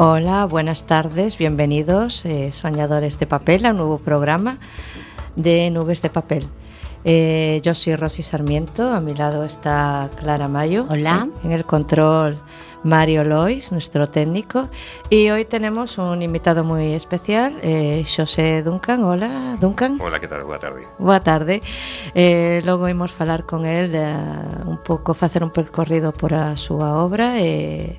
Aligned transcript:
Hola, 0.00 0.44
buenas 0.44 0.84
tardes, 0.84 1.36
bienvenidos, 1.38 2.24
eh, 2.24 2.52
soñadores 2.52 3.18
de 3.18 3.26
papel, 3.26 3.66
a 3.66 3.70
un 3.70 3.78
nuevo 3.78 3.98
programa 3.98 4.58
de 5.34 5.68
Nubes 5.72 6.02
de 6.02 6.08
Papel. 6.08 6.44
Eh, 7.02 7.58
yo 7.64 7.74
soy 7.74 7.96
Rosy 7.96 8.22
Sarmiento, 8.22 8.90
a 8.90 9.00
mi 9.00 9.16
lado 9.16 9.42
está 9.42 10.08
Clara 10.20 10.46
Mayo. 10.46 10.86
Hola. 10.88 11.26
En 11.42 11.50
el 11.50 11.64
control 11.64 12.38
Mario 12.84 13.24
Lois, 13.24 13.72
nuestro 13.72 14.08
técnico. 14.08 14.66
Y 15.10 15.30
hoy 15.30 15.44
tenemos 15.44 15.98
un 15.98 16.22
invitado 16.22 16.62
muy 16.62 16.92
especial, 16.92 17.56
eh, 17.62 18.04
Xosé 18.06 18.62
Duncan. 18.62 19.02
Hola, 19.02 19.56
Duncan. 19.60 20.00
Hola, 20.00 20.20
que 20.20 20.28
tal? 20.28 20.44
Boa 20.44 20.60
tarde. 20.60 20.82
Boa 20.98 21.20
tarde. 21.24 21.60
Eh, 22.14 22.62
logo 22.64 22.88
imos 22.88 23.10
falar 23.10 23.46
con 23.46 23.64
de, 23.64 24.14
un 24.64 24.78
pouco 24.78 25.12
facer 25.12 25.42
un 25.42 25.50
percorrido 25.50 26.12
por 26.12 26.34
a 26.34 26.56
súa 26.56 27.02
obra 27.02 27.40
e, 27.40 27.98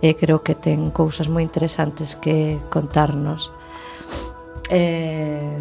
e 0.00 0.16
creo 0.16 0.40
que 0.40 0.56
ten 0.56 0.88
cousas 0.90 1.28
moi 1.28 1.44
interesantes 1.44 2.16
que 2.16 2.56
contarnos. 2.72 3.52
Eh, 4.72 5.60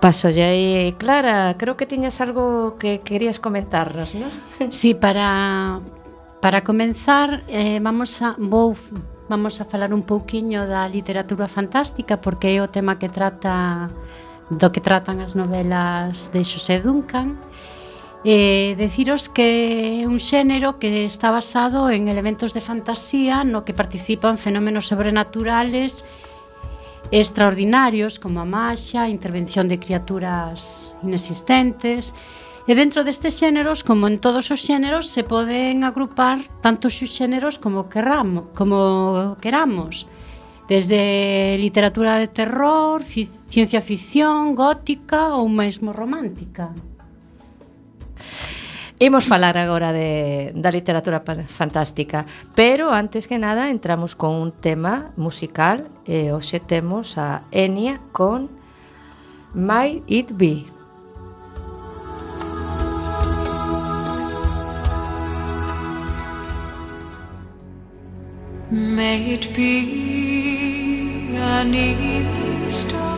Pasolle 0.00 0.44
aí, 0.44 0.94
Clara, 0.96 1.54
creo 1.58 1.76
que 1.76 1.84
tiñas 1.84 2.22
algo 2.24 2.78
que 2.80 3.04
querías 3.04 3.36
comentarnos, 3.36 4.16
non? 4.16 4.32
Sí, 4.72 4.96
para 4.96 5.78
para 6.40 6.64
comenzar 6.64 7.44
eh, 7.52 7.84
vamos 7.84 8.16
a 8.24 8.32
vou 8.40 8.72
vamos 9.28 9.60
a 9.60 9.68
falar 9.68 9.92
un 9.92 10.02
pouquiño 10.08 10.64
da 10.64 10.88
literatura 10.88 11.52
fantástica 11.52 12.16
porque 12.16 12.56
é 12.56 12.64
o 12.64 12.72
tema 12.72 12.96
que 12.96 13.12
trata 13.12 13.92
do 14.48 14.72
que 14.72 14.80
tratan 14.80 15.20
as 15.20 15.36
novelas 15.36 16.32
de 16.32 16.48
Xosé 16.48 16.80
Duncan 16.80 17.36
Eh, 18.22 18.74
deciros 18.76 19.32
que 19.32 20.04
é 20.04 20.06
un 20.06 20.20
xénero 20.20 20.76
que 20.76 21.08
está 21.08 21.32
basado 21.32 21.88
en 21.88 22.04
elementos 22.12 22.52
de 22.52 22.60
fantasía 22.60 23.48
no 23.48 23.64
que 23.64 23.72
participan 23.72 24.36
fenómenos 24.36 24.92
sobrenaturales 24.92 26.04
extraordinarios 27.08 28.20
como 28.20 28.44
a 28.44 28.44
maxa, 28.44 29.08
a 29.08 29.08
intervención 29.08 29.72
de 29.72 29.80
criaturas 29.80 30.92
inexistentes 31.00 32.12
e 32.68 32.76
dentro 32.76 33.08
destes 33.08 33.40
xéneros, 33.40 33.80
como 33.80 34.04
en 34.04 34.20
todos 34.20 34.52
os 34.52 34.60
xéneros, 34.68 35.08
se 35.08 35.24
poden 35.24 35.80
agrupar 35.80 36.44
tantos 36.60 37.00
xéneros 37.00 37.56
como 37.56 37.88
querramos, 37.88 38.52
como 38.52 39.40
queramos 39.40 40.04
desde 40.68 41.56
literatura 41.56 42.20
de 42.20 42.28
terror, 42.28 43.00
ciencia 43.48 43.80
ficción, 43.80 44.52
gótica 44.54 45.34
ou 45.40 45.48
mesmo 45.48 45.96
romántica. 45.96 46.70
Imos 49.00 49.24
falar 49.24 49.56
agora 49.56 49.92
de, 49.96 50.52
da 50.52 50.68
literatura 50.68 51.24
fantástica, 51.48 52.26
pero 52.54 52.92
antes 52.92 53.26
que 53.26 53.40
nada 53.40 53.70
entramos 53.70 54.14
con 54.14 54.36
un 54.36 54.52
tema 54.52 55.16
musical 55.16 55.88
e 56.04 56.36
hoxe 56.36 56.60
temos 56.60 57.16
a 57.16 57.48
Enya 57.48 58.04
con 58.12 58.52
Might 59.56 60.04
It 60.04 60.36
Be. 60.36 60.68
May 68.70 69.34
it 69.34 69.56
be 69.56 71.34
an 71.40 71.74
evening 71.74 72.68
star 72.68 73.09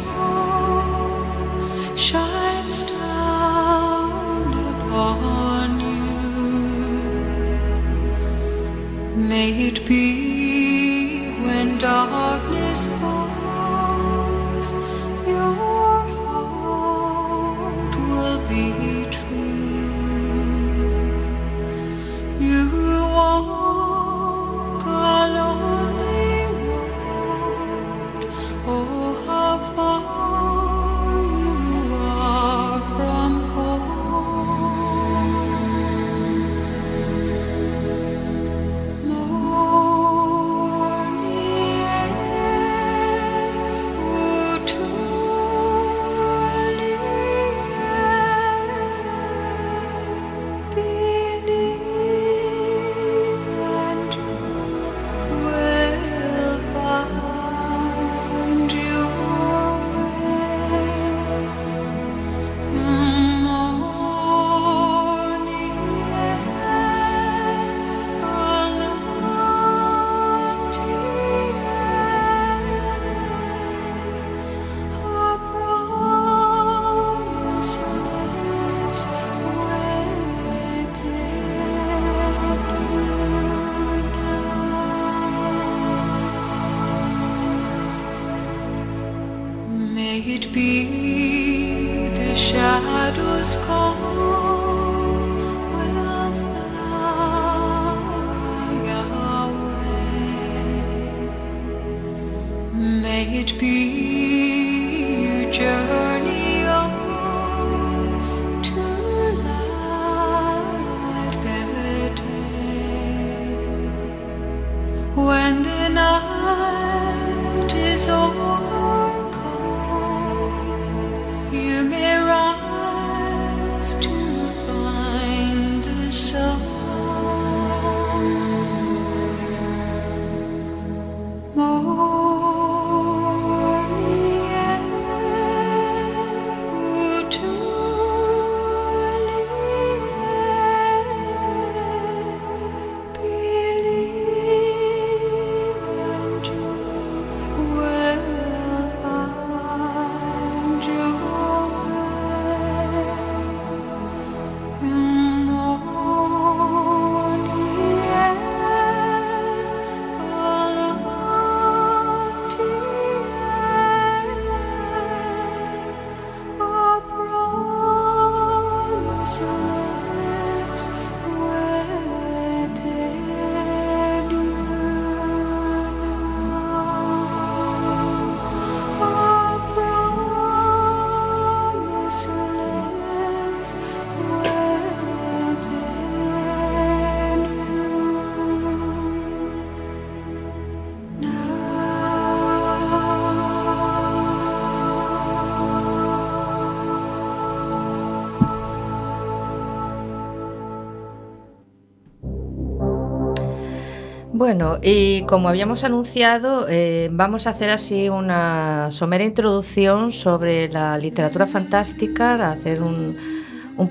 Bueno, 204.42 204.80
y 204.82 205.22
como 205.26 205.48
habíamos 205.48 205.84
anunciado, 205.84 206.66
eh, 206.68 207.08
vamos 207.12 207.46
a 207.46 207.50
hacer 207.50 207.70
así 207.70 208.08
una 208.08 208.90
somera 208.90 209.22
introducción 209.22 210.10
sobre 210.10 210.68
la 210.68 210.98
literatura 210.98 211.46
fantástica, 211.46 212.50
hacer 212.50 212.82
un, 212.82 213.16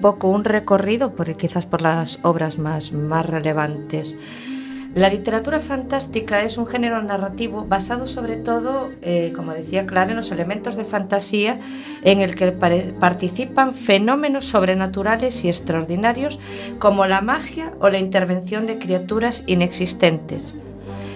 poco 0.01 0.27
un 0.27 0.43
recorrido, 0.43 1.15
quizás 1.37 1.65
por 1.65 1.81
las 1.81 2.19
obras 2.23 2.57
más, 2.57 2.91
más 2.91 3.25
relevantes. 3.25 4.17
La 4.93 5.07
literatura 5.07 5.61
fantástica 5.61 6.43
es 6.43 6.57
un 6.57 6.67
género 6.67 7.01
narrativo 7.01 7.63
basado 7.65 8.05
sobre 8.05 8.35
todo, 8.35 8.89
eh, 9.01 9.31
como 9.33 9.53
decía 9.53 9.85
Clara, 9.85 10.09
en 10.11 10.17
los 10.17 10.31
elementos 10.31 10.75
de 10.75 10.83
fantasía 10.83 11.61
en 12.01 12.19
el 12.19 12.35
que 12.35 12.51
participan 12.51 13.73
fenómenos 13.73 14.47
sobrenaturales 14.47 15.45
y 15.45 15.47
extraordinarios 15.47 16.39
como 16.77 17.05
la 17.05 17.21
magia 17.21 17.71
o 17.79 17.87
la 17.87 17.99
intervención 17.99 18.67
de 18.67 18.79
criaturas 18.79 19.45
inexistentes. 19.47 20.53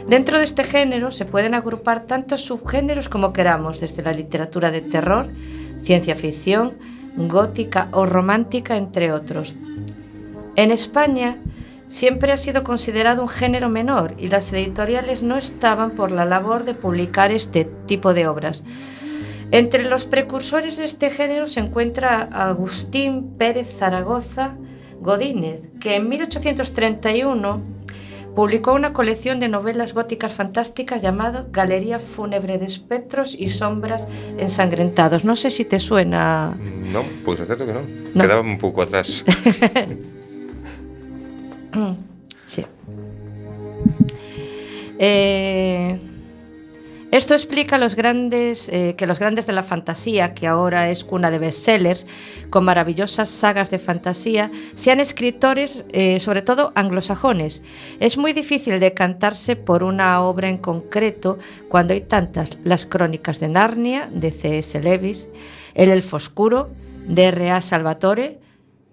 Dentro 0.07 0.38
de 0.38 0.45
este 0.45 0.63
género 0.63 1.12
se 1.12 1.25
pueden 1.25 1.54
agrupar 1.54 2.06
tantos 2.06 2.45
subgéneros 2.45 3.10
como 3.10 3.33
queramos, 3.33 3.81
desde 3.81 4.04
la 4.04 4.13
literatura 4.13 4.71
de 4.71 4.81
terror, 4.81 5.28
ciencia 5.81 6.16
ficción, 6.16 6.75
gótica 7.18 7.89
o 7.92 8.06
romántica, 8.06 8.78
entre 8.78 9.12
otros. 9.12 9.54
En 10.56 10.71
España 10.71 11.39
siempre 11.88 12.32
ha 12.32 12.38
sido 12.38 12.64
considerado 12.64 13.22
un 13.22 13.30
género 13.30 13.70
menor 13.70 14.16
y 14.18 14.30
las 14.30 14.52
editoriales 14.54 15.24
no 15.24 15.38
estaban 15.38 15.92
por 15.92 16.12
la 16.12 16.26
labor 16.26 16.64
de 16.64 16.74
publicar 16.74 17.32
este 17.32 17.66
tipo 17.86 18.14
de 18.14 18.28
obras. 18.28 18.64
Entre 19.52 19.88
los 19.88 20.06
precursores 20.06 20.78
de 20.78 20.86
este 20.86 21.10
género 21.10 21.48
se 21.48 21.60
encuentra 21.60 22.22
Agustín 22.32 23.36
Pérez 23.38 23.78
Zaragoza 23.78 24.56
Godínez, 25.00 25.62
que 25.80 25.96
en 25.96 26.10
1831 26.10 27.62
publicó 28.36 28.74
una 28.74 28.92
colección 28.92 29.40
de 29.40 29.48
novelas 29.48 29.94
góticas 29.94 30.34
fantásticas 30.34 31.02
llamada 31.02 31.46
Galería 31.52 32.00
Fúnebre 32.00 32.58
de 32.58 32.66
Espectros 32.66 33.36
y 33.38 33.50
Sombras 33.50 34.08
Ensangrentados. 34.38 35.24
No 35.24 35.36
sé 35.36 35.52
si 35.52 35.64
te 35.64 35.80
suena. 35.80 36.58
No, 36.92 37.04
pues 37.24 37.40
es 37.40 37.48
cierto 37.48 37.66
que 37.66 37.74
no. 37.74 37.81
No. 38.14 38.22
Quedaba 38.22 38.42
un 38.42 38.58
poco 38.58 38.81
atrás. 38.81 39.24
Sí. 42.45 42.63
Eh, 45.00 46.00
esto 47.16 47.33
explica 47.33 47.80
eh, 47.80 48.95
que 48.98 49.07
los 49.07 49.19
grandes 49.19 49.48
de 49.48 49.54
la 49.54 49.63
fantasía, 49.63 50.33
que 50.33 50.48
ahora 50.48 50.89
es 50.89 51.04
cuna 51.04 51.31
de 51.31 51.39
bestsellers, 51.39 52.06
con 52.50 52.66
maravillosas 52.66 53.30
sagas 53.30 53.72
de 53.72 53.80
fantasía, 53.80 54.51
sean 54.75 55.00
escritores, 55.00 55.86
eh, 55.94 56.19
sobre 56.19 56.42
todo 56.42 56.74
anglosajones. 56.75 57.63
Es 58.00 58.18
muy 58.18 58.33
difícil 58.33 58.80
decantarse 58.80 59.56
por 59.56 59.81
una 59.83 60.21
obra 60.21 60.50
en 60.50 60.57
concreto 60.57 61.39
cuando 61.69 61.94
hay 61.94 62.01
tantas. 62.01 62.57
Las 62.63 62.86
crónicas 62.86 63.40
de 63.40 63.47
Narnia, 63.47 64.09
de 64.11 64.31
C.S. 64.31 64.81
Lewis, 64.81 65.30
El 65.73 65.92
Elfo 65.92 66.18
Oscuro, 66.18 66.69
de 67.07 67.23
R.A. 67.26 67.61
Salvatore, 67.61 68.40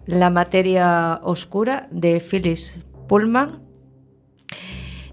La 0.07 0.31
materia 0.31 1.21
oscura, 1.23 1.89
de 1.91 2.21
Phyllis 2.21 2.81
Pullman, 3.09 3.61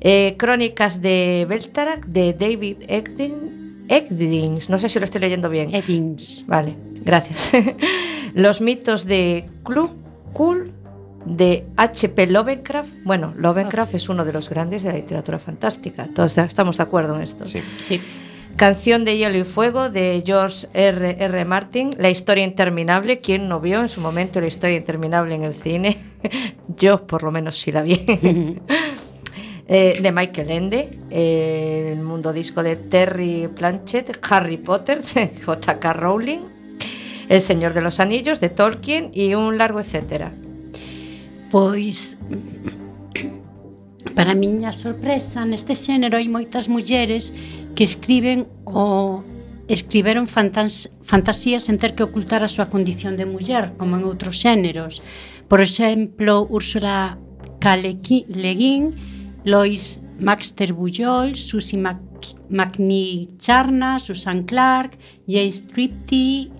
eh, 0.02 0.36
Crónicas 0.38 1.02
de 1.02 1.46
Beltarak 1.48 2.06
de 2.06 2.34
David 2.34 2.78
Egdin, 2.88 3.86
Egdins, 3.90 4.70
no 4.70 4.78
sé 4.78 4.88
si 4.88 5.00
lo 5.00 5.06
estoy 5.06 5.22
leyendo 5.22 5.50
bien. 5.50 5.74
Evans. 5.74 6.46
Vale, 6.48 6.76
gracias. 7.04 7.52
Los 8.34 8.62
mitos 8.62 9.06
de 9.06 9.50
Klu, 9.64 9.90
Kul 10.34 10.72
de 11.26 11.66
H.P. 11.76 12.28
Lovecraft. 12.28 12.90
Bueno, 13.04 13.34
Lovecraft 13.36 13.96
es 13.96 14.10
uno 14.10 14.24
de 14.24 14.34
los 14.34 14.50
grandes 14.50 14.84
de 14.84 14.92
la 14.92 14.98
literatura 14.98 15.40
fantástica. 15.40 16.08
Todos 16.14 16.38
estamos 16.38 16.78
de 16.78 16.84
acuerdo 16.84 17.16
en 17.16 17.24
esto. 17.24 17.46
Sí. 17.46 17.62
Sí. 17.82 18.00
Canción 18.60 19.06
de 19.06 19.16
Hielo 19.16 19.38
y 19.38 19.46
Fuego 19.46 19.90
de 19.90 20.22
George 20.26 20.68
R. 20.74 21.16
R. 21.18 21.46
Martin, 21.46 21.92
La 21.98 22.10
historia 22.10 22.44
interminable. 22.44 23.22
¿Quién 23.22 23.48
no 23.48 23.62
vio 23.62 23.80
en 23.80 23.88
su 23.88 24.02
momento 24.02 24.42
La 24.42 24.48
historia 24.48 24.76
interminable 24.76 25.34
en 25.34 25.46
el 25.46 25.56
cine? 25.56 26.18
Yo, 26.78 27.08
por 27.08 27.24
lo 27.24 27.32
menos, 27.32 27.58
sí 27.58 27.72
la 27.72 27.82
vi. 27.82 28.60
Eh, 29.72 30.00
de 30.02 30.12
Michael 30.12 30.50
Ende, 30.50 30.98
eh, 31.12 31.92
el 31.94 32.02
mundo 32.02 32.34
disco 32.34 32.64
de 32.64 32.76
Terry 32.76 33.48
Planchett, 33.56 34.18
Harry 34.28 34.58
Potter, 34.58 35.02
J.K. 35.46 35.94
Rowling, 35.94 36.40
El 37.30 37.40
Señor 37.40 37.76
de 37.76 37.82
los 37.82 38.00
Anillos 38.00 38.40
de 38.40 38.50
Tolkien 38.50 39.12
y 39.14 39.36
un 39.36 39.60
largo 39.60 39.80
etcétera. 39.80 40.32
Pois 41.52 42.18
para 44.16 44.34
miña 44.34 44.74
sorpresa 44.74 45.46
neste 45.46 45.80
xénero 45.80 46.18
hai 46.18 46.28
moitas 46.28 46.68
mulleres 46.68 47.32
que 47.80 47.86
escriben 47.86 48.50
o 48.66 49.24
escriberon 49.70 50.28
fantas, 50.28 50.92
fantasías 51.02 51.70
en 51.70 51.80
ter 51.80 51.96
que 51.96 52.04
ocultar 52.04 52.44
a 52.44 52.52
súa 52.52 52.68
condición 52.68 53.16
de 53.16 53.24
muller, 53.24 53.72
como 53.80 53.96
en 53.96 54.04
outros 54.04 54.36
xéneros. 54.44 55.00
Por 55.48 55.64
exemplo, 55.64 56.44
Úrsula 56.52 57.16
K. 57.64 57.80
Le 57.80 58.52
Guin, 58.60 58.84
Lois 59.48 60.04
Maxter 60.20 60.76
Bullol, 60.76 61.40
Susie 61.40 61.80
Mac 61.80 62.04
McNee 62.52 63.32
Charna, 63.40 63.96
Susan 63.96 64.44
Clark, 64.44 65.00
James 65.24 65.64
Tripty, 65.72 66.52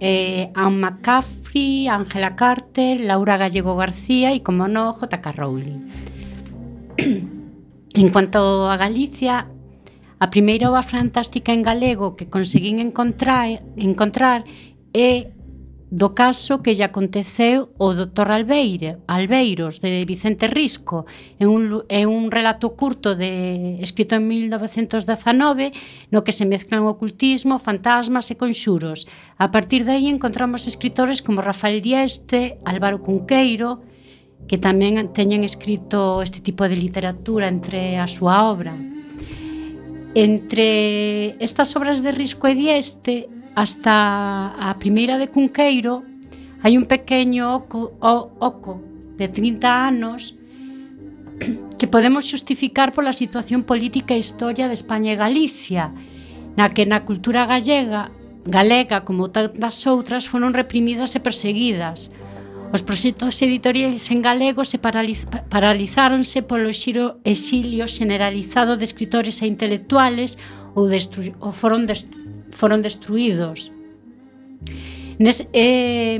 eh, 0.00 0.48
Anne 0.56 0.80
McCaffrey, 0.80 1.84
Ángela 1.84 2.32
Carter, 2.32 2.96
Laura 2.96 3.36
Gallego 3.36 3.76
García 3.76 4.32
e, 4.32 4.40
como 4.40 4.72
no, 4.72 4.96
J.K. 4.96 5.36
Rowling. 5.36 5.84
en 7.92 8.08
cuanto 8.08 8.72
a 8.72 8.80
Galicia, 8.80 9.51
A 10.22 10.30
primeira 10.30 10.70
obra 10.70 10.86
fantástica 10.86 11.50
en 11.50 11.66
galego 11.66 12.14
que 12.14 12.30
conseguín 12.30 12.78
encontrar, 12.78 13.58
encontrar 13.74 14.46
é 14.94 15.34
do 15.90 16.14
caso 16.14 16.62
que 16.62 16.78
lle 16.78 16.86
aconteceu 16.86 17.74
o 17.74 17.90
doutor 17.90 18.30
Albeire, 18.30 19.02
Albeiros, 19.10 19.82
de 19.82 20.06
Vicente 20.06 20.46
Risco. 20.46 21.10
É 21.42 21.50
un, 21.50 21.82
é 21.90 22.06
un 22.06 22.30
relato 22.30 22.78
curto 22.78 23.18
de, 23.18 23.82
escrito 23.82 24.14
en 24.14 24.30
1919 24.30 26.14
no 26.14 26.22
que 26.22 26.30
se 26.30 26.46
mezclan 26.46 26.86
ocultismo, 26.86 27.58
fantasmas 27.58 28.30
e 28.30 28.38
conxuros. 28.38 29.10
A 29.42 29.50
partir 29.50 29.82
de 29.82 29.98
aí 29.98 30.06
encontramos 30.06 30.70
escritores 30.70 31.18
como 31.18 31.42
Rafael 31.42 31.82
Dieste, 31.82 32.62
Álvaro 32.62 33.02
Cunqueiro, 33.02 33.82
que 34.46 34.54
tamén 34.54 35.02
teñen 35.10 35.42
escrito 35.42 36.22
este 36.22 36.38
tipo 36.38 36.62
de 36.70 36.78
literatura 36.78 37.50
entre 37.50 37.98
a 37.98 38.06
súa 38.06 38.46
obra. 38.46 38.70
Entre 40.14 41.36
estas 41.42 41.74
obras 41.74 42.02
de 42.02 42.12
Risco 42.12 42.44
e 42.44 42.52
Dieste 42.52 43.32
hasta 43.56 44.52
a 44.60 44.76
primeira 44.76 45.16
de 45.16 45.32
Cunqueiro 45.32 46.04
hai 46.60 46.76
un 46.76 46.84
pequeño 46.84 47.56
oco, 47.56 47.96
o, 47.96 48.28
oco 48.36 48.76
de 49.16 49.32
30 49.32 49.64
anos 49.64 50.36
que 51.80 51.88
podemos 51.88 52.28
xustificar 52.28 52.92
pola 52.92 53.16
situación 53.16 53.64
política 53.64 54.12
e 54.12 54.20
historia 54.20 54.68
de 54.68 54.76
España 54.76 55.16
e 55.16 55.20
Galicia, 55.20 55.96
na 56.60 56.68
que 56.68 56.84
na 56.84 57.08
cultura 57.08 57.48
gallega, 57.48 58.12
galega 58.44 59.08
como 59.08 59.32
tantas 59.32 59.80
outras, 59.88 60.28
foron 60.28 60.52
reprimidas 60.52 61.16
e 61.16 61.24
perseguidas, 61.24 62.12
Os 62.72 62.80
proxectos 62.80 63.36
editoriais 63.44 64.08
en 64.08 64.24
galego 64.24 64.64
se 64.64 64.80
paraliz 64.80 65.28
paralizáronse 65.52 66.40
polo 66.40 66.72
xiro 66.72 67.20
exilio 67.20 67.84
generalizado 67.84 68.80
de 68.80 68.88
escritores 68.88 69.44
e 69.44 69.46
intelectuales 69.46 70.40
ou, 70.72 70.88
ou 70.88 71.52
foron, 71.52 71.84
dest 71.84 72.08
foron 72.56 72.80
destruídos. 72.80 73.68
Nes, 75.20 75.44
eh, 75.52 76.16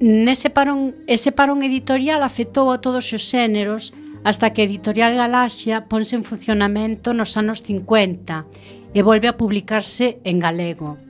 nese 0.00 0.52
parón, 0.52 0.92
ese 1.08 1.32
parón 1.32 1.64
editorial 1.64 2.20
afectou 2.20 2.68
a 2.68 2.84
todos 2.84 3.08
os 3.16 3.22
xéneros 3.24 3.96
hasta 4.20 4.52
que 4.52 4.68
Editorial 4.68 5.16
Galaxia 5.16 5.88
ponse 5.88 6.12
en 6.12 6.28
funcionamento 6.28 7.16
nos 7.16 7.40
anos 7.40 7.64
50 7.64 8.44
e 8.92 9.00
volve 9.00 9.32
a 9.32 9.38
publicarse 9.40 10.20
en 10.28 10.44
galego 10.44 11.05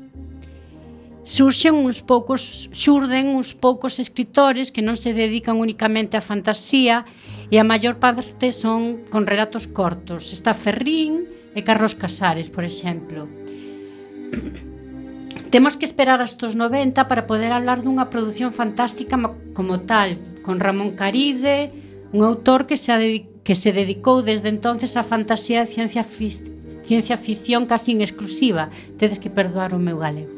surxen 1.27 1.75
uns 1.75 2.07
poucos, 2.07 2.71
xurden 2.71 3.35
uns 3.35 3.51
poucos 3.51 3.99
escritores 3.99 4.71
que 4.71 4.79
non 4.79 4.95
se 4.95 5.11
dedican 5.11 5.59
únicamente 5.59 6.15
á 6.15 6.23
fantasía 6.23 7.03
e 7.51 7.59
a 7.59 7.67
maior 7.67 7.99
parte 7.99 8.55
son 8.55 9.03
con 9.11 9.27
relatos 9.27 9.67
cortos. 9.67 10.31
Está 10.31 10.55
Ferrín 10.55 11.27
e 11.51 11.67
Carlos 11.67 11.99
Casares, 11.99 12.47
por 12.47 12.63
exemplo. 12.63 13.27
Temos 15.51 15.75
que 15.75 15.83
esperar 15.83 16.23
hasta 16.23 16.47
os 16.47 16.55
90 16.55 17.11
para 17.11 17.27
poder 17.27 17.51
hablar 17.51 17.83
dunha 17.83 18.07
produción 18.07 18.55
fantástica 18.55 19.19
como 19.51 19.83
tal, 19.83 20.23
con 20.47 20.63
Ramón 20.63 20.95
Caride, 20.95 21.75
un 22.15 22.23
autor 22.23 22.71
que 22.71 22.79
se, 22.79 23.27
que 23.43 23.59
se 23.59 23.75
dedicou 23.75 24.23
desde 24.23 24.47
entonces 24.47 24.95
á 24.95 25.03
fantasía 25.03 25.67
e 25.67 25.69
ciencia, 25.71 26.07
fic 26.07 26.39
ciencia 26.87 27.19
ficción 27.19 27.67
casi 27.67 27.99
en 27.99 28.07
exclusiva. 28.07 28.71
Tedes 28.95 29.19
que 29.19 29.27
perdoar 29.27 29.75
o 29.75 29.83
meu 29.83 29.99
galego. 29.99 30.36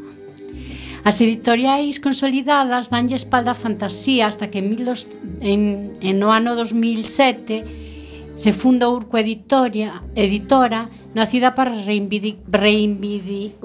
As 1.05 1.21
editoriais 1.21 2.01
consolidadas 2.01 2.91
danlle 2.91 3.17
espalda 3.17 3.53
a 3.55 3.59
fantasía 3.59 4.27
hasta 4.27 4.51
que 4.51 4.59
en, 4.59 4.71
milos, 4.71 5.07
en, 5.41 5.93
en 6.03 6.15
no 6.19 6.33
ano 6.35 6.55
2007 6.59 8.39
se 8.39 8.53
funda 8.53 8.89
Urco 8.89 9.19
Editoria, 9.19 10.03
editora 10.15 10.89
nacida 11.15 11.55
para 11.55 11.75
reivindic, 11.75 12.39
reivindic, 12.47 13.59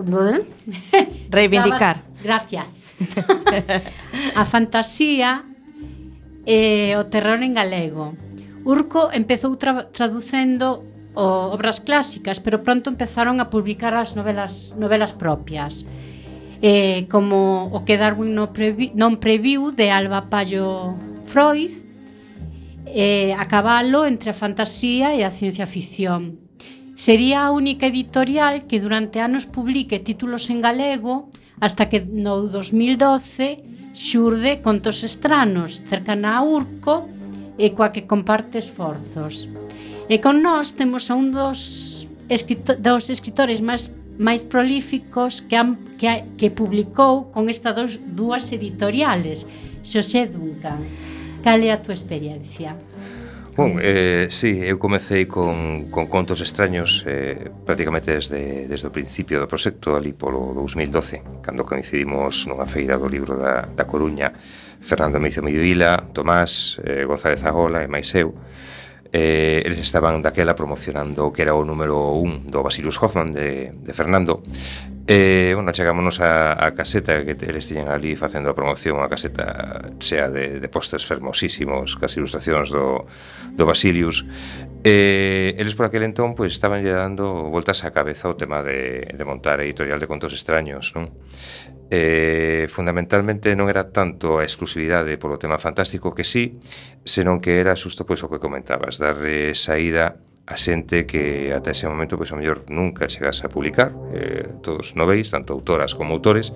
reivindicar 1.30 2.02
gracias 2.24 2.98
a 4.36 4.46
fantasía 4.46 5.46
e 6.46 6.96
o 7.00 7.08
terror 7.08 7.40
en 7.40 7.54
galego. 7.56 8.18
Urco 8.66 9.12
empezou 9.12 9.56
tra 9.56 9.92
traducendo 9.92 10.84
o, 11.16 11.54
obras 11.54 11.80
clásicas, 11.80 12.40
pero 12.40 12.64
pronto 12.64 12.90
empezaron 12.90 13.40
a 13.40 13.50
publicar 13.54 13.94
as 13.96 14.16
novelas 14.16 14.74
novelas 14.76 15.14
propias 15.14 15.86
eh, 16.64 17.08
como 17.12 17.68
o 17.76 17.84
que 17.84 18.00
Darwin 18.00 18.32
non, 18.32 18.56
previ, 18.56 18.96
non 18.96 19.20
previu 19.20 19.76
de 19.76 19.92
Alba 19.92 20.32
Pallo 20.32 20.96
Freud, 21.28 21.76
eh, 22.88 23.36
a 23.36 23.44
cabalo 23.52 24.08
entre 24.08 24.32
a 24.32 24.38
fantasía 24.38 25.12
e 25.12 25.28
a 25.28 25.36
ciencia 25.36 25.68
ficción. 25.68 26.40
Sería 26.96 27.44
a 27.44 27.52
única 27.52 27.92
editorial 27.92 28.64
que 28.64 28.80
durante 28.80 29.20
anos 29.20 29.44
publique 29.44 30.00
títulos 30.00 30.48
en 30.48 30.64
galego 30.64 31.28
hasta 31.60 31.92
que 31.92 32.00
no 32.00 32.40
2012 32.48 33.92
xurde 33.92 34.64
Contos 34.64 35.04
Estranos, 35.04 35.84
cercana 35.92 36.40
a 36.40 36.48
Urco, 36.48 37.12
e 37.60 37.76
coa 37.76 37.92
que 37.92 38.08
comparte 38.08 38.64
esforzos. 38.64 39.52
E 40.08 40.18
con 40.24 40.40
nós 40.40 40.74
temos 40.80 41.12
a 41.12 41.20
un 41.20 41.36
dos, 41.36 42.08
escritor, 42.32 42.80
dos 42.80 43.12
escritores 43.12 43.60
máis 43.60 43.92
máis 44.18 44.46
prolíficos 44.46 45.42
que, 45.42 45.58
han, 45.58 45.98
que, 45.98 46.26
que 46.38 46.54
publicou 46.54 47.32
con 47.34 47.50
estas 47.50 47.74
dos, 47.74 47.92
dúas 48.02 48.52
editoriales, 48.54 49.46
Xosé 49.82 50.30
Duncan. 50.30 50.86
Cal 51.44 51.60
é 51.60 51.76
a 51.76 51.82
túa 51.82 51.98
experiencia? 51.98 52.78
Bom, 53.56 53.78
eh, 53.80 54.28
sí, 54.34 54.66
eu 54.66 54.80
comecei 54.80 55.28
con, 55.28 55.86
con 55.94 56.08
contos 56.10 56.42
extraños 56.42 57.06
eh, 57.06 57.52
prácticamente 57.66 58.10
desde, 58.10 58.66
desde 58.66 58.88
o 58.88 58.92
principio 58.92 59.38
do 59.38 59.46
proxecto, 59.46 59.94
ali 59.94 60.10
polo 60.10 60.58
2012, 60.58 61.46
cando 61.46 61.62
coincidimos 61.62 62.50
nunha 62.50 62.66
feira 62.66 62.98
do 62.98 63.06
libro 63.06 63.38
da, 63.38 63.70
da 63.70 63.86
Coruña, 63.86 64.34
Fernando 64.82 65.22
Meicio 65.22 65.46
Midvila, 65.46 66.02
Tomás, 66.18 66.82
eh, 66.82 67.06
González 67.06 67.46
Agola 67.46 67.86
e 67.86 67.88
máis 67.88 68.10
eu, 68.18 68.34
eh, 69.14 69.62
eles 69.64 69.80
estaban 69.80 70.22
daquela 70.22 70.56
promocionando 70.56 71.32
que 71.32 71.44
era 71.46 71.54
o 71.54 71.62
número 71.62 72.18
un 72.18 72.50
do 72.50 72.66
Basilius 72.66 72.98
Hoffman 72.98 73.30
de, 73.30 73.70
de 73.70 73.94
Fernando 73.94 74.42
e, 75.06 75.52
eh, 75.52 75.52
bueno, 75.54 75.70
chegámonos 75.72 76.18
a, 76.20 76.58
a 76.58 76.74
caseta 76.74 77.22
que 77.22 77.38
eles 77.46 77.70
tiñan 77.70 77.94
ali 77.94 78.18
facendo 78.18 78.50
a 78.50 78.58
promoción 78.58 78.98
a 79.06 79.08
caseta 79.08 79.94
chea 80.02 80.34
de, 80.34 80.58
de 80.58 80.68
postes 80.68 81.06
fermosísimos 81.06 81.94
cas 81.94 82.18
ilustracións 82.18 82.74
do, 82.74 83.06
do 83.54 83.64
Basilius 83.70 84.26
e, 84.82 85.54
eh, 85.54 85.62
eles 85.62 85.78
por 85.78 85.86
aquel 85.86 86.10
entón 86.10 86.34
pois, 86.34 86.50
pues, 86.50 86.58
estaban 86.58 86.82
lle 86.82 86.98
dando 86.98 87.54
voltas 87.54 87.86
á 87.86 87.94
cabeza 87.94 88.34
o 88.34 88.34
tema 88.34 88.66
de, 88.66 89.14
de 89.14 89.24
montar 89.28 89.62
editorial 89.62 90.02
de 90.02 90.10
contos 90.10 90.34
extraños 90.34 90.90
non? 90.98 91.06
eh, 91.94 92.66
fundamentalmente 92.74 93.54
non 93.54 93.70
era 93.70 93.94
tanto 93.94 94.42
a 94.42 94.48
exclusividade 94.50 95.22
polo 95.22 95.38
tema 95.38 95.62
fantástico 95.62 96.18
que 96.18 96.26
sí, 96.26 96.58
senón 97.06 97.38
que 97.38 97.62
era 97.62 97.78
xusto 97.78 98.02
pois 98.02 98.26
o 98.26 98.32
que 98.34 98.42
comentabas, 98.42 98.98
darlle 98.98 99.54
saída 99.54 100.18
a 100.50 100.58
xente 100.58 101.06
que 101.06 101.54
ata 101.54 101.70
ese 101.70 101.86
momento 101.86 102.18
pois 102.18 102.34
o 102.34 102.38
mellor 102.42 102.66
nunca 102.74 103.06
chegase 103.06 103.46
a 103.46 103.54
publicar. 103.54 103.94
Eh, 104.10 104.58
todos 104.66 104.98
noveis, 104.98 105.30
tanto 105.30 105.54
autoras 105.54 105.94
como 105.94 106.18
autores 106.18 106.50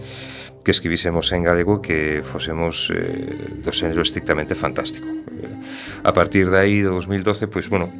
que 0.65 0.73
escribísemos 0.73 1.31
en 1.31 1.45
galego 1.45 1.85
que 1.85 2.25
fosemos 2.25 2.89
eh, 2.89 3.61
do 3.61 3.69
xénero 3.69 4.01
estrictamente 4.01 4.57
fantástico. 4.57 5.05
Eh, 5.05 5.53
a 6.01 6.11
partir 6.17 6.49
de 6.49 6.57
aí 6.57 6.81
do 6.81 6.97
2012 6.97 7.45
pois 7.45 7.69
bueno 7.69 7.93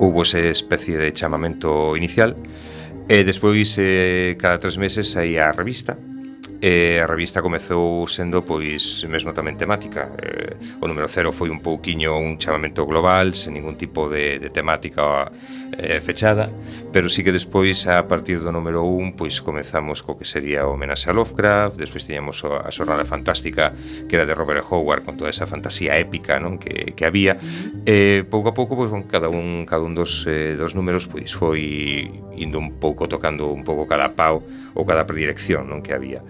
hubo 0.00 0.24
ese 0.24 0.48
especie 0.48 0.96
de 0.96 1.12
chamamento 1.12 1.92
inicial 1.92 2.40
e 3.04 3.20
despois 3.20 3.76
eh, 3.76 4.40
cada 4.40 4.56
tres 4.56 4.80
meses 4.80 5.12
saía 5.12 5.52
a 5.52 5.52
revista 5.52 6.00
E 6.58 6.98
a 6.98 7.06
revista 7.06 7.38
comezou 7.38 8.02
sendo 8.10 8.42
pois 8.42 9.06
mesmo 9.06 9.30
tamén 9.30 9.54
temática. 9.54 10.10
Eh, 10.18 10.58
o 10.82 10.90
número 10.90 11.06
cero 11.06 11.30
foi 11.30 11.54
un 11.54 11.62
pouquiño 11.62 12.18
un 12.18 12.34
chamamento 12.34 12.82
global, 12.82 13.38
sen 13.38 13.54
ningún 13.54 13.78
tipo 13.78 14.10
de, 14.10 14.42
de 14.42 14.50
temática 14.50 15.30
eh, 15.76 16.00
fechada, 16.00 16.50
pero 16.92 17.08
sí 17.08 17.22
que 17.22 17.32
despois 17.32 17.86
a 17.86 18.08
partir 18.08 18.40
do 18.40 18.48
número 18.54 18.86
1 18.86 19.18
pois 19.18 19.44
comezamos 19.44 20.00
co 20.00 20.16
que 20.16 20.24
sería 20.24 20.64
o 20.64 20.74
homenaxe 20.74 21.10
a 21.10 21.14
Lovecraft, 21.14 21.76
despois 21.76 22.06
tiñamos 22.08 22.40
a 22.46 22.70
xornada 22.72 23.04
fantástica 23.04 23.76
que 24.08 24.16
era 24.16 24.24
de 24.24 24.34
Robert 24.34 24.64
Howard 24.64 25.04
con 25.04 25.20
toda 25.20 25.28
esa 25.28 25.44
fantasía 25.44 26.00
épica, 26.00 26.40
non, 26.40 26.56
que 26.56 26.96
que 26.96 27.04
había. 27.04 27.36
Eh, 27.84 28.24
pouco 28.26 28.50
a 28.50 28.54
pouco 28.56 28.74
pois 28.78 28.90
con 28.90 29.04
cada 29.04 29.28
un 29.28 29.68
cada 29.68 29.84
un 29.84 29.92
dos 29.92 30.24
eh, 30.24 30.56
dos 30.56 30.72
números 30.72 31.06
pois 31.06 31.34
foi 31.34 32.08
indo 32.38 32.56
un 32.56 32.80
pouco 32.80 33.04
tocando 33.10 33.52
un 33.52 33.62
pouco 33.66 33.84
cada 33.84 34.16
pau 34.16 34.40
ou 34.72 34.82
cada 34.88 35.04
predirección, 35.04 35.68
non, 35.68 35.84
que 35.84 35.92
había. 35.92 36.24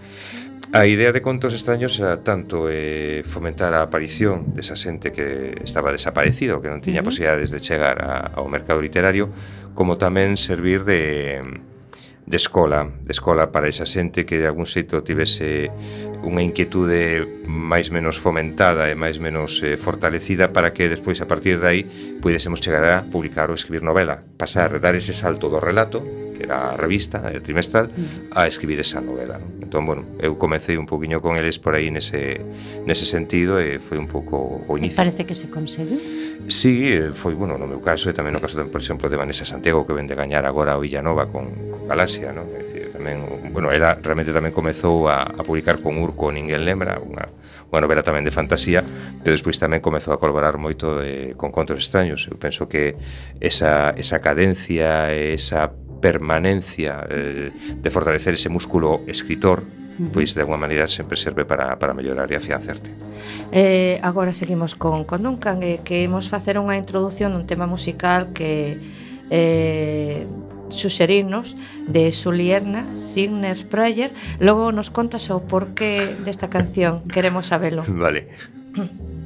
A 0.73 0.85
idea 0.85 1.13
de 1.13 1.23
Contos 1.23 1.55
Extraños 1.55 1.99
era 1.99 2.21
tanto 2.21 2.69
eh, 2.69 3.25
fomentar 3.25 3.73
a 3.73 3.81
aparición 3.81 4.53
desa 4.53 4.77
xente 4.77 5.17
que 5.17 5.57
estaba 5.65 5.91
desaparecido, 5.91 6.61
que 6.61 6.69
non 6.69 6.85
tiña 6.85 7.01
uh 7.01 7.09
-huh. 7.09 7.09
posibilidades 7.09 7.49
de 7.49 7.61
chegar 7.65 8.05
a, 8.05 8.37
ao 8.37 8.47
mercado 8.53 8.85
literario, 8.85 9.33
como 9.73 9.97
tamén 9.97 10.37
servir 10.37 10.85
de 10.85 11.41
de 12.29 12.37
escola, 12.37 12.91
de 13.05 13.13
escola 13.13 13.51
para 13.51 13.69
esa 13.69 13.87
xente 13.87 14.27
que 14.27 14.37
de 14.37 14.47
algún 14.47 14.69
xeito 14.69 15.01
tivese 15.01 15.73
unha 16.21 16.45
inquietude 16.45 17.25
máis 17.49 17.89
menos 17.89 18.21
fomentada 18.21 18.93
e 18.93 18.95
máis 18.99 19.17
menos 19.17 19.65
eh, 19.65 19.81
fortalecida 19.81 20.53
para 20.53 20.77
que 20.77 20.93
despois 20.93 21.25
a 21.25 21.27
partir 21.31 21.57
de 21.57 21.65
aí 21.65 21.83
pudésemos 22.21 22.61
chegar 22.61 22.85
a 22.85 23.09
publicar 23.09 23.49
ou 23.49 23.57
escribir 23.57 23.81
novela, 23.81 24.21
pasar, 24.37 24.77
dar 24.77 24.93
ese 24.93 25.17
salto 25.17 25.49
do 25.49 25.57
relato 25.57 26.05
que 26.39 26.47
era 26.47 26.71
a 26.73 26.77
revista 26.79 27.27
eh, 27.35 27.43
trimestral, 27.43 27.91
a 28.31 28.47
escribir 28.47 28.79
esa 28.79 29.03
novela. 29.03 29.43
Non? 29.43 29.59
Entón, 29.67 29.83
bueno, 29.85 30.03
eu 30.23 30.39
comecei 30.39 30.79
un 30.79 30.87
poquinho 30.87 31.19
con 31.19 31.35
eles 31.35 31.59
por 31.59 31.75
aí 31.75 31.91
nese, 31.91 32.39
nese 32.87 33.05
sentido 33.11 33.59
e 33.59 33.83
foi 33.83 33.99
un 33.99 34.07
pouco 34.07 34.63
o 34.65 34.73
inicio. 34.79 34.95
E 34.95 35.01
parece 35.03 35.27
que 35.27 35.35
se 35.35 35.51
consegue? 35.51 35.99
Sí, 36.47 36.95
eh, 36.95 37.11
foi, 37.13 37.35
bueno, 37.35 37.59
no 37.59 37.67
meu 37.67 37.83
caso 37.83 38.09
e 38.09 38.15
tamén 38.15 38.33
no 38.33 38.41
caso, 38.41 38.63
por 38.71 38.79
exemplo, 38.81 39.11
de 39.11 39.19
Vanessa 39.19 39.43
Santiago 39.43 39.83
que 39.83 39.93
vende 39.93 40.15
gañar 40.15 40.47
agora 40.47 40.79
o 40.79 40.81
Villanova 40.81 41.27
con, 41.27 41.51
con 41.69 41.91
Galaxia, 41.91 42.31
non? 42.31 42.47
É 42.55 42.63
dicir, 42.63 42.95
tamén, 42.95 43.51
bueno, 43.51 43.69
era, 43.75 43.99
realmente 43.99 44.31
tamén 44.31 44.55
comezou 44.55 45.11
a, 45.11 45.27
a 45.27 45.43
publicar 45.43 45.83
con 45.83 45.99
Urco 45.99 46.31
Ninguén 46.31 46.63
Lembra, 46.63 47.03
unha, 47.03 47.29
unha 47.69 47.81
novela 47.83 48.01
tamén 48.01 48.25
de 48.25 48.33
fantasía, 48.33 48.81
pero 49.21 49.35
despois 49.37 49.61
tamén 49.61 49.85
comezou 49.85 50.15
a 50.15 50.19
colaborar 50.23 50.57
moito 50.57 51.03
eh, 51.05 51.37
con 51.37 51.53
Contos 51.53 51.77
Extraños. 51.77 52.25
Eu 52.31 52.41
penso 52.41 52.71
que 52.71 52.97
esa, 53.43 53.93
esa 53.99 54.25
cadencia, 54.25 55.13
esa 55.13 55.75
permanencia 56.01 57.07
eh, 57.11 57.51
de 57.51 57.91
fortalecer 57.91 58.35
ese 58.35 58.49
músculo 58.49 59.03
escritor 59.07 59.63
pois 60.13 60.35
de 60.35 60.41
alguma 60.47 60.59
maneira 60.59 60.87
sempre 60.87 61.17
serve 61.19 61.45
para, 61.45 61.75
para 61.79 61.91
mellorar 61.91 62.31
e 62.31 62.39
afianzarte. 62.39 62.91
Eh, 63.51 63.99
agora 64.03 64.31
seguimos 64.31 64.79
con, 64.79 65.03
con 65.03 65.27
Duncan, 65.27 65.63
eh, 65.63 65.83
que 65.83 66.07
imos 66.07 66.31
facer 66.31 66.55
unha 66.55 66.79
introdución 66.79 67.35
dun 67.35 67.51
tema 67.51 67.67
musical 67.67 68.31
que 68.31 68.79
eh, 69.35 70.23
suxerirnos 70.71 71.59
de 71.91 72.13
Sulierna, 72.15 72.87
Signer 72.95 73.59
Prayer. 73.67 74.15
Logo 74.39 74.71
nos 74.71 74.95
contas 74.95 75.27
o 75.35 75.43
porqué 75.43 76.07
desta 76.23 76.47
canción, 76.47 77.03
queremos 77.11 77.51
sabelo. 77.51 77.83
Vale. 77.91 78.31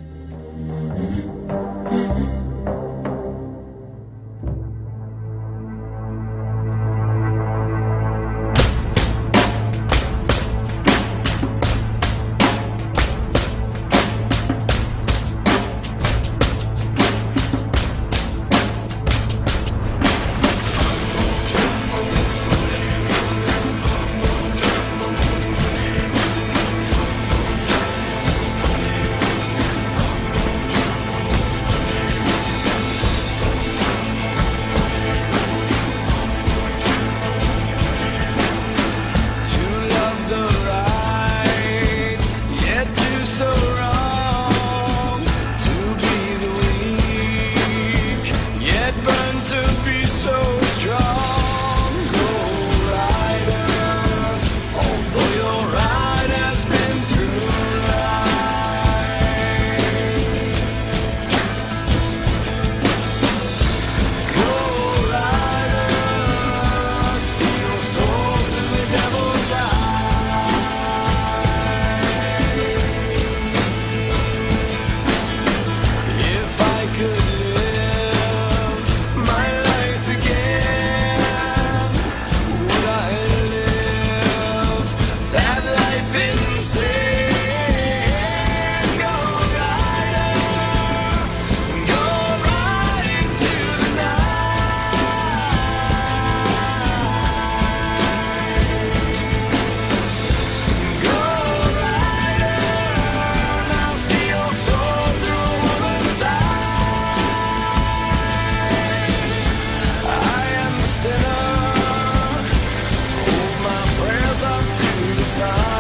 sun. 115.33 115.72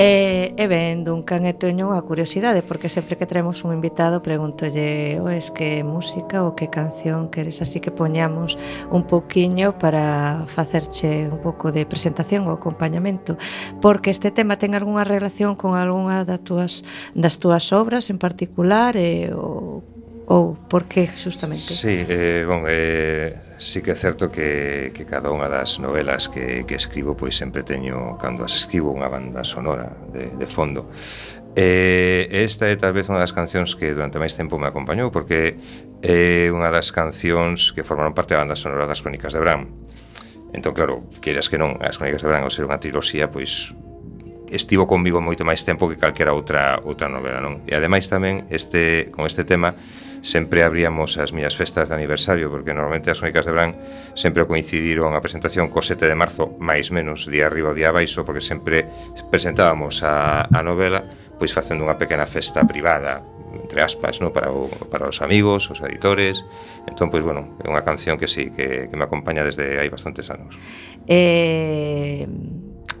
E, 0.00 0.54
e 0.56 0.64
ben, 0.64 1.04
Duncan, 1.04 1.44
e 1.44 1.52
teño 1.52 1.92
unha 1.92 2.00
curiosidade, 2.00 2.64
porque 2.64 2.88
sempre 2.88 3.20
que 3.20 3.28
traemos 3.28 3.60
un 3.68 3.76
invitado 3.76 4.24
preguntolle, 4.24 5.20
oh, 5.20 5.28
es 5.28 5.52
que 5.52 5.84
música 5.84 6.40
ou 6.40 6.56
que 6.56 6.72
canción 6.72 7.28
queres 7.28 7.60
así 7.60 7.84
que 7.84 7.92
poñamos 7.92 8.56
un 8.88 9.04
pouquiño 9.04 9.76
para 9.76 10.48
facerche 10.48 11.28
un 11.28 11.36
pouco 11.44 11.68
de 11.68 11.84
presentación 11.84 12.48
ou 12.48 12.56
acompañamento, 12.56 13.36
porque 13.84 14.08
este 14.08 14.32
tema 14.32 14.56
ten 14.56 14.72
algunha 14.72 15.04
relación 15.04 15.52
con 15.52 15.76
algunha 15.76 16.24
das 16.24 16.40
túas, 16.40 16.80
das 17.12 17.36
túas 17.36 17.68
obras 17.68 18.08
en 18.08 18.16
particular, 18.16 18.96
e, 18.96 19.28
ou, 19.36 19.84
ou 20.24 20.56
por 20.56 20.88
que, 20.88 21.12
justamente? 21.12 21.76
Sí, 21.76 22.08
eh, 22.08 22.48
bon, 22.48 22.64
eh, 22.64 23.49
sí 23.60 23.82
que 23.82 23.92
é 23.92 23.94
certo 23.94 24.32
que, 24.32 24.90
que 24.96 25.04
cada 25.04 25.28
unha 25.28 25.44
das 25.44 25.76
novelas 25.76 26.32
que, 26.32 26.64
que 26.64 26.74
escribo 26.80 27.12
pois 27.12 27.36
sempre 27.36 27.60
teño, 27.60 28.16
cando 28.16 28.40
as 28.40 28.56
escribo, 28.56 28.88
unha 28.88 29.12
banda 29.12 29.44
sonora 29.44 29.92
de, 30.10 30.32
de 30.32 30.46
fondo. 30.48 30.88
Eh, 31.52 32.24
esta 32.32 32.72
é 32.72 32.74
tal 32.80 32.96
vez 32.96 33.12
unha 33.12 33.20
das 33.20 33.36
cancións 33.36 33.76
que 33.76 33.92
durante 33.92 34.16
máis 34.16 34.32
tempo 34.32 34.56
me 34.56 34.64
acompañou 34.64 35.12
porque 35.12 35.60
é 36.00 36.48
unha 36.48 36.72
das 36.72 36.88
cancións 36.88 37.76
que 37.76 37.84
formaron 37.84 38.16
parte 38.16 38.32
da 38.32 38.40
banda 38.40 38.56
sonora 38.56 38.88
das 38.88 39.04
Crónicas 39.04 39.36
de 39.36 39.44
Bram. 39.44 39.68
Entón, 40.56 40.72
claro, 40.72 41.04
queiras 41.20 41.52
que 41.52 41.60
non, 41.60 41.76
as 41.84 42.00
Crónicas 42.00 42.24
de 42.24 42.32
Bram 42.32 42.48
ao 42.48 42.54
ser 42.54 42.64
unha 42.64 42.80
triloxía, 42.80 43.28
pois 43.28 43.76
estivo 44.48 44.88
comigo 44.88 45.20
moito 45.20 45.44
máis 45.44 45.68
tempo 45.68 45.84
que 45.84 46.00
calquera 46.00 46.32
outra 46.32 46.80
outra 46.80 47.12
novela, 47.12 47.44
non? 47.44 47.60
E 47.68 47.76
ademais 47.76 48.08
tamén 48.08 48.48
este 48.48 49.12
con 49.12 49.28
este 49.28 49.44
tema 49.44 49.76
sempre 50.20 50.62
abríamos 50.62 51.16
as 51.16 51.32
miñas 51.32 51.56
festas 51.56 51.88
de 51.88 51.94
aniversario 51.96 52.52
porque 52.52 52.76
normalmente 52.76 53.08
as 53.08 53.20
Crónicas 53.20 53.48
de 53.48 53.52
Bran 53.52 53.72
sempre 54.14 54.44
coincidiron 54.44 55.16
a 55.16 55.24
presentación 55.24 55.72
co 55.72 55.80
7 55.80 56.04
de 56.04 56.16
marzo 56.16 56.52
máis 56.60 56.92
menos 56.92 57.24
día 57.28 57.48
arriba 57.48 57.72
ou 57.72 57.76
día 57.76 57.88
abaixo 57.92 58.24
porque 58.28 58.44
sempre 58.44 58.84
presentábamos 59.32 60.04
a, 60.04 60.44
a 60.48 60.60
novela 60.60 61.02
pois 61.40 61.56
facendo 61.56 61.88
unha 61.88 61.96
pequena 61.96 62.28
festa 62.28 62.64
privada 62.68 63.24
entre 63.50 63.82
aspas, 63.82 64.20
no? 64.20 64.32
para, 64.32 64.52
o, 64.52 64.68
para 64.90 65.08
os 65.08 65.22
amigos, 65.22 65.70
os 65.70 65.80
editores. 65.80 66.46
Entón, 66.86 67.10
pois, 67.10 67.22
bueno, 67.22 67.58
é 67.58 67.66
unha 67.66 67.82
canción 67.82 68.14
que 68.14 68.30
sí, 68.30 68.54
que, 68.54 68.86
que 68.86 68.96
me 68.96 69.02
acompaña 69.02 69.42
desde 69.42 69.78
hai 69.78 69.90
bastantes 69.90 70.30
anos. 70.30 70.54
Eh, 71.10 72.30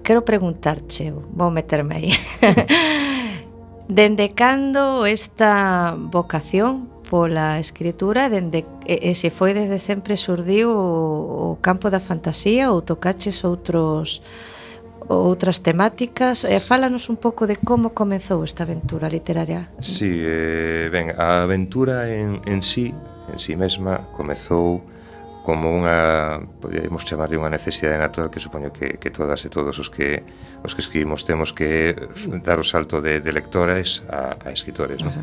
quero 0.02 0.26
preguntarche, 0.26 1.14
vou 1.14 1.54
meterme 1.54 2.02
aí. 2.02 2.12
Dende 3.90 4.34
cando 4.34 5.06
esta 5.06 5.94
vocación 5.98 6.99
pola 7.10 7.58
escritura 7.58 8.30
dende 8.30 8.62
e, 8.86 9.10
e 9.10 9.18
se 9.18 9.34
foi 9.34 9.50
desde 9.50 9.82
sempre 9.82 10.14
surdiu 10.14 10.70
o, 10.70 11.58
o 11.58 11.58
campo 11.58 11.90
da 11.90 11.98
fantasía 11.98 12.70
ou 12.70 12.86
tocaches 12.86 13.42
outros 13.42 14.22
outras 15.10 15.58
temáticas 15.58 16.46
e 16.46 16.54
fálanos 16.62 17.10
un 17.10 17.18
pouco 17.18 17.50
de 17.50 17.58
como 17.58 17.90
comezou 17.90 18.46
esta 18.46 18.62
aventura 18.62 19.10
literaria. 19.10 19.66
Si, 19.82 20.06
sí, 20.06 20.10
eh, 20.22 20.86
ben, 20.94 21.10
a 21.18 21.42
aventura 21.42 22.06
en, 22.06 22.38
en 22.46 22.62
sí, 22.62 22.94
en 23.26 23.38
sí 23.42 23.58
mesma 23.58 24.06
comezou 24.14 24.86
como 25.42 25.72
unha, 25.72 26.44
poderíamos 26.60 27.02
chamarle 27.08 27.40
unha 27.40 27.48
necesidade 27.48 27.96
natural 27.96 28.28
que 28.28 28.38
supoño 28.42 28.70
que, 28.70 29.00
que 29.00 29.10
todas 29.10 29.40
e 29.44 29.48
todos 29.48 29.76
os 29.80 29.88
que 29.88 30.20
os 30.60 30.76
que 30.76 30.84
escribimos 30.84 31.24
temos 31.24 31.56
que 31.56 31.96
dar 32.44 32.60
o 32.60 32.66
salto 32.66 33.00
de, 33.00 33.24
de 33.24 33.32
lectores 33.32 34.04
a, 34.12 34.36
a 34.36 34.52
escritores, 34.52 35.00
non? 35.00 35.16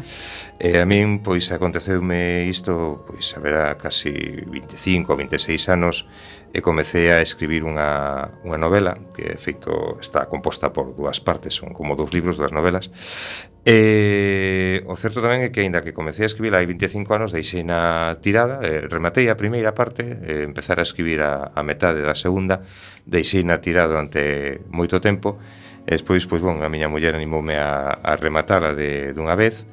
E 0.58 0.82
a 0.82 0.86
min, 0.90 1.22
pois, 1.22 1.54
aconteceume 1.54 2.50
isto, 2.50 3.06
pois, 3.06 3.30
haberá 3.38 3.78
casi 3.78 4.10
25 4.10 5.14
ou 5.14 5.18
26 5.22 5.70
anos 5.70 6.10
e 6.50 6.66
comecei 6.66 7.14
a 7.14 7.22
escribir 7.22 7.62
unha, 7.62 8.34
unha 8.42 8.58
novela 8.58 8.98
que, 9.14 9.38
de 9.38 9.38
feito, 9.38 10.02
está 10.02 10.26
composta 10.26 10.74
por 10.74 10.98
dúas 10.98 11.22
partes, 11.22 11.54
son 11.54 11.78
como 11.78 11.94
dous 11.94 12.10
libros, 12.10 12.42
dúas 12.42 12.56
novelas 12.56 12.90
E 13.70 14.80
o 14.88 14.96
certo 14.96 15.20
tamén 15.20 15.44
é 15.44 15.52
que 15.52 15.60
aínda 15.60 15.84
que 15.84 15.92
comecei 15.92 16.24
a 16.24 16.32
escribir 16.32 16.56
hai 16.56 16.64
25 16.64 17.04
anos, 17.12 17.36
deixei 17.36 17.68
na 17.68 18.16
tirada, 18.24 18.64
eh, 18.64 18.88
rematei 18.88 19.28
a 19.28 19.36
primeira 19.36 19.76
parte, 19.76 20.08
eh, 20.08 20.48
empezar 20.48 20.80
a 20.80 20.88
escribir 20.88 21.20
a, 21.20 21.52
a 21.52 21.68
metade 21.68 22.00
da 22.00 22.16
segunda, 22.16 22.64
deixei 23.04 23.44
na 23.44 23.60
tirada 23.60 23.92
durante 23.92 24.64
moito 24.72 25.04
tempo, 25.04 25.36
e 25.84 25.92
despois, 26.00 26.24
pois, 26.32 26.40
bon, 26.40 26.64
a 26.64 26.72
miña 26.72 26.88
muller 26.88 27.12
animoume 27.12 27.60
a, 27.60 28.00
a 28.00 28.16
rematala 28.16 28.72
de, 28.72 29.12
dunha 29.12 29.36
vez, 29.36 29.68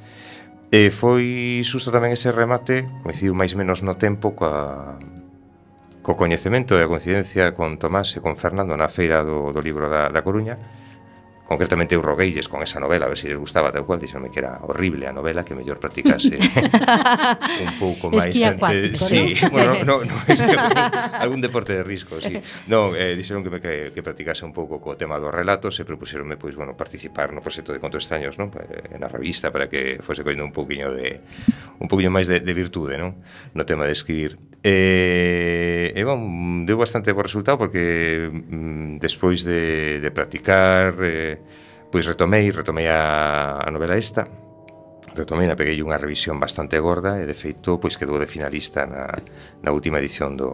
e 0.74 0.90
foi 0.90 1.62
xusto 1.62 1.94
tamén 1.94 2.11
ese 2.11 2.35
remate, 2.35 2.90
coincidiu 3.07 3.30
máis 3.30 3.54
menos 3.54 3.87
no 3.87 3.94
tempo 3.94 4.35
coa, 4.35 4.98
co 6.02 6.18
coñecemento 6.18 6.74
e 6.74 6.83
a 6.83 6.90
coincidencia 6.90 7.54
con 7.54 7.78
Tomás 7.78 8.11
e 8.11 8.18
con 8.18 8.35
Fernando 8.35 8.74
na 8.74 8.90
feira 8.90 9.22
do, 9.22 9.54
do 9.54 9.62
libro 9.62 9.87
da, 9.87 10.11
da 10.11 10.26
Coruña, 10.26 10.59
concretamente 11.44 11.94
eu 11.94 12.00
rogueilles 12.00 12.48
con 12.48 12.64
esa 12.64 12.80
novela 12.80 13.04
a 13.04 13.12
ver 13.12 13.20
se 13.20 13.28
si 13.28 13.28
lles 13.28 13.38
gustaba 13.38 13.68
tal 13.68 13.85
cual, 13.85 14.00
dixenme 14.00 14.33
que 14.33 14.40
era 14.40 14.64
horrible 14.64 15.04
a 15.07 15.12
novela 15.12 15.44
que 15.44 15.52
mellor 15.52 15.76
practicase 15.76 16.40
un 17.64 17.72
pouco 17.76 18.09
máis 18.09 18.33
ante... 18.40 18.96
Sí, 18.96 19.37
bueno, 19.52 19.85
no, 19.85 20.04
no, 20.09 20.16
es 20.24 20.40
que, 20.40 20.57
algún 21.24 21.44
deporte 21.44 21.76
de 21.76 21.85
risco, 21.85 22.16
sí. 22.20 22.40
No, 22.66 22.96
eh, 22.96 23.12
dixeron 23.12 23.44
que, 23.44 23.50
me, 23.52 23.61
que, 23.61 23.92
que 23.92 24.02
practicase 24.02 24.44
un 24.48 24.57
pouco 24.57 24.80
co 24.80 24.96
tema 24.96 25.20
dos 25.20 25.33
relatos 25.33 25.76
e 25.76 25.85
propuxeronme 25.85 26.40
pois, 26.40 26.57
bueno, 26.57 26.72
participar 26.72 27.37
no 27.37 27.44
proxecto 27.44 27.76
de 27.76 27.80
Contos 27.80 28.09
Extraños, 28.09 28.40
non? 28.40 28.48
Na 28.96 29.12
revista 29.12 29.52
para 29.52 29.68
que 29.68 30.00
fose 30.00 30.24
coñendo 30.24 30.48
un 30.48 30.54
poquinho 30.57 30.96
de 30.96 31.20
un 31.76 31.88
poquinho 31.92 32.09
máis 32.09 32.24
de, 32.24 32.40
de 32.40 32.54
virtude, 32.57 32.96
non? 32.96 33.20
No 33.52 33.68
tema 33.68 33.85
de 33.85 33.92
escribir. 33.92 34.40
E, 34.64 35.92
eh, 35.92 36.00
eh, 36.00 36.04
bon, 36.09 36.64
deu 36.64 36.80
bastante 36.80 37.12
bo 37.12 37.20
resultado 37.20 37.61
porque 37.61 38.33
mm, 38.33 38.96
despois 38.96 39.44
de, 39.44 40.00
de 40.00 40.11
practicar 40.11 40.96
eh, 41.04 41.34
pois 41.90 42.05
retomei, 42.07 42.51
retomei 42.51 42.90
a, 42.90 43.62
a 43.62 43.68
novela 43.70 43.94
esta, 43.94 44.27
retomei, 45.14 45.47
na 45.47 45.55
peguei 45.55 45.79
unha 45.79 45.97
revisión 45.97 46.42
bastante 46.42 46.77
gorda 46.83 47.23
e 47.23 47.25
de 47.25 47.37
feito 47.38 47.79
pois 47.79 47.94
quedou 47.94 48.18
de 48.18 48.27
finalista 48.27 48.83
na, 48.85 49.14
na 49.62 49.70
última 49.70 50.03
edición 50.03 50.35
do, 50.35 50.51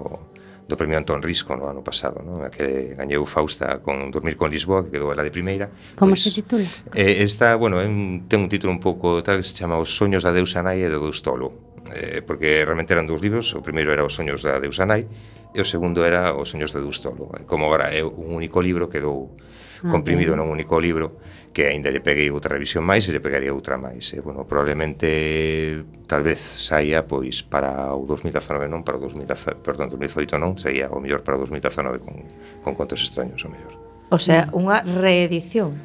do 0.70 0.76
premio 0.78 0.96
Antón 0.96 1.18
Risco 1.18 1.56
no 1.58 1.66
ano 1.66 1.82
pasado, 1.82 2.22
non? 2.22 2.46
A 2.46 2.48
que 2.52 2.94
gañeu 2.94 3.26
Fausta 3.26 3.82
con 3.82 4.14
Dormir 4.14 4.38
con 4.38 4.54
Lisboa, 4.54 4.86
que 4.86 4.94
quedou 4.94 5.10
ela 5.10 5.26
de 5.26 5.34
primeira. 5.34 5.66
Como 5.98 6.14
pois, 6.14 6.22
se 6.22 6.30
titula? 6.30 6.70
Eh, 6.94 7.26
esta, 7.26 7.58
bueno, 7.58 7.82
en, 7.82 8.28
ten 8.30 8.46
un 8.46 8.48
título 8.52 8.70
un 8.70 8.78
pouco 8.78 9.18
tal 9.26 9.42
que 9.42 9.46
se 9.48 9.56
chama 9.56 9.82
Os 9.82 9.98
soños 9.98 10.22
da 10.22 10.30
deusa 10.30 10.62
nai 10.62 10.84
e 10.84 10.88
do 10.88 11.02
deus 11.02 11.24
tolo. 11.26 11.74
Eh, 11.90 12.22
porque 12.22 12.62
realmente 12.62 12.94
eran 12.94 13.10
dous 13.10 13.18
libros, 13.18 13.50
o 13.58 13.60
primeiro 13.64 13.90
era 13.90 14.06
Os 14.06 14.14
soños 14.14 14.46
da 14.46 14.62
deusa 14.62 14.86
nai 14.86 15.10
e 15.50 15.58
o 15.58 15.66
segundo 15.66 16.06
era 16.06 16.38
Os 16.38 16.54
soños 16.54 16.70
do 16.70 16.78
deus 16.78 17.02
tolo. 17.02 17.34
Como 17.50 17.66
agora 17.66 17.90
é 17.90 18.06
un 18.06 18.30
único 18.30 18.62
libro, 18.62 18.86
quedou 18.86 19.34
comprimido 19.80 20.36
nun 20.36 20.52
único 20.52 20.76
libro 20.76 21.20
que 21.50 21.66
aínda 21.66 21.90
lle 21.90 22.04
peguei 22.04 22.30
outra 22.30 22.54
revisión 22.54 22.84
máis 22.86 23.08
e 23.08 23.16
lle 23.16 23.22
pegaría 23.22 23.50
outra 23.50 23.80
máis. 23.80 24.12
E, 24.14 24.20
bueno, 24.20 24.44
probablemente 24.44 25.82
tal 26.06 26.22
vez 26.22 26.38
saía 26.38 27.08
pois 27.08 27.42
para 27.42 27.90
o 27.96 28.04
2019 28.04 28.68
non, 28.68 28.84
para 28.84 28.98
o 28.98 29.02
2018, 29.02 29.64
perdón, 29.64 29.90
2018 29.90 30.38
non, 30.38 30.54
saía 30.60 30.92
o 30.92 31.00
mellor 31.02 31.24
para 31.24 31.36
o 31.36 31.42
2019 31.42 31.98
con, 32.04 32.14
con 32.62 32.72
contos 32.76 33.00
extraños 33.02 33.42
o 33.42 33.48
mellor. 33.48 33.74
O 34.10 34.18
sea, 34.18 34.50
unha 34.50 34.82
reedición, 34.82 35.78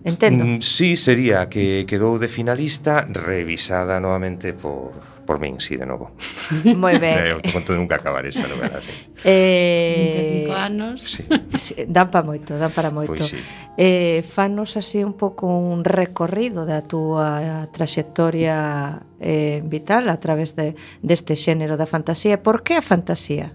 entendo. 0.00 0.44
Mm, 0.44 0.64
sí, 0.64 0.96
sería 0.96 1.52
que 1.52 1.84
quedou 1.84 2.16
de 2.16 2.28
finalista 2.28 3.04
revisada 3.04 4.00
novamente 4.00 4.56
por 4.56 5.17
por 5.28 5.36
min, 5.44 5.60
si, 5.60 5.68
sí, 5.68 5.76
de 5.76 5.84
novo. 5.84 6.16
Moi 6.64 6.96
ben. 6.96 7.36
Eu 7.36 7.44
conto 7.52 7.76
de 7.76 7.78
nunca 7.78 8.00
acabar 8.00 8.24
esa 8.24 8.48
novela, 8.48 8.80
sí. 8.80 9.12
Eh, 9.28 10.48
25 10.48 10.56
anos. 10.56 10.96
Sí. 11.04 11.28
sí 11.52 11.74
dan 11.84 12.08
para 12.08 12.24
moito, 12.24 12.56
dan 12.56 12.72
para 12.72 12.88
moito. 12.88 13.12
Pois 13.12 13.28
sí. 13.28 13.36
Eh, 13.76 14.24
fanos 14.24 14.80
así 14.80 15.04
un 15.04 15.12
pouco 15.12 15.44
un 15.52 15.84
recorrido 15.84 16.64
da 16.64 16.80
túa 16.88 17.68
traxectoria 17.68 19.04
eh, 19.20 19.60
vital 19.60 20.08
a 20.08 20.16
través 20.16 20.56
de, 20.56 20.72
deste 21.04 21.36
xénero 21.36 21.76
da 21.76 21.84
fantasía. 21.84 22.40
Por 22.40 22.64
que 22.64 22.80
a 22.80 22.82
fantasía? 22.82 23.52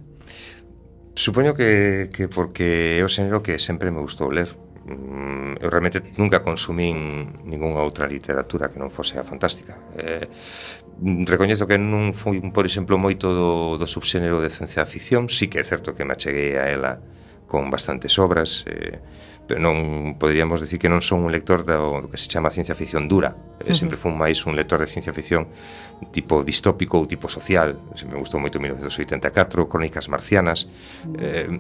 Supoño 1.18 1.58
que, 1.58 2.14
que 2.14 2.30
porque 2.30 3.02
é 3.02 3.04
o 3.04 3.10
xénero 3.10 3.42
que 3.42 3.58
sempre 3.58 3.90
me 3.90 3.98
gustou 3.98 4.30
ler 4.30 4.54
mm, 4.86 5.34
eu 5.64 5.70
realmente 5.70 6.02
nunca 6.18 6.42
consumín 6.42 7.40
ningunha 7.46 7.80
outra 7.84 8.08
literatura 8.08 8.68
que 8.68 8.80
non 8.80 8.92
fose 8.92 9.16
a 9.16 9.24
fantástica. 9.24 9.80
Eh, 9.96 10.28
recoñezo 11.02 11.66
que 11.66 11.78
non 11.78 12.14
foi, 12.14 12.40
por 12.54 12.66
exemplo, 12.68 13.00
moito 13.02 13.34
do, 13.34 13.82
do 13.82 13.88
subxénero 13.88 14.40
de 14.44 14.50
ciencia 14.50 14.86
ficción, 14.86 15.28
sí 15.28 15.50
que 15.50 15.60
é 15.60 15.66
certo 15.66 15.96
que 15.98 16.06
me 16.06 16.14
acheguei 16.14 16.56
a 16.60 16.70
ela 16.70 17.02
con 17.48 17.70
bastantes 17.70 18.18
obras, 18.18 18.66
eh, 18.66 19.00
pero 19.48 19.60
non 19.60 20.16
poderíamos 20.16 20.64
decir 20.64 20.80
que 20.80 20.88
non 20.88 21.04
son 21.04 21.28
un 21.28 21.32
lector 21.34 21.68
do, 21.68 22.00
do 22.00 22.08
que 22.08 22.16
se 22.16 22.32
chama 22.32 22.48
ciencia 22.48 22.74
ficción 22.74 23.12
dura. 23.12 23.36
Eh, 23.60 23.68
uh 23.68 23.72
-huh. 23.72 23.76
Sempre 23.76 23.98
fun 24.00 24.16
máis 24.16 24.40
un 24.48 24.56
lector 24.56 24.80
de 24.80 24.88
ciencia 24.88 25.12
ficción 25.12 25.52
tipo 26.12 26.44
distópico 26.44 26.98
ou 26.98 27.06
tipo 27.06 27.28
social. 27.28 27.76
Se 27.96 28.08
me 28.08 28.16
gustou 28.16 28.40
moito 28.40 28.60
1984, 28.60 29.68
Crónicas 29.68 30.08
marcianas. 30.08 30.72
Mm. 31.04 31.16
Eh, 31.20 31.60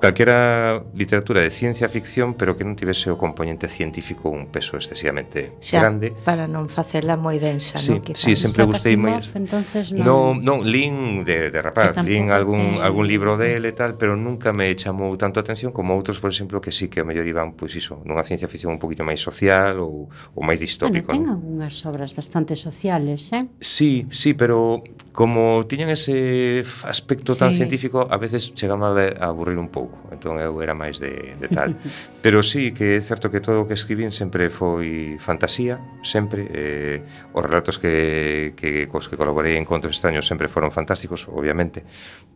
calquera 0.00 0.82
literatura 0.94 1.40
de 1.40 1.50
ciencia 1.50 1.88
ficción 1.88 2.34
pero 2.34 2.56
que 2.56 2.64
non 2.64 2.74
tivese 2.74 3.12
o 3.12 3.20
componente 3.20 3.68
científico 3.68 4.32
un 4.32 4.48
peso 4.48 4.74
excesivamente 4.80 5.54
Xa, 5.60 5.84
grande 5.84 6.16
para 6.24 6.48
non 6.48 6.66
facela 6.66 7.14
moi 7.20 7.38
densa 7.38 7.76
sí, 7.78 7.94
non? 7.94 8.02
Quizás. 8.02 8.24
sí, 8.24 8.32
sempre 8.34 8.64
gustei 8.66 8.96
moi 8.96 9.20
entonces 9.36 9.92
non, 9.92 10.40
non, 10.40 10.58
non 10.64 10.66
lin 10.66 11.22
de, 11.22 11.52
de 11.52 11.60
rapaz 11.60 12.00
lin 12.02 12.32
algún, 12.32 12.80
eh... 12.80 12.86
algún 12.86 13.06
libro 13.06 13.36
dele 13.36 13.70
e 13.70 13.76
tal 13.76 13.94
pero 14.00 14.16
nunca 14.16 14.50
me 14.56 14.72
chamou 14.74 15.12
tanto 15.20 15.38
a 15.38 15.42
atención 15.44 15.70
como 15.70 15.92
outros 15.94 16.18
por 16.18 16.32
exemplo 16.32 16.58
que 16.58 16.72
sí 16.72 16.88
que 16.88 17.00
a 17.00 17.06
mellor 17.06 17.28
iban 17.28 17.54
pois 17.54 17.76
iso 17.76 18.00
nunha 18.02 18.24
ciencia 18.24 18.48
ficción 18.48 18.74
un 18.74 18.80
poquito 18.80 19.04
máis 19.04 19.20
social 19.20 19.78
ou, 19.78 20.08
ou 20.34 20.40
máis 20.40 20.58
distópico 20.58 21.12
bueno, 21.12 21.12
ten 21.12 21.22
non? 21.28 21.36
algunhas 21.36 21.76
obras 21.84 22.16
bastante 22.16 22.56
sociales 22.56 23.28
eh? 23.36 23.46
sí, 23.60 24.08
sí, 24.08 24.32
pero 24.32 24.80
como 25.12 25.66
tiñan 25.66 25.90
ese 25.90 26.64
aspecto 26.84 27.34
tan 27.34 27.50
sí. 27.50 27.58
científico, 27.58 28.06
a 28.10 28.16
veces 28.16 28.54
chegaba 28.54 28.94
a 28.94 29.26
aburrir 29.26 29.58
un 29.58 29.68
pouco. 29.68 29.98
Entón 30.14 30.38
eu 30.38 30.54
era 30.62 30.70
máis 30.70 31.02
de, 31.02 31.34
de 31.34 31.48
tal. 31.50 31.74
Pero 32.24 32.46
sí 32.46 32.70
que 32.70 32.94
é 32.94 33.00
certo 33.02 33.26
que 33.26 33.42
todo 33.42 33.62
o 33.62 33.66
que 33.66 33.74
escribín 33.74 34.14
sempre 34.14 34.54
foi 34.54 35.18
fantasía, 35.18 35.82
sempre 36.06 36.46
eh, 36.54 37.02
os 37.34 37.42
relatos 37.42 37.82
que, 37.82 38.54
que 38.54 38.86
cos 38.86 39.10
que 39.10 39.18
colaborei 39.18 39.58
en 39.58 39.66
Contos 39.66 39.98
extraños 39.98 40.30
sempre 40.30 40.46
foron 40.46 40.70
fantásticos, 40.70 41.26
obviamente. 41.26 41.82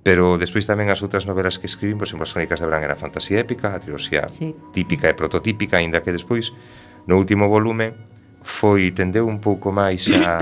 Pero 0.02 0.34
despois 0.34 0.66
tamén 0.66 0.90
as 0.90 0.98
outras 0.98 1.30
novelas 1.30 1.62
que 1.62 1.70
escribín, 1.70 1.94
por 1.94 2.10
exemplo, 2.10 2.26
as 2.26 2.34
Crónicas 2.34 2.58
de 2.58 2.66
Bran 2.66 2.82
era 2.82 2.98
fantasía 2.98 3.38
épica, 3.38 3.70
a 3.70 3.78
triloxía 3.78 4.26
sí. 4.26 4.50
típica 4.74 5.06
e 5.06 5.14
prototípica, 5.14 5.78
aínda 5.78 6.02
que 6.02 6.10
despois 6.10 6.50
no 7.06 7.22
último 7.22 7.46
volume 7.46 7.94
foi 8.44 8.92
tendeu 8.92 9.24
un 9.24 9.40
pouco 9.40 9.72
máis 9.72 10.04
a, 10.12 10.36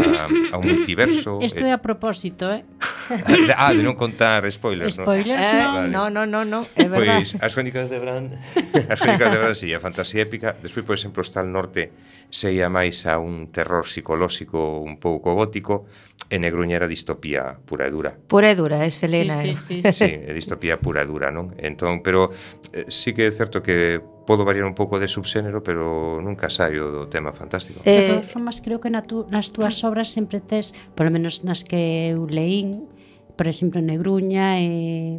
a 0.50 0.58
un 0.58 0.66
multiverso. 0.66 1.38
Isto 1.46 1.62
é 1.62 1.70
eh, 1.70 1.72
a 1.72 1.78
propósito, 1.78 2.50
eh? 2.50 2.66
Ah, 3.08 3.70
ah, 3.70 3.72
de 3.72 3.86
non 3.86 3.94
contar 3.94 4.42
spoilers, 4.50 4.98
non? 4.98 5.06
spoilers 5.06 5.38
non? 5.38 5.86
Eh, 5.86 5.94
no, 5.94 6.10
no, 6.10 6.26
no, 6.26 6.42
no, 6.42 6.60
é 6.74 6.90
verdade. 6.90 7.30
Pois, 7.30 7.38
as 7.38 7.54
crónicas 7.54 7.86
de 7.86 8.02
Bran, 8.02 8.34
as 8.92 8.98
crónicas 8.98 9.30
de 9.30 9.38
Bran, 9.38 9.54
sí, 9.54 9.70
a 9.70 9.78
fantasía 9.78 10.26
épica. 10.26 10.58
Despois, 10.58 10.82
por 10.82 10.98
exemplo, 10.98 11.22
está 11.22 11.38
al 11.38 11.54
norte, 11.54 11.94
seía 12.26 12.66
máis 12.66 13.06
a 13.06 13.22
un 13.22 13.54
terror 13.54 13.86
psicolóxico 13.86 14.82
un 14.82 14.98
pouco 14.98 15.38
gótico, 15.38 15.86
e 16.26 16.42
negruña 16.42 16.80
era 16.80 16.90
distopía 16.90 17.54
pura 17.54 17.86
e 17.86 17.90
dura. 17.94 18.16
Pura 18.16 18.50
e 18.50 18.56
dura, 18.58 18.82
é 18.82 18.90
Selena. 18.90 19.38
Sí, 19.46 19.54
sí, 19.54 19.76
sí. 19.86 19.92
sí, 19.92 20.10
é 20.10 20.32
distopía 20.34 20.80
pura 20.82 21.04
e 21.04 21.06
dura, 21.06 21.30
non? 21.30 21.54
Entón, 21.54 22.02
pero 22.02 22.34
eh, 22.74 22.90
sí 22.90 23.14
que 23.14 23.28
é 23.28 23.32
certo 23.32 23.62
que 23.62 24.02
podo 24.26 24.44
variar 24.44 24.64
un 24.66 24.74
pouco 24.74 24.98
de 24.98 25.08
subxénero, 25.08 25.62
pero 25.62 26.18
nunca 26.22 26.46
saio 26.48 26.90
do 26.90 27.02
tema 27.11 27.35
fantástico. 27.35 27.82
Eh, 27.82 27.90
de 27.90 28.02
todas 28.08 28.28
formas, 28.30 28.62
creo 28.62 28.78
que 28.78 28.90
na 28.90 29.02
tu, 29.02 29.26
nas 29.30 29.50
túas 29.50 29.82
obras 29.82 30.14
sempre 30.14 30.38
tes, 30.38 30.74
polo 30.94 31.11
menos 31.11 31.42
nas 31.42 31.66
que 31.66 32.14
eu 32.14 32.26
leín, 32.26 32.87
por 33.35 33.50
exemplo, 33.50 33.82
Negruña 33.82 34.62
e 34.62 35.18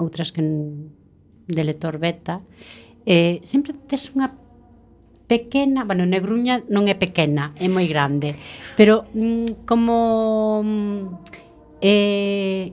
outras 0.00 0.32
que 0.32 0.40
de 0.40 1.62
lector 1.64 2.00
beta, 2.00 2.40
eh, 3.04 3.40
sempre 3.44 3.72
tes 3.74 4.12
unha 4.16 4.32
pequena, 5.28 5.84
bueno, 5.84 6.08
Negruña 6.08 6.64
non 6.72 6.88
é 6.88 6.96
pequena, 6.96 7.52
é 7.60 7.68
moi 7.68 7.84
grande, 7.84 8.32
pero 8.74 9.04
mm, 9.12 9.68
como 9.68 10.64
mm, 10.64 11.02
eh, 11.84 12.72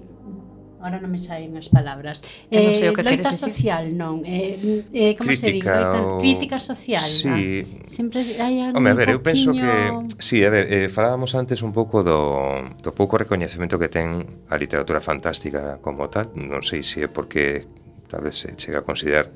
Ahora 0.85 1.01
non 1.01 1.09
me 1.09 1.17
saen 1.17 1.57
as 1.57 1.65
palabras. 1.73 2.21
Eu 2.53 2.61
non 2.61 2.77
sei 2.77 2.87
eh, 2.87 2.93
o 2.93 2.93
que 2.93 3.01
loita 3.01 3.33
queres 3.33 3.41
social, 3.41 3.89
decir. 3.89 3.97
non. 3.97 4.21
Eh, 4.21 4.85
eh, 4.93 5.09
eh 5.09 5.11
como 5.17 5.33
se 5.33 5.49
di? 5.49 5.57
Loita, 5.57 5.97
o... 5.97 6.21
Crítica 6.21 6.61
social. 6.61 7.01
Sí. 7.01 7.65
Ah. 7.65 7.89
Sempre 7.89 8.21
hai 8.37 8.61
algo. 8.61 8.77
Home, 8.77 8.93
a 8.93 8.93
ver, 8.93 9.17
poquinho... 9.17 9.17
eu 9.17 9.25
penso 9.25 9.49
que... 9.49 9.73
Sí, 10.21 10.45
a 10.45 10.53
ver, 10.53 10.69
eh, 10.69 10.85
falábamos 10.93 11.33
antes 11.33 11.65
un 11.65 11.73
pouco 11.73 12.05
do, 12.05 12.69
do 12.85 12.93
pouco 12.93 13.17
recoñecemento 13.17 13.81
que 13.81 13.89
ten 13.89 14.45
a 14.45 14.61
literatura 14.61 15.01
fantástica 15.01 15.81
como 15.81 16.05
tal. 16.05 16.29
Non 16.37 16.61
sei 16.61 16.85
se 16.85 17.01
é 17.01 17.09
porque 17.09 17.65
tal 18.05 18.21
vez 18.21 18.37
se 18.37 18.53
chega 18.53 18.79
a 18.79 18.85
considerar 18.85 19.33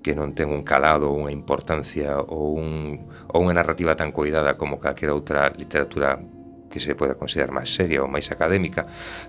que 0.00 0.16
non 0.16 0.32
ten 0.32 0.48
un 0.48 0.64
calado, 0.64 1.12
unha 1.12 1.28
importancia 1.28 2.24
ou, 2.24 2.56
un, 2.56 3.04
ou 3.36 3.44
unha 3.44 3.52
narrativa 3.52 3.92
tan 3.92 4.16
coidada 4.16 4.56
como 4.56 4.80
calquera 4.80 5.12
outra 5.12 5.52
literatura 5.52 6.16
que 6.70 6.80
se 6.80 6.94
poda 6.94 7.18
considerar 7.20 7.52
máis 7.52 7.72
seria 7.72 8.00
ou 8.00 8.08
máis 8.08 8.30
académica, 8.30 8.86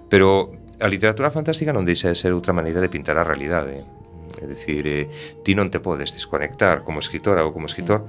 pero 0.07 0.53
a 0.79 0.87
literatura 0.87 1.33
fantástica 1.33 1.73
non 1.73 1.85
deixa 1.85 2.09
de 2.09 2.17
ser 2.17 2.33
outra 2.33 2.53
maneira 2.53 2.81
de 2.81 2.89
pintar 2.91 3.17
a 3.17 3.25
realidade. 3.25 3.81
É 4.37 4.45
dicir, 4.45 4.85
eh, 4.85 5.09
ti 5.41 5.57
non 5.57 5.73
te 5.73 5.81
podes 5.81 6.13
desconectar 6.13 6.85
como 6.85 7.01
escritora 7.01 7.41
ou 7.41 7.55
como 7.55 7.65
escritor 7.65 8.05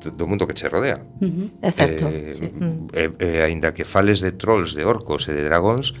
do 0.00 0.24
mundo 0.26 0.48
que 0.48 0.56
che 0.56 0.68
rodea. 0.68 1.04
Uh 1.20 1.28
-huh. 1.28 1.48
É 1.60 1.70
certo. 1.72 2.08
Eh, 2.08 2.32
sí. 2.32 2.48
eh, 2.92 3.12
eh, 3.20 3.42
ainda 3.44 3.72
que 3.72 3.84
fales 3.84 4.20
de 4.20 4.32
trolls, 4.32 4.72
de 4.72 4.84
orcos 4.84 5.28
e 5.28 5.32
de 5.36 5.44
dragóns, 5.44 5.92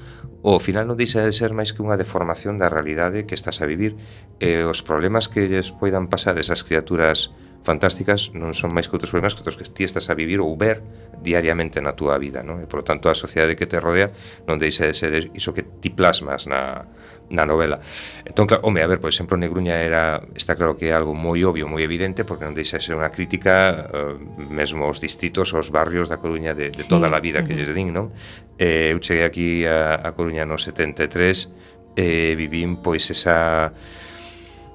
o 0.42 0.56
final 0.58 0.88
non 0.88 0.96
deixa 0.96 1.20
de 1.20 1.32
ser 1.36 1.52
máis 1.52 1.76
que 1.76 1.84
unha 1.84 2.00
deformación 2.00 2.56
da 2.56 2.72
realidade 2.72 3.28
que 3.28 3.36
estás 3.36 3.60
a 3.60 3.68
vivir 3.68 4.00
e 4.40 4.64
eh, 4.64 4.64
os 4.64 4.80
problemas 4.80 5.28
que 5.28 5.44
lles 5.44 5.68
poidan 5.68 6.08
pasar 6.08 6.40
esas 6.40 6.64
criaturas 6.64 7.28
fantásticas 7.62 8.32
non 8.32 8.56
son 8.56 8.72
máis 8.72 8.88
que 8.88 8.96
outros 8.96 9.12
problemas 9.12 9.36
que 9.36 9.44
outros 9.44 9.60
que 9.60 9.68
ti 9.68 9.84
estás 9.84 10.08
a 10.08 10.16
vivir 10.16 10.40
ou 10.40 10.56
ver 10.56 10.80
diariamente 11.20 11.84
na 11.84 11.92
túa 11.92 12.16
vida, 12.16 12.40
non? 12.40 12.64
E, 12.64 12.66
por 12.66 12.80
tanto, 12.80 13.12
a 13.12 13.16
sociedade 13.16 13.52
que 13.52 13.68
te 13.68 13.76
rodea 13.76 14.08
non 14.48 14.56
deixa 14.56 14.88
de 14.88 14.96
ser 14.96 15.12
iso 15.36 15.52
que 15.52 15.62
ti 15.62 15.92
plasmas 15.92 16.48
na, 16.48 16.88
na 17.28 17.44
novela. 17.44 17.84
Entón, 18.24 18.48
claro, 18.48 18.64
home, 18.64 18.80
a 18.80 18.88
ver, 18.88 18.98
por 18.98 19.12
exemplo, 19.12 19.36
Negruña 19.36 19.84
era, 19.84 20.24
está 20.32 20.56
claro 20.56 20.80
que 20.80 20.88
é 20.88 20.92
algo 20.96 21.12
moi 21.12 21.44
obvio, 21.44 21.68
moi 21.68 21.84
evidente, 21.84 22.24
porque 22.24 22.48
non 22.48 22.56
deixa 22.56 22.80
de 22.80 22.84
ser 22.88 22.96
unha 22.96 23.12
crítica 23.12 23.86
eh, 23.92 24.16
mesmo 24.48 24.88
aos 24.88 24.98
distritos, 25.04 25.52
aos 25.52 25.68
barrios 25.68 26.08
da 26.08 26.16
Coruña 26.16 26.56
de, 26.56 26.72
de 26.72 26.84
sí. 26.84 26.88
toda 26.88 27.12
a 27.12 27.20
vida 27.20 27.44
que 27.44 27.52
lles 27.52 27.70
din, 27.76 27.92
non? 27.92 28.10
Eh, 28.56 28.96
eu 28.96 28.98
cheguei 29.04 29.28
aquí 29.28 29.48
a, 29.68 30.00
a 30.00 30.16
Coruña 30.16 30.48
no 30.48 30.56
73, 30.56 31.94
eh, 32.00 32.34
vivín 32.40 32.80
pois 32.80 33.06
esa 33.12 33.76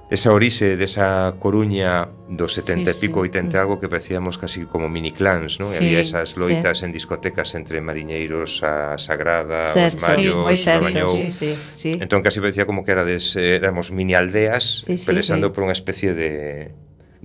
esa 0.09 0.29
orixe 0.33 0.77
desa 0.77 1.33
Coruña 1.41 2.13
dos 2.29 2.53
70 2.53 2.93
sí, 2.93 2.97
e 2.97 3.01
pico, 3.01 3.25
80 3.25 3.49
sí. 3.49 3.57
Mm. 3.57 3.61
algo 3.61 3.75
que 3.81 3.89
parecíamos 3.89 4.37
casi 4.37 4.65
como 4.69 4.85
mini 4.85 5.09
clans, 5.09 5.57
non? 5.57 5.73
Sí, 5.73 5.81
había 5.81 5.97
esas 5.97 6.37
loitas 6.37 6.81
sí. 6.81 6.85
en 6.85 6.91
discotecas 6.93 7.57
entre 7.57 7.81
mariñeiros 7.81 8.61
a 8.61 9.01
Sagrada, 9.01 9.65
certo, 9.73 10.05
os 10.05 10.09
Mallos, 10.09 10.45
sí, 10.45 10.57
certo, 10.61 11.11
Sí, 11.15 11.25
sí, 11.31 11.51
sí. 11.73 11.91
Entón 11.97 12.21
casi 12.21 12.37
parecía 12.37 12.69
como 12.69 12.85
que 12.85 12.93
era 12.93 13.01
des, 13.01 13.33
éramos 13.35 13.89
mini 13.89 14.13
aldeas 14.13 14.85
sí, 14.85 14.97
sí, 14.97 15.05
pelexando 15.09 15.49
sí. 15.49 15.53
por 15.57 15.65
unha 15.65 15.73
especie 15.73 16.13
de 16.13 16.69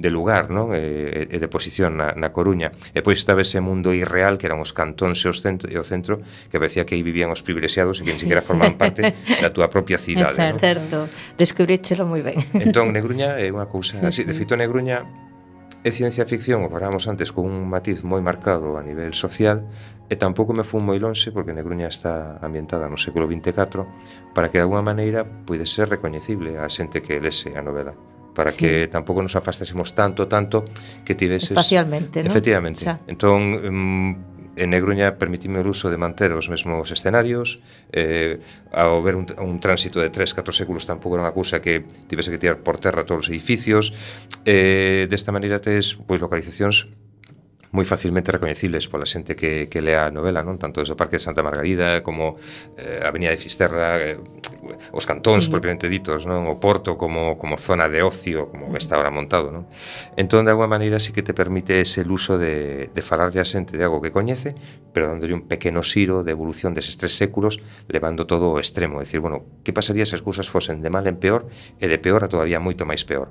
de 0.00 0.10
lugar 0.10 0.48
non 0.50 0.72
e, 0.72 0.80
eh, 0.80 1.32
e 1.32 1.36
eh, 1.36 1.40
de 1.40 1.48
posición 1.48 2.00
na, 2.00 2.16
na 2.16 2.32
Coruña 2.32 2.72
e 2.96 3.04
pois 3.04 3.20
estaba 3.20 3.44
ese 3.44 3.60
mundo 3.60 3.92
irreal 3.92 4.40
que 4.40 4.48
eran 4.48 4.58
os 4.58 4.72
cantóns 4.72 5.20
e, 5.22 5.28
os 5.28 5.44
centro, 5.44 5.68
e 5.68 5.76
o 5.76 5.84
centro 5.84 6.24
que 6.48 6.56
parecía 6.56 6.88
que 6.88 6.96
aí 6.96 7.04
vivían 7.04 7.28
os 7.28 7.44
privilexiados 7.44 8.00
e 8.00 8.08
que 8.08 8.12
ni 8.16 8.20
siquiera 8.20 8.40
formaban 8.40 8.80
parte 8.80 9.14
da 9.40 9.52
túa 9.52 9.68
propia 9.68 10.00
cidade 10.04 10.40
é 10.40 10.56
certo, 10.56 11.06
non? 11.06 11.36
descubríchelo 11.36 12.08
moi 12.08 12.24
ben 12.24 12.40
entón 12.66 12.90
Negruña 12.90 13.36
é 13.36 13.52
unha 13.52 13.68
cousa 13.68 14.00
sí, 14.00 14.04
así 14.04 14.22
sí. 14.24 14.28
de 14.28 14.34
feito 14.34 14.56
Negruña 14.56 15.04
é 15.80 15.90
ciencia 15.96 16.28
ficción, 16.28 16.60
o 16.60 16.68
falábamos 16.68 17.08
antes, 17.08 17.32
con 17.32 17.48
un 17.48 17.64
matiz 17.64 18.04
moi 18.04 18.20
marcado 18.20 18.76
a 18.76 18.84
nivel 18.84 19.16
social, 19.16 19.64
e 20.10 20.18
tampouco 20.18 20.52
me 20.52 20.66
fun 20.66 20.82
moi 20.84 20.98
lonxe 20.98 21.30
porque 21.32 21.54
Negruña 21.54 21.88
está 21.88 22.36
ambientada 22.42 22.90
no 22.90 22.98
século 22.98 23.24
24 23.30 23.86
para 24.34 24.50
que 24.50 24.58
de 24.58 24.66
alguma 24.66 24.82
maneira 24.82 25.22
puide 25.24 25.64
ser 25.64 25.88
recoñecible 25.88 26.58
a 26.58 26.66
xente 26.68 27.00
que 27.00 27.22
lese 27.22 27.54
a 27.54 27.62
novela 27.62 27.94
para 28.40 28.57
sí. 28.57 28.57
que 28.57 28.88
tampouco 28.88 29.20
nos 29.20 29.37
afastásemos 29.37 29.92
tanto, 29.92 30.24
tanto 30.24 30.64
que 31.05 31.12
tiveses... 31.12 31.53
Espacialmente, 31.53 32.24
non? 32.24 32.33
Efectivamente. 32.33 32.88
Xa. 32.88 32.96
Entón, 33.05 33.53
mm, 33.53 34.11
en 34.57 34.72
Negruña 34.72 35.20
permitime 35.20 35.61
o 35.61 35.68
uso 35.68 35.92
de 35.92 36.00
manter 36.00 36.33
os 36.33 36.48
mesmos 36.48 36.88
escenarios 36.88 37.61
eh, 37.92 38.40
ao 38.72 39.05
ver 39.05 39.20
un, 39.20 39.29
un 39.37 39.61
tránsito 39.61 40.00
de 40.00 40.09
3, 40.09 40.33
4 40.33 40.57
séculos 40.57 40.88
tampouco 40.88 41.20
era 41.20 41.29
unha 41.29 41.37
cousa 41.37 41.61
que 41.61 41.85
tivese 42.09 42.33
que 42.33 42.40
tirar 42.40 42.64
por 42.64 42.81
terra 42.81 43.05
todos 43.05 43.29
os 43.29 43.31
edificios 43.33 43.92
eh, 44.48 45.05
desta 45.12 45.37
maneira 45.37 45.61
tes 45.61 46.00
pois 46.09 46.24
localizacións 46.24 46.88
moi 47.70 47.87
facilmente 47.87 48.35
recoñecibles 48.35 48.90
pola 48.90 49.06
xente 49.06 49.38
que, 49.38 49.70
que 49.70 49.78
lea 49.78 50.11
a 50.11 50.11
novela, 50.11 50.42
non? 50.42 50.59
Tanto 50.59 50.83
desde 50.83 50.94
o 50.94 50.98
Parque 50.98 51.16
de 51.18 51.22
Santa 51.22 51.46
Margarida 51.46 52.02
como 52.02 52.35
eh, 52.74 52.98
a 52.98 53.14
Avenida 53.14 53.30
de 53.30 53.38
Fisterra, 53.38 54.02
eh, 54.02 54.18
os 54.90 55.06
cantóns 55.06 55.46
sí. 55.46 55.54
propiamente 55.54 55.87
ditos, 55.87 56.26
non? 56.26 56.50
O 56.50 56.59
Porto 56.59 56.98
como, 56.98 57.38
como 57.38 57.54
zona 57.54 57.87
de 57.87 58.02
ocio, 58.02 58.50
como 58.50 58.74
mm. 58.74 58.80
está 58.83 58.98
ahora 58.98 59.14
montado, 59.14 59.54
non? 59.54 59.70
Entón, 60.18 60.50
de 60.50 60.50
alguma 60.50 60.66
maneira, 60.66 60.98
sí 60.98 61.14
que 61.14 61.22
te 61.22 61.30
permite 61.30 61.78
ese 61.78 62.02
uso 62.02 62.42
de, 62.42 62.90
de 62.90 63.02
falarlle 63.06 63.38
a 63.38 63.46
xente 63.46 63.78
de 63.78 63.87
algo 63.87 64.02
que 64.02 64.11
coñece, 64.11 64.59
pero 64.90 65.06
dándolle 65.06 65.38
un 65.38 65.46
pequeno 65.46 65.87
xiro 65.87 66.26
de 66.26 66.35
evolución 66.35 66.74
deses 66.74 66.98
tres 66.98 67.14
séculos, 67.14 67.62
levando 67.87 68.26
todo 68.26 68.50
ao 68.50 68.59
extremo. 68.59 68.98
Decir, 68.98 69.22
bueno, 69.22 69.46
que 69.62 69.70
pasaría 69.70 70.02
se 70.02 70.18
as 70.18 70.26
cousas 70.26 70.50
fosen 70.50 70.83
de 70.83 70.90
mal 70.90 71.06
en 71.06 71.22
peor 71.22 71.46
e 71.78 71.87
de 71.87 72.02
peor 72.02 72.26
a 72.26 72.28
todavía 72.28 72.59
moito 72.59 72.83
máis 72.83 73.06
peor? 73.06 73.30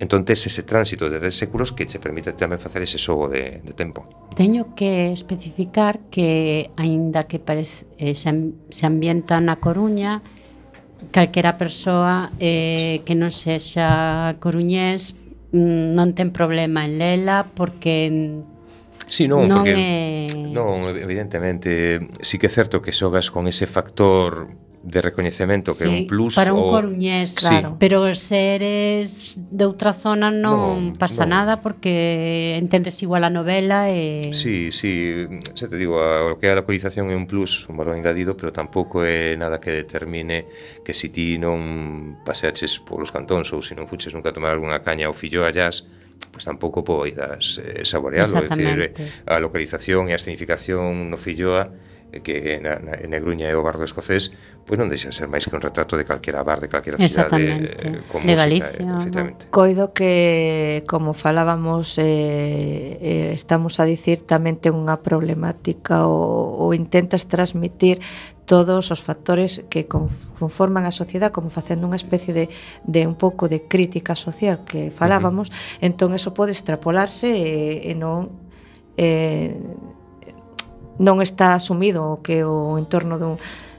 Entón 0.00 0.26
tes 0.26 0.42
ese 0.46 0.66
tránsito 0.66 1.06
de 1.06 1.22
10 1.22 1.30
séculos 1.30 1.70
que 1.70 1.86
che 1.86 2.02
permite 2.02 2.34
tamén 2.34 2.58
facer 2.58 2.82
ese 2.82 2.98
xogo 2.98 3.30
de, 3.30 3.62
de 3.62 3.72
tempo. 3.78 4.02
Teño 4.34 4.74
que 4.74 5.14
especificar 5.14 6.10
que, 6.10 6.70
aínda 6.74 7.30
que 7.30 7.38
parece, 7.38 7.86
eh, 7.96 8.18
se, 8.18 8.30
se 8.74 8.84
ambienta 8.84 9.38
na 9.38 9.62
Coruña, 9.62 10.18
calquera 11.10 11.58
persoa 11.58 12.34
eh, 12.40 13.06
que 13.06 13.14
non 13.14 13.30
sexa 13.30 14.34
coruñés 14.42 15.14
mm, 15.52 15.94
non 15.94 16.16
ten 16.16 16.34
problema 16.34 16.86
en 16.88 16.98
lela 16.98 17.46
porque 17.54 18.42
Sí, 19.04 19.28
non, 19.28 19.44
non 19.44 19.62
porque 19.62 20.26
é... 20.26 20.52
non, 20.52 20.88
evidentemente, 20.96 22.00
sí 22.24 22.40
que 22.40 22.48
é 22.48 22.52
certo 22.52 22.80
que 22.80 22.90
xogas 22.90 23.28
con 23.28 23.44
ese 23.46 23.68
factor 23.68 24.48
de 24.84 25.00
recoñecemento 25.00 25.72
que 25.72 25.88
sí, 25.88 25.88
é 25.88 25.88
un 25.88 26.06
plus 26.06 26.36
para 26.36 26.52
un 26.52 26.68
o... 26.68 26.68
coruñés, 26.68 27.40
claro, 27.40 27.72
sí. 27.72 27.76
pero 27.80 28.04
se 28.12 28.54
eres 28.54 29.32
de 29.40 29.64
outra 29.64 29.96
zona 29.96 30.28
non 30.28 30.92
no, 30.92 31.00
pasa 31.00 31.24
no. 31.24 31.40
nada 31.40 31.64
porque 31.64 32.60
entendes 32.60 33.00
igual 33.00 33.24
a 33.24 33.32
novela 33.32 33.88
e 33.88 34.36
Sí, 34.36 34.68
sí, 34.76 35.24
se 35.56 35.72
te 35.72 35.76
digo, 35.80 35.96
o 35.96 36.36
que 36.36 36.52
a 36.52 36.54
localización 36.54 37.08
é 37.08 37.16
un 37.16 37.24
plus, 37.24 37.64
un 37.72 37.80
valor 37.80 37.96
engadido, 37.96 38.36
pero 38.36 38.52
tampouco 38.52 39.00
é 39.08 39.32
nada 39.40 39.56
que 39.56 39.72
determine 39.72 40.44
que 40.84 40.92
si 40.92 41.08
ti 41.08 41.40
non 41.40 42.20
paseaches 42.20 42.76
polos 42.76 43.08
cantóns 43.08 43.48
ou 43.56 43.64
se 43.64 43.72
non 43.72 43.88
fuches 43.88 44.12
nunca 44.12 44.30
a 44.30 44.36
tomar 44.36 44.52
algunha 44.52 44.84
caña 44.84 45.08
ou 45.08 45.16
fillo 45.16 45.48
allás, 45.48 45.88
pois 46.28 46.44
tampouco 46.44 46.84
poidas 46.84 47.56
eh, 47.64 47.88
saborealo, 47.88 48.36
é 48.36 48.52
dicir, 48.52 48.92
a 49.24 49.40
localización 49.40 50.12
e 50.12 50.12
a 50.12 50.20
escenificación 50.20 51.08
no 51.08 51.16
filloa 51.16 51.72
Eh, 52.12 52.20
que 52.20 52.60
na, 52.60 52.78
na, 52.78 52.94
en 53.00 53.10
Negruña 53.10 53.48
é 53.48 53.54
o 53.56 53.62
bardo 53.62 53.84
escocés, 53.84 54.30
pois 54.64 54.78
non 54.78 54.88
deixa 54.88 55.10
ser 55.10 55.26
máis 55.26 55.44
que 55.48 55.54
un 55.56 55.62
retrato 55.64 55.98
de 55.98 56.04
calquera 56.06 56.44
bar, 56.44 56.60
de 56.60 56.68
calquera 56.68 56.96
cidade 56.96 57.74
eh, 57.74 58.00
con 58.08 58.22
de 58.22 58.32
música, 58.32 58.44
Galicia, 58.44 58.70
eh, 58.70 58.96
efectivamente. 58.98 59.42
No? 59.46 59.50
Coido 59.50 59.84
que, 59.92 60.84
como 60.86 61.12
falábamos, 61.12 61.98
eh, 61.98 62.98
eh, 63.00 63.30
estamos 63.34 63.80
a 63.80 63.84
dicir 63.84 64.22
tamén 64.24 64.60
ten 64.60 64.76
unha 64.78 65.02
problemática 65.02 66.06
ou, 66.06 66.68
ou 66.68 66.68
intentas 66.76 67.26
transmitir 67.26 67.98
todos 68.44 68.92
os 68.92 69.00
factores 69.00 69.64
que 69.72 69.88
conforman 69.88 70.84
a 70.84 70.92
sociedade 70.92 71.32
como 71.32 71.48
facendo 71.48 71.88
unha 71.88 71.96
especie 71.96 72.36
de, 72.36 72.52
de 72.84 73.08
un 73.08 73.16
pouco 73.16 73.48
de 73.48 73.64
crítica 73.64 74.14
social 74.14 74.62
que 74.68 74.92
falábamos, 74.92 75.48
uh 75.48 75.52
-huh. 75.52 75.86
entón 75.88 76.12
eso 76.12 76.36
pode 76.36 76.52
extrapolarse 76.52 77.26
e, 77.26 77.90
e 77.90 77.92
non 77.96 78.28
eh, 78.96 79.56
non 80.98 81.22
está 81.22 81.54
asumido 81.54 82.18
o 82.18 82.22
que 82.22 82.42
o 82.46 82.78
entorno 82.78 83.18
dun 83.18 83.36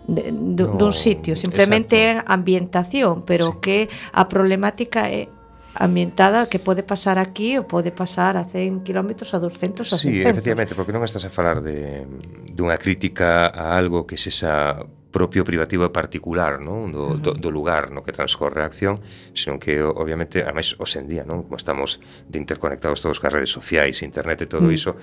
de, 0.08 0.30
dun, 0.30 0.78
no, 0.78 0.78
dun 0.78 0.94
sitio, 0.94 1.34
simplemente 1.34 1.98
é 1.98 2.22
ambientación, 2.30 3.26
pero 3.26 3.58
sí. 3.58 3.58
que 3.62 3.78
a 4.14 4.30
problemática 4.30 5.10
é 5.10 5.30
ambientada 5.76 6.48
que 6.48 6.60
pode 6.60 6.84
pasar 6.84 7.20
aquí 7.20 7.60
ou 7.60 7.68
pode 7.68 7.92
pasar 7.92 8.40
a 8.40 8.48
100 8.48 8.88
km 8.88 9.12
a 9.34 9.38
200 9.40 9.92
a 9.92 9.98
500. 9.98 10.00
Sí, 10.00 10.24
efectivamente, 10.24 10.72
porque 10.72 10.96
non 10.96 11.04
estás 11.04 11.28
a 11.28 11.32
falar 11.32 11.60
de 11.60 12.08
dunha 12.56 12.80
crítica 12.80 13.52
a 13.52 13.76
algo 13.76 14.08
que 14.08 14.16
sexa 14.16 14.88
propio 15.16 15.48
privativo 15.48 15.88
e 15.88 15.92
particular 15.92 16.60
non? 16.60 16.92
Do, 16.92 17.04
uh 17.04 17.12
-huh. 17.16 17.24
do, 17.24 17.32
do 17.36 17.50
lugar 17.52 17.92
no 17.92 18.04
que 18.04 18.12
transcorre 18.12 18.64
a 18.64 18.68
acción, 18.68 19.04
senón 19.32 19.60
que 19.60 19.80
obviamente, 19.80 20.44
a 20.44 20.52
máis 20.56 20.76
hoxendía, 20.80 21.28
non? 21.28 21.44
como 21.48 21.56
estamos 21.60 22.00
de 22.28 22.36
interconectados 22.40 23.04
todos 23.04 23.20
cas 23.20 23.32
redes 23.32 23.52
sociais, 23.52 24.04
internet 24.04 24.44
e 24.44 24.48
todo 24.48 24.68
uh 24.68 24.72
-huh. 24.72 24.80
iso, 24.80 25.00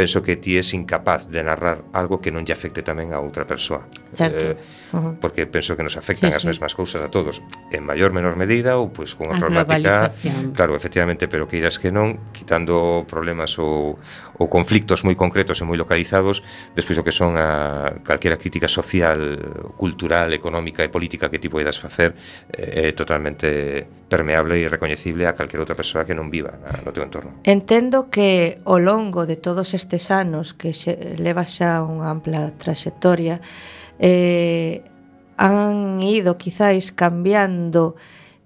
penso 0.00 0.22
que 0.22 0.40
ti 0.40 0.56
és 0.56 0.72
incapaz 0.72 1.28
de 1.28 1.44
narrar 1.44 1.84
algo 1.92 2.24
que 2.24 2.32
non 2.32 2.48
lle 2.48 2.56
afecte 2.56 2.80
tamén 2.80 3.12
a 3.12 3.20
outra 3.20 3.44
persoa. 3.44 3.84
Certo. 4.16 4.56
Eh, 4.56 4.56
uh 4.96 4.96
-huh. 4.96 5.12
Porque 5.20 5.44
penso 5.44 5.76
que 5.76 5.84
nos 5.84 6.00
afectan 6.00 6.32
sí, 6.32 6.40
as 6.40 6.42
sí. 6.42 6.48
mesmas 6.48 6.72
cousas 6.72 7.04
a 7.04 7.12
todos, 7.12 7.44
en 7.68 7.84
maior 7.84 8.16
menor 8.16 8.40
medida 8.40 8.80
ou 8.80 8.88
pois 8.88 9.12
con 9.12 9.28
a, 9.28 9.36
a 9.36 9.38
problemática, 9.38 10.08
claro, 10.56 10.72
efectivamente, 10.72 11.28
pero 11.28 11.44
que 11.44 11.60
irás 11.60 11.76
que 11.76 11.92
non, 11.92 12.16
quitando 12.32 13.04
problemas 13.04 13.60
ou, 13.60 14.00
ou 14.40 14.48
conflictos 14.48 15.04
moi 15.04 15.12
concretos 15.20 15.60
e 15.60 15.68
moi 15.68 15.76
localizados, 15.76 16.40
despois 16.72 16.96
o 16.96 17.04
que 17.04 17.12
son 17.12 17.36
a 17.36 18.00
calquera 18.00 18.40
crítica 18.40 18.72
social, 18.72 19.20
cultural, 19.76 20.32
económica 20.32 20.80
e 20.80 20.88
política 20.88 21.28
que 21.28 21.36
ti 21.36 21.52
poidas 21.52 21.76
facer 21.76 22.16
eh, 22.56 22.88
é 22.88 22.88
eh, 22.88 22.92
totalmente 22.96 23.84
permeable 24.08 24.56
e 24.56 24.66
recoñecible 24.66 25.28
a 25.28 25.36
calquera 25.36 25.60
outra 25.60 25.76
persoa 25.76 26.08
que 26.08 26.16
non 26.16 26.32
viva 26.32 26.56
na, 26.56 26.80
no 26.80 26.90
teu 26.90 27.04
entorno. 27.04 27.44
Entendo 27.44 28.08
que 28.08 28.56
ao 28.64 28.80
longo 28.80 29.26
de 29.26 29.36
todos 29.36 29.74
estes 29.74 29.89
nestes 29.90 30.10
anos 30.10 30.54
que 30.54 30.72
xe, 30.72 31.18
leva 31.18 31.42
xa 31.42 31.82
unha 31.82 32.14
ampla 32.14 32.54
traxectoria 32.54 33.42
eh, 33.98 34.86
han 35.34 35.98
ido 35.98 36.38
quizáis 36.38 36.94
cambiando 36.94 37.98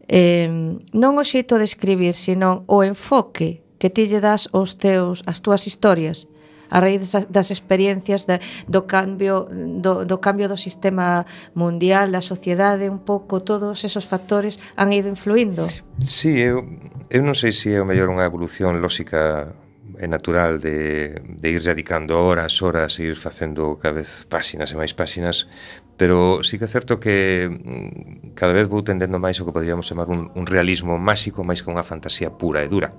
eh, 0.09 0.49
non 0.97 1.13
o 1.21 1.25
xeito 1.25 1.61
de 1.61 1.69
escribir, 1.69 2.17
sino 2.17 2.65
o 2.65 2.81
enfoque 2.81 3.61
que 3.77 3.93
ti 3.93 4.09
lle 4.09 4.25
das 4.25 4.49
os 4.57 4.81
teus, 4.81 5.21
as 5.29 5.45
túas 5.45 5.69
historias 5.69 6.33
a 6.73 6.81
raíz 6.81 7.13
das 7.29 7.53
experiencias 7.53 8.25
da, 8.25 8.41
do 8.67 8.89
cambio 8.89 9.47
do, 9.53 10.09
do 10.09 10.17
cambio 10.19 10.49
do 10.49 10.57
sistema 10.57 11.29
mundial, 11.53 12.09
da 12.09 12.25
sociedade, 12.25 12.89
un 12.89 13.05
pouco 13.05 13.45
todos 13.45 13.85
esos 13.85 14.09
factores 14.09 14.59
han 14.75 14.91
ido 14.97 15.13
influindo. 15.13 15.69
Sí, 16.01 16.41
eu, 16.41 16.65
eu 17.13 17.21
non 17.21 17.37
sei 17.37 17.53
se 17.53 17.77
é 17.77 17.79
o 17.79 17.87
mellor 17.87 18.09
unha 18.11 18.27
evolución 18.27 18.81
lóxica 18.81 19.55
é 19.99 20.07
natural 20.07 20.59
de, 20.59 21.21
de 21.21 21.49
ir 21.51 21.63
dedicando 21.63 22.19
horas, 22.19 22.61
horas, 22.63 22.99
e 22.99 23.11
ir 23.11 23.17
facendo 23.17 23.79
cada 23.79 24.03
vez 24.03 24.27
páxinas 24.27 24.73
e 24.73 24.77
máis 24.77 24.93
páxinas, 24.95 25.47
pero 25.97 26.43
sí 26.43 26.59
que 26.59 26.67
é 26.67 26.71
certo 26.71 26.99
que 26.99 27.47
mm, 27.47 28.35
cada 28.35 28.53
vez 28.53 28.67
vou 28.67 28.83
tendendo 28.83 29.23
máis 29.23 29.39
o 29.39 29.47
que 29.47 29.55
poderíamos 29.55 29.87
chamar 29.87 30.11
un, 30.11 30.31
un 30.35 30.45
realismo 30.47 30.99
máxico 30.99 31.47
máis 31.47 31.63
que 31.63 31.71
unha 31.71 31.87
fantasía 31.87 32.35
pura 32.35 32.63
e 32.63 32.69
dura. 32.69 32.91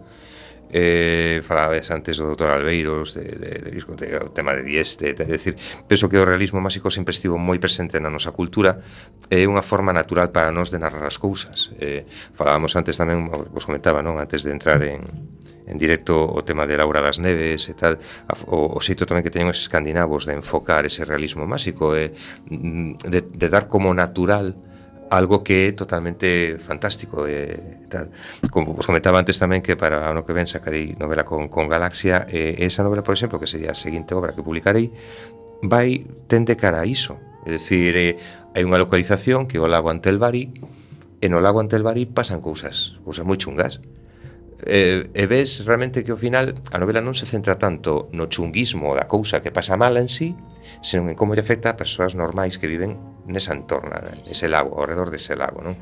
Eh, 0.65 1.45
falabes 1.45 1.93
antes 1.93 2.17
do 2.17 2.25
doutor 2.25 2.49
Albeiros 2.49 3.13
de, 3.13 3.21
de, 3.21 3.49
de, 3.61 3.69
de, 3.69 3.79
de 3.85 4.07
o 4.17 4.33
tema 4.33 4.57
de 4.57 4.65
Dieste 4.65 5.13
de, 5.13 5.23
de 5.23 5.37
decir, 5.37 5.53
penso 5.85 6.09
que 6.09 6.17
o 6.17 6.25
realismo 6.25 6.57
máxico 6.57 6.89
sempre 6.89 7.13
estivo 7.13 7.37
moi 7.37 7.61
presente 7.61 8.01
na 8.01 8.09
nosa 8.09 8.33
cultura 8.33 8.81
é 9.29 9.45
eh, 9.45 9.47
unha 9.47 9.61
forma 9.61 9.93
natural 9.93 10.33
para 10.33 10.49
nós 10.49 10.73
de 10.73 10.81
narrar 10.81 11.05
as 11.05 11.21
cousas 11.21 11.69
eh, 11.77 12.09
falábamos 12.33 12.73
antes 12.73 12.97
tamén, 12.97 13.29
vos 13.29 13.61
comentaba 13.61 14.01
non 14.01 14.17
antes 14.17 14.41
de 14.41 14.51
entrar 14.57 14.81
en, 14.81 15.05
en 15.67 15.77
directo 15.77 16.13
o 16.29 16.41
tema 16.45 16.69
de 16.69 16.77
Laura 16.77 17.01
das 17.01 17.17
Neves 17.17 17.69
e 17.69 17.73
tal, 17.73 17.97
o, 18.47 18.77
o 18.77 18.79
xeito 18.81 19.09
tamén 19.09 19.25
que 19.25 19.33
teñen 19.33 19.49
os 19.49 19.59
escandinavos 19.61 20.29
de 20.29 20.37
enfocar 20.37 20.85
ese 20.85 21.03
realismo 21.03 21.49
máxico 21.49 21.97
e 21.97 22.13
mm, 22.49 23.09
de, 23.09 23.19
de 23.25 23.47
dar 23.49 23.65
como 23.65 23.93
natural 23.93 24.53
algo 25.09 25.43
que 25.43 25.69
é 25.69 25.71
totalmente 25.71 26.57
fantástico 26.57 27.29
e 27.29 27.85
tal. 27.89 28.09
Como 28.49 28.73
vos 28.73 28.85
comentaba 28.85 29.21
antes 29.21 29.37
tamén 29.37 29.61
que 29.61 29.77
para 29.77 30.09
ano 30.09 30.25
que 30.25 30.33
ven 30.33 30.49
sacarei 30.49 30.97
novela 30.97 31.25
con, 31.25 31.47
con 31.49 31.69
Galaxia 31.69 32.25
e 32.29 32.57
esa 32.65 32.81
novela, 32.81 33.05
por 33.05 33.13
exemplo, 33.13 33.37
que 33.37 33.49
sería 33.49 33.73
a 33.73 33.77
seguinte 33.77 34.17
obra 34.17 34.33
que 34.33 34.41
publicarei, 34.41 34.89
vai 35.61 36.05
tende 36.25 36.57
cara 36.57 36.81
a 36.81 36.89
iso. 36.89 37.21
É 37.45 37.53
dicir, 37.53 37.93
eh, 37.93 38.17
hai 38.57 38.65
unha 38.65 38.81
localización 38.81 39.45
que 39.45 39.57
é 39.57 39.61
o 39.61 39.69
lago 39.69 39.93
Antelvari 39.93 40.49
e 41.21 41.27
no 41.29 41.37
lago 41.37 41.61
Antelvari 41.61 42.09
pasan 42.09 42.41
cousas, 42.41 42.97
cousas 43.05 43.21
moi 43.21 43.37
chungas 43.37 43.77
e, 44.63 45.09
e 45.11 45.23
ves 45.27 45.65
realmente 45.65 46.03
que 46.03 46.15
ao 46.15 46.19
final 46.19 46.55
a 46.71 46.77
novela 46.79 47.03
non 47.03 47.17
se 47.17 47.27
centra 47.27 47.59
tanto 47.59 48.07
no 48.15 48.31
chunguismo 48.31 48.95
da 48.95 49.09
cousa 49.09 49.43
que 49.43 49.51
pasa 49.51 49.75
mal 49.75 49.99
en 49.99 50.07
sí, 50.07 50.31
senón 50.79 51.11
en 51.11 51.15
como 51.19 51.35
lle 51.35 51.43
afecta 51.43 51.73
a 51.73 51.75
persoas 51.75 52.15
normais 52.15 52.55
que 52.55 52.69
viven 52.69 52.95
nesa 53.27 53.51
entorna, 53.51 53.99
ese 54.23 54.47
lago, 54.47 54.77
ao 54.79 54.87
redor 54.87 55.11
dese 55.11 55.35
lago, 55.35 55.59
non? 55.59 55.75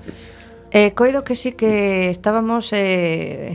Eh, 0.73 0.97
coido 0.97 1.21
que 1.21 1.37
sí 1.37 1.53
que 1.53 2.09
estábamos 2.09 2.73
eh, 2.73 3.53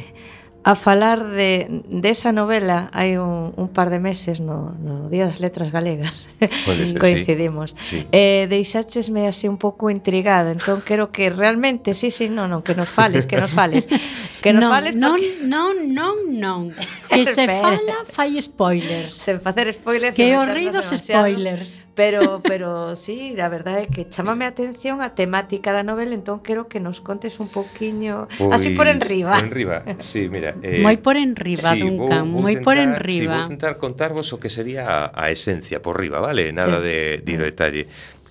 a 0.69 0.75
falar 0.75 1.25
de 1.25 1.83
desa 1.89 2.31
novela 2.31 2.91
hai 2.93 3.17
un, 3.17 3.57
un 3.57 3.69
par 3.73 3.89
de 3.89 4.05
meses 4.05 4.43
no, 4.45 4.77
no 4.77 5.09
Día 5.09 5.25
das 5.25 5.41
Letras 5.41 5.73
Galegas. 5.73 6.29
Ser, 6.67 6.99
Coincidimos. 6.99 7.73
Sí. 7.89 8.05
Eh, 8.13 8.47
deixáchesme 8.51 9.27
así 9.27 9.49
un 9.49 9.57
pouco 9.57 9.89
intrigada, 9.89 10.53
entón 10.53 10.85
quero 10.85 11.09
que 11.09 11.31
realmente, 11.31 11.95
sí, 11.95 12.11
sí, 12.13 12.29
non, 12.29 12.53
non, 12.53 12.61
que 12.61 12.77
nos 12.77 12.91
fales, 12.91 13.25
que 13.25 13.41
nos 13.41 13.49
fales. 13.49 13.89
Que 14.43 14.53
nos 14.53 14.63
non, 14.63 14.71
fales 14.71 14.95
non, 14.95 15.19
porque... 15.19 15.47
non, 15.51 15.75
non, 15.91 16.17
non. 16.39 16.61
Que 17.09 17.25
se 17.25 17.49
fala, 17.49 18.05
fai 18.07 18.39
spoilers. 18.39 19.11
Sen 19.11 19.41
facer 19.41 19.73
spoilers. 19.75 20.15
Que 20.15 20.37
horridos 20.37 20.87
spoilers. 20.95 21.89
Pero, 21.99 22.41
pero 22.45 22.95
sí, 22.95 23.35
a 23.41 23.49
verdade 23.49 23.83
é 23.83 23.91
que 23.91 24.07
chamame 24.07 24.47
a 24.47 24.55
atención 24.55 25.03
a 25.03 25.19
temática 25.19 25.75
da 25.75 25.83
novela, 25.83 26.15
entón 26.15 26.39
quero 26.45 26.71
que 26.71 26.79
nos 26.79 27.03
contes 27.03 27.41
un 27.43 27.51
poquinho, 27.51 28.31
así 28.55 28.71
por 28.71 28.87
enriba. 28.87 29.35
Por 29.35 29.51
enriba, 29.51 29.83
sí, 29.99 30.31
mira. 30.31 30.55
Eh, 30.63 30.79
moi 30.79 30.95
por 31.03 31.19
enriba, 31.19 31.75
sí, 31.75 31.83
Duncan, 31.83 32.29
moi 32.31 32.63
por 32.63 32.79
enriba. 32.79 33.43
Sí, 33.43 33.43
vou 33.43 33.51
tentar 33.51 33.75
contarvos 33.83 34.31
o 34.31 34.39
que 34.39 34.53
sería 34.53 34.87
a, 34.87 35.11
a 35.11 35.35
esencia 35.35 35.83
por 35.83 35.99
riba, 35.99 36.23
vale? 36.23 36.55
Nada 36.55 36.79
sí. 36.79 36.87
de, 36.87 36.97
de 37.25 37.35
detalle. 37.35 37.83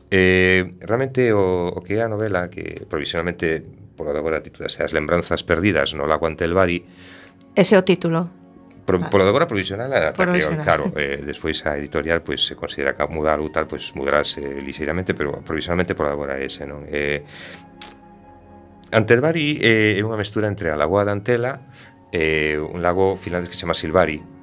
Eh, 0.07 0.79
realmente 0.79 1.33
o, 1.35 1.75
o 1.75 1.83
que 1.83 1.99
é 1.99 2.01
a 2.05 2.07
novela 2.07 2.47
que 2.47 2.87
provisionalmente 2.87 3.67
por 3.97 4.13
agora 4.13 4.45
titulase 4.45 4.85
As 4.85 4.93
lembranzas 4.93 5.41
perdidas 5.41 5.97
no 5.97 6.05
lago 6.05 6.29
Antelvari. 6.29 6.85
Ese 7.57 7.73
é 7.73 7.81
o 7.81 7.83
título. 7.83 8.29
Pro, 8.85 9.03
polo 9.11 9.27
da 9.27 9.33
agora 9.35 9.49
provisional 9.49 9.91
ata 9.91 10.15
provisional. 10.15 10.63
claro, 10.63 10.85
eh, 10.95 11.19
despois 11.19 11.59
a 11.67 11.75
editorial 11.75 12.23
pois 12.23 12.39
pues, 12.39 12.47
se 12.47 12.55
considera 12.55 12.95
que 12.95 13.03
mudar 13.11 13.41
ou 13.43 13.51
tal, 13.51 13.67
pois 13.67 13.91
pues, 13.91 13.97
mudarase 13.97 14.39
lixeiramente, 14.63 15.11
pero 15.11 15.43
provisionalmente 15.43 15.91
por 15.91 16.07
agora 16.07 16.39
é 16.39 16.47
ese, 16.47 16.63
non? 16.63 16.87
Eh, 16.87 17.25
Antelvari 18.95 19.59
eh, 19.59 19.99
é 19.99 20.01
unha 20.05 20.15
mestura 20.15 20.47
entre 20.47 20.71
a 20.71 20.79
lagoa 20.79 21.03
de 21.03 21.11
Antela 21.11 21.67
e 22.13 22.55
eh, 22.55 22.55
un 22.55 22.79
lago 22.79 23.19
finlandés 23.19 23.51
que 23.51 23.59
se 23.59 23.67
chama 23.67 23.75
Silvari, 23.75 24.37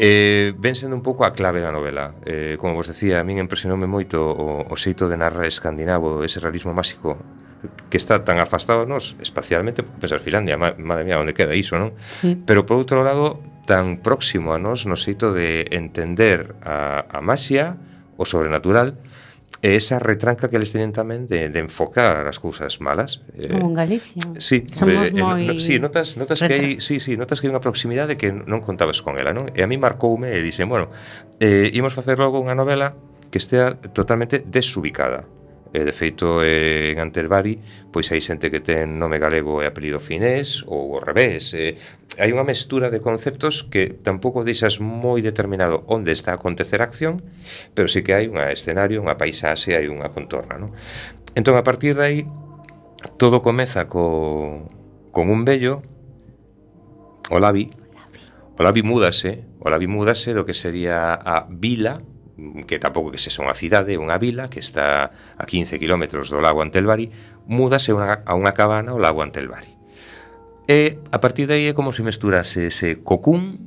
Eh, 0.00 0.54
ven 0.56 0.76
sendo 0.76 0.94
un 0.94 1.02
pouco 1.02 1.24
a 1.26 1.34
clave 1.34 1.58
da 1.58 1.74
novela. 1.74 2.14
Eh, 2.22 2.54
como 2.60 2.78
vos 2.78 2.86
decía, 2.86 3.18
a 3.18 3.26
min 3.26 3.42
impresionoume 3.42 3.90
moito 3.90 4.30
o, 4.30 4.62
o 4.62 4.74
xeito 4.78 5.10
de 5.10 5.18
narrar 5.18 5.50
escandinavo, 5.50 6.22
ese 6.22 6.38
realismo 6.38 6.70
máxico 6.70 7.18
que 7.90 7.96
está 7.96 8.22
tan 8.24 8.38
afastado 8.38 8.86
nos 8.86 9.16
espacialmente, 9.20 9.82
pensar 9.82 10.20
Finlandia, 10.20 10.56
madre 10.56 11.04
mía, 11.04 11.18
onde 11.18 11.34
queda 11.34 11.54
iso, 11.58 11.78
non? 11.78 11.98
Sí. 11.98 12.38
Pero 12.46 12.64
por 12.66 12.78
outro 12.78 13.02
lado, 13.02 13.42
tan 13.66 14.00
próximo 14.00 14.54
a 14.54 14.58
nós 14.58 14.86
no 14.86 14.96
xeito 14.96 15.34
de 15.34 15.68
entender 15.74 16.56
a, 16.64 17.04
a 17.10 17.18
masia, 17.20 17.76
o 18.18 18.24
sobrenatural, 18.26 18.98
e 19.58 19.74
esa 19.74 19.98
retranca 19.98 20.46
que 20.46 20.58
les 20.58 20.70
teñen 20.70 20.94
tamén 20.94 21.26
de, 21.26 21.50
de 21.50 21.58
enfocar 21.58 22.22
as 22.30 22.38
cousas 22.38 22.78
malas. 22.78 23.26
Eh, 23.34 23.50
Como 23.50 23.74
en 23.74 23.74
Galicia. 23.74 24.22
Sí, 24.38 24.62
Somos 24.70 25.10
eh, 25.10 25.18
moi... 25.18 25.42
No, 25.42 25.58
sí, 25.58 25.82
notas, 25.82 26.14
notas 26.14 26.38
que 26.38 26.54
hai, 26.54 26.68
sí, 26.78 27.02
sí, 27.02 27.18
notas 27.18 27.42
que 27.42 27.50
hai 27.50 27.52
unha 27.54 27.62
proximidade 27.62 28.14
que 28.14 28.30
non 28.30 28.62
contabas 28.62 29.02
con 29.02 29.18
ela, 29.18 29.34
non? 29.34 29.50
E 29.50 29.66
a 29.66 29.68
mí 29.68 29.74
marcoume 29.74 30.30
e 30.30 30.38
dixen, 30.46 30.70
bueno, 30.70 30.94
eh, 31.42 31.74
imos 31.74 31.90
facer 31.90 32.22
logo 32.22 32.38
unha 32.38 32.54
novela 32.54 32.94
que 33.34 33.42
estea 33.42 33.74
totalmente 33.90 34.46
desubicada. 34.46 35.26
E, 35.68 35.84
de 35.84 35.92
feito, 35.92 36.40
eh, 36.40 36.96
en 36.96 36.98
Antelvari, 37.04 37.60
pois 37.92 38.08
hai 38.08 38.24
xente 38.24 38.48
que 38.48 38.64
ten 38.64 38.96
nome 38.96 39.20
galego 39.20 39.60
e 39.60 39.68
apelido 39.68 40.00
finés 40.00 40.64
ou 40.64 40.96
ao 40.96 41.04
revés. 41.04 41.52
Eh, 41.52 41.76
hai 42.16 42.32
unha 42.32 42.44
mestura 42.44 42.88
de 42.88 43.04
conceptos 43.04 43.68
que 43.68 43.92
tampouco 44.00 44.48
deixas 44.48 44.80
moi 44.80 45.20
determinado 45.20 45.84
onde 45.84 46.16
está 46.16 46.32
a 46.32 46.40
acontecer 46.40 46.80
a 46.80 46.88
acción, 46.88 47.20
pero 47.76 47.84
sí 47.84 48.00
que 48.00 48.16
hai 48.16 48.32
un 48.32 48.40
escenario, 48.40 49.04
unha 49.04 49.20
paisaxe, 49.20 49.76
hai 49.76 49.92
unha 49.92 50.08
contorna. 50.08 50.56
Non? 50.56 50.72
Entón, 51.36 51.60
a 51.60 51.64
partir 51.68 52.00
de 52.00 52.04
aí, 52.04 52.20
todo 53.20 53.44
comeza 53.44 53.92
co, 53.92 54.72
con 55.12 55.28
un 55.28 55.44
vello, 55.44 55.84
Olavi, 57.28 57.68
Olavi 58.56 58.82
múdase, 58.82 59.44
Olavi 59.60 59.86
múdase 59.86 60.32
do 60.32 60.48
que 60.48 60.56
sería 60.56 61.12
a 61.12 61.44
vila, 61.44 62.00
que 62.66 62.78
tampouco 62.78 63.10
que 63.10 63.18
sexa 63.18 63.42
unha 63.42 63.56
cidade, 63.58 63.98
unha 63.98 64.14
vila 64.16 64.46
que 64.46 64.62
está 64.62 65.10
a 65.34 65.44
15 65.44 65.78
km 65.82 66.22
do 66.22 66.38
lago 66.38 66.62
Antelvari, 66.62 67.10
múdase 67.50 67.90
unha, 67.90 68.22
a 68.22 68.32
unha 68.38 68.54
cabana 68.54 68.94
ao 68.94 69.02
lago 69.02 69.26
Antelvari. 69.26 69.74
E 70.70 71.00
a 71.10 71.18
partir 71.18 71.50
de 71.50 71.58
aí 71.58 71.66
é 71.66 71.74
como 71.74 71.90
se 71.90 72.06
mesturase 72.06 72.70
ese 72.70 73.02
cocún 73.02 73.58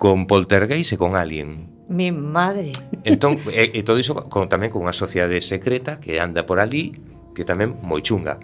con 0.00 0.24
poltergeist 0.24 0.94
e 0.94 0.96
con 0.96 1.12
alien. 1.12 1.68
Mi 1.90 2.08
madre. 2.14 2.72
Entón, 3.04 3.36
e, 3.52 3.74
e 3.76 3.80
todo 3.84 4.00
iso 4.00 4.16
con, 4.16 4.48
tamén 4.48 4.72
con 4.72 4.86
unha 4.86 4.96
sociedade 4.96 5.42
secreta 5.44 6.00
que 6.00 6.22
anda 6.22 6.48
por 6.48 6.62
ali, 6.62 6.96
que 7.36 7.44
tamén 7.44 7.76
moi 7.84 8.00
chunga. 8.00 8.40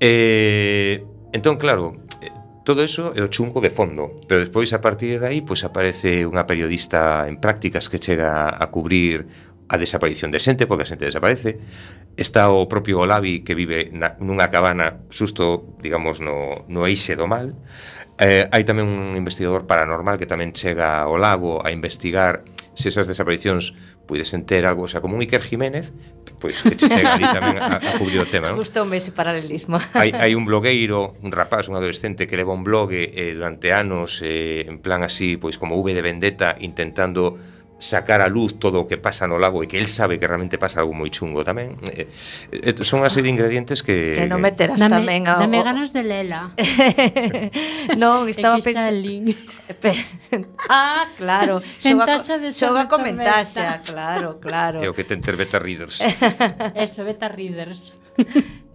Eh, 0.00 1.04
entón, 1.36 1.60
claro, 1.60 2.00
Todo 2.62 2.86
eso 2.86 3.10
é 3.18 3.22
o 3.26 3.32
chungo 3.32 3.58
de 3.58 3.74
fondo, 3.74 4.22
pero 4.30 4.38
despois 4.38 4.70
a 4.70 4.78
partir 4.78 5.18
de 5.18 5.26
aí 5.26 5.40
pois 5.42 5.66
aparece 5.66 6.22
unha 6.22 6.46
periodista 6.46 7.26
en 7.26 7.42
prácticas 7.42 7.90
que 7.90 7.98
chega 7.98 8.46
a 8.46 8.70
cubrir 8.70 9.26
a 9.66 9.74
desaparición 9.74 10.30
de 10.30 10.38
xente, 10.38 10.70
porque 10.70 10.86
a 10.86 10.90
xente 10.90 11.10
desaparece. 11.10 11.58
Está 12.14 12.54
o 12.54 12.70
propio 12.70 13.02
Olavi 13.02 13.42
que 13.42 13.58
vive 13.58 13.90
na, 13.90 14.14
nunha 14.22 14.46
cabana 14.46 15.02
susto, 15.10 15.74
digamos, 15.82 16.22
no, 16.22 16.62
no 16.70 16.86
eixe 16.86 17.18
do 17.18 17.26
mal. 17.26 17.58
Eh, 18.22 18.46
hai 18.54 18.62
tamén 18.62 18.86
un 18.86 19.18
investigador 19.18 19.66
paranormal 19.66 20.14
que 20.14 20.30
tamén 20.30 20.54
chega 20.54 21.02
ao 21.02 21.18
lago 21.18 21.66
a 21.66 21.74
investigar 21.74 22.46
se 22.78 22.94
esas 22.94 23.10
desaparicións 23.10 23.74
pudesen 24.06 24.44
ter 24.44 24.66
algo, 24.66 24.84
o 24.84 24.88
sea, 24.88 25.00
como 25.00 25.14
un 25.16 25.22
Iker 25.22 25.42
Jiménez, 25.42 25.92
pois 26.40 26.60
pues, 26.62 26.62
que 26.62 26.76
che 26.76 26.88
chega 26.90 27.14
ali 27.14 27.26
tamén 27.30 27.56
a, 27.62 27.78
a 27.78 27.92
cubrir 28.02 28.18
o 28.22 28.26
tema, 28.26 28.50
non? 28.50 28.58
Gustoume 28.58 28.98
ese 28.98 29.14
paralelismo. 29.14 29.78
Hai, 29.94 30.10
hai 30.10 30.34
un 30.34 30.42
blogueiro, 30.42 31.14
un 31.22 31.30
rapaz, 31.30 31.70
un 31.70 31.78
adolescente 31.78 32.26
que 32.26 32.34
leva 32.34 32.50
un 32.50 32.66
blog 32.66 32.90
eh, 32.92 33.14
eh 33.14 33.32
durante 33.32 33.70
anos 33.70 34.18
eh, 34.26 34.66
en 34.66 34.82
plan 34.82 35.06
así, 35.06 35.38
pois 35.38 35.56
como 35.56 35.78
V 35.78 35.94
de 35.94 36.02
vendetta 36.02 36.58
intentando 36.58 37.38
sacar 37.82 38.22
a 38.22 38.28
luz 38.28 38.62
todo 38.62 38.80
o 38.80 38.86
que 38.86 38.96
pasa 38.96 39.26
no 39.26 39.42
lago 39.42 39.66
e 39.66 39.66
que 39.66 39.74
el 39.74 39.90
sabe 39.90 40.22
que 40.22 40.30
realmente 40.30 40.54
pasa 40.54 40.78
algo 40.78 40.94
moi 40.94 41.10
chungo 41.10 41.42
tamén. 41.42 41.74
Eh, 41.90 42.06
eh, 42.54 42.78
son 42.86 43.02
unha 43.02 43.10
serie 43.10 43.26
de 43.26 43.34
ingredientes 43.34 43.82
que 43.82 44.22
que 44.22 44.30
non 44.30 44.38
meterás 44.38 44.78
dame, 44.78 45.02
tamén 45.02 45.26
ao 45.26 45.42
Dame 45.42 45.58
ganas 45.66 45.90
de 45.90 46.06
lela. 46.06 46.54
non, 48.02 48.28
estaba 48.32 48.62
pensando. 48.62 49.02
ah, 50.70 51.10
claro. 51.18 51.58
Xoga, 51.82 52.22
xoga 52.54 52.86
comentaxa, 52.86 53.82
claro, 53.82 54.38
claro. 54.38 54.78
É 54.78 54.86
o 54.86 54.94
que 54.94 55.02
ten 55.02 55.18
ter 55.18 55.34
beta 55.34 55.58
readers. 55.58 55.98
Eso, 56.78 57.02
beta 57.02 57.26
readers. 57.26 57.98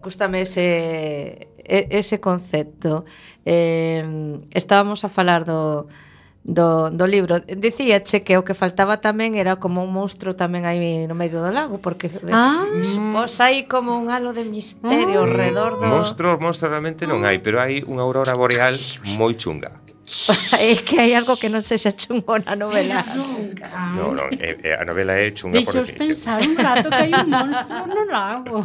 Gústame 0.03 0.43
ese 0.43 1.47
ese 1.63 2.19
concepto. 2.19 3.07
Eh, 3.47 4.03
estábamos 4.51 5.07
a 5.07 5.09
falar 5.09 5.47
do 5.47 5.87
do, 6.47 6.89
do 6.89 7.05
libro. 7.05 7.43
Dicíache 7.43 8.23
que 8.23 8.39
o 8.39 8.47
que 8.47 8.55
faltaba 8.55 9.03
tamén 9.03 9.35
era 9.35 9.59
como 9.59 9.83
un 9.83 9.91
monstro 9.91 10.31
tamén 10.33 10.63
aí 10.63 11.03
no 11.03 11.13
medio 11.13 11.43
do 11.43 11.51
lago, 11.51 11.83
porque 11.83 12.07
eh, 12.07 12.31
ah. 12.31 12.63
pos 13.11 13.43
aí 13.43 13.67
como 13.67 13.99
un 13.99 14.07
halo 14.07 14.31
de 14.31 14.47
misterio 14.47 15.27
ah. 15.27 15.29
redor 15.29 15.75
do... 15.75 15.85
Monstros, 15.91 16.39
monstros 16.39 16.71
realmente 16.71 17.03
non 17.03 17.27
hai, 17.27 17.43
pero 17.43 17.59
hai 17.59 17.83
unha 17.83 17.99
aurora 17.99 18.31
boreal 18.39 18.79
moi 19.19 19.35
chunga. 19.35 19.83
é 20.55 20.79
que 20.79 20.95
hai 20.95 21.11
algo 21.19 21.35
que 21.35 21.51
non 21.51 21.59
sexa 21.59 21.91
chungo 21.91 22.39
na 22.39 22.55
novela. 22.55 23.03
Non, 23.91 24.15
non, 24.15 24.31
é, 24.39 24.55
é, 24.63 24.71
a 24.79 24.87
novela 24.87 25.19
é 25.19 25.35
chunga 25.35 25.59
Deixos 25.59 25.75
por 25.75 25.83
definición. 25.83 26.07
pensar 26.07 26.39
un 26.47 26.55
rato 26.55 26.87
que 26.87 27.01
hai 27.03 27.11
un 27.11 27.27
monstro 27.27 27.83
no 27.91 28.01
lago. 28.07 28.57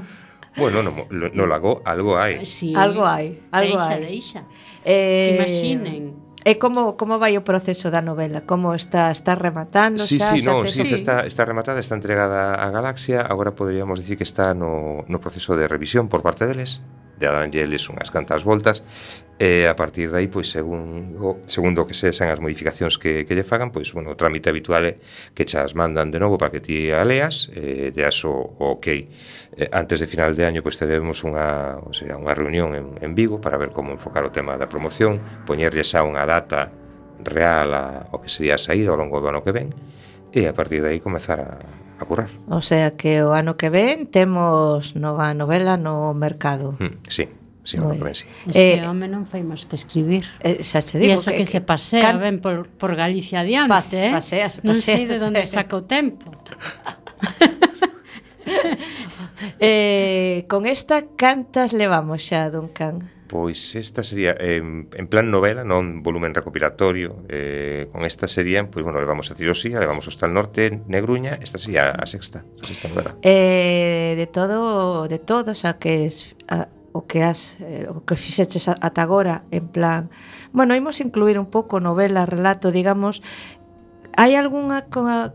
Bueno, 0.54 0.86
no, 0.86 0.94
no, 1.10 1.26
no 1.34 1.44
lago 1.50 1.82
algo 1.82 2.14
hai. 2.14 2.46
Sí. 2.46 2.70
Algo 2.78 3.02
hai, 3.02 3.42
algo 3.50 3.74
deixa, 3.74 3.90
hai. 3.90 4.00
Deixa. 4.06 4.40
Eh, 4.84 5.26
que 5.26 5.30
imaginen. 5.42 6.01
E 6.44 6.58
como 6.58 6.98
como 6.98 7.22
vai 7.22 7.38
o 7.38 7.46
proceso 7.46 7.90
da 7.94 8.02
novela? 8.02 8.42
Como 8.42 8.74
está 8.74 9.10
está 9.14 9.38
rematando? 9.38 10.02
Sí, 10.02 10.18
xa, 10.18 10.34
sí, 10.34 10.42
xa 10.42 10.50
non, 10.50 10.66
te... 10.66 10.74
sí, 10.74 10.82
sí, 10.82 10.94
está, 10.98 11.22
está 11.22 11.46
rematada, 11.46 11.78
está 11.78 11.94
entregada 11.94 12.58
a 12.58 12.66
Galaxia. 12.74 13.22
Agora 13.22 13.54
poderíamos 13.54 14.02
dicir 14.02 14.18
que 14.18 14.26
está 14.26 14.54
no, 14.54 15.06
no 15.06 15.18
proceso 15.22 15.54
de 15.54 15.70
revisión 15.70 16.10
por 16.10 16.22
parte 16.26 16.46
deles. 16.46 16.82
De 17.22 17.30
danlles 17.30 17.86
unhas 17.86 18.10
cantas 18.10 18.42
voltas 18.42 18.82
E 19.42 19.66
a 19.66 19.74
partir 19.74 20.06
de 20.06 20.22
aí, 20.22 20.28
pois, 20.30 20.54
segundo 20.54 21.18
o, 21.18 21.42
segundo 21.50 21.82
que 21.82 21.98
sexan 21.98 22.30
as 22.30 22.38
modificacións 22.38 22.94
que, 22.94 23.26
que 23.26 23.34
lle 23.34 23.42
fagan, 23.42 23.74
pois, 23.74 23.90
bueno, 23.90 24.14
o 24.14 24.16
trámite 24.16 24.46
habitual 24.46 24.86
é 24.86 24.94
que 25.34 25.42
chas 25.42 25.74
mandan 25.74 26.14
de 26.14 26.22
novo 26.22 26.38
para 26.38 26.54
que 26.54 26.62
ti 26.62 26.94
a 26.94 27.02
leas, 27.02 27.50
e 27.50 27.90
deas 27.90 28.22
o, 28.22 28.30
o 28.30 28.78
ok. 28.78 28.86
Eh, 29.58 29.66
antes 29.74 29.98
de 29.98 30.06
final 30.06 30.38
de 30.38 30.46
año, 30.46 30.62
pois, 30.62 30.78
teremos 30.78 31.26
unha, 31.26 31.74
o 31.82 31.90
sea, 31.90 32.14
unha 32.14 32.30
reunión 32.38 32.78
en, 32.78 32.86
en 33.02 33.18
Vigo 33.18 33.42
para 33.42 33.58
ver 33.58 33.74
como 33.74 33.90
enfocar 33.90 34.22
o 34.22 34.30
tema 34.30 34.54
da 34.54 34.70
promoción, 34.70 35.18
poñerlle 35.42 35.82
xa 35.82 36.06
unha 36.06 36.22
data 36.22 36.70
real 37.18 37.74
a, 37.74 37.84
o 38.14 38.22
que 38.22 38.30
sería 38.30 38.62
saída 38.62 38.94
ao 38.94 38.98
longo 39.02 39.18
do 39.18 39.26
ano 39.26 39.42
que 39.42 39.50
ven, 39.50 39.74
e 40.30 40.46
a 40.46 40.54
partir 40.54 40.86
de 40.86 40.94
aí 40.94 41.02
comezar 41.02 41.42
a, 41.42 41.58
a 41.98 42.02
currar. 42.06 42.30
O 42.46 42.62
sea 42.62 42.94
que 42.94 43.26
o 43.26 43.34
ano 43.34 43.58
que 43.58 43.74
ven 43.74 44.06
temos 44.06 44.94
nova 44.94 45.34
novela 45.34 45.74
no 45.74 46.14
mercado. 46.14 46.78
Mm, 46.78 47.02
sí. 47.10 47.41
Señora 47.64 47.94
Rubén, 47.94 48.14
sí. 48.14 48.26
Este 48.46 48.82
eh, 48.82 48.86
home 48.86 49.06
non 49.06 49.22
fai 49.22 49.46
máis 49.46 49.70
que 49.70 49.78
escribir. 49.78 50.26
Eh, 50.42 50.66
xa 50.66 50.82
che 50.82 50.98
digo 50.98 51.14
e 51.14 51.16
eso 51.18 51.30
que, 51.30 51.38
que, 51.38 51.46
que 51.46 51.50
se 51.50 51.62
pasea 51.62 52.02
can... 52.02 52.18
ben 52.18 52.42
por, 52.42 52.66
por 52.66 52.98
Galicia 52.98 53.46
adiante. 53.46 53.70
Paz, 53.70 53.94
eh? 53.94 54.10
pasea, 54.10 54.50
se 54.50 54.66
pasea. 54.66 54.66
Non 54.66 54.74
sei 54.74 55.06
de 55.06 55.22
onde 55.22 55.46
saca 55.50 55.78
o 55.78 55.86
tempo. 55.86 56.26
eh, 59.62 60.42
con 60.50 60.66
esta 60.66 61.06
cantas 61.14 61.70
levamos 61.70 62.26
xa, 62.26 62.50
Duncan? 62.50 63.22
Pois 63.32 63.76
esta 63.76 64.02
sería 64.02 64.36
eh, 64.36 64.58
en 64.58 65.06
plan 65.08 65.32
novela, 65.32 65.64
non 65.64 66.04
volumen 66.04 66.36
recopilatorio. 66.36 67.24
Eh, 67.32 67.88
con 67.88 68.04
esta 68.04 68.28
sería, 68.28 68.60
pois 68.68 68.84
bueno, 68.84 69.00
levamos 69.00 69.30
a 69.30 69.38
Tirosía, 69.38 69.80
levamos 69.80 70.04
hasta 70.04 70.26
el 70.26 70.36
norte, 70.36 70.82
Negruña, 70.84 71.40
esta 71.40 71.56
sería 71.56 71.96
a 71.96 72.04
sexta, 72.04 72.42
a 72.42 72.66
sexta 72.66 72.92
novela. 72.92 73.16
Eh, 73.24 74.12
de 74.20 74.26
todo, 74.26 75.08
de 75.08 75.16
todos 75.16 75.64
a 75.64 75.80
que 75.80 76.04
es, 76.04 76.36
a, 76.44 76.68
o 76.92 77.06
que 77.08 77.24
has 77.24 77.58
eh, 77.60 77.88
o 77.88 78.04
que 78.04 78.16
fixeches 78.16 78.68
ata 78.68 79.02
agora 79.02 79.42
en 79.50 79.68
plan, 79.68 80.10
bueno, 80.52 80.76
imos 80.76 81.00
incluir 81.00 81.38
un 81.38 81.48
pouco 81.48 81.80
novela, 81.80 82.28
relato, 82.28 82.70
digamos, 82.70 83.24
hai 84.12 84.36
algunha 84.36 84.84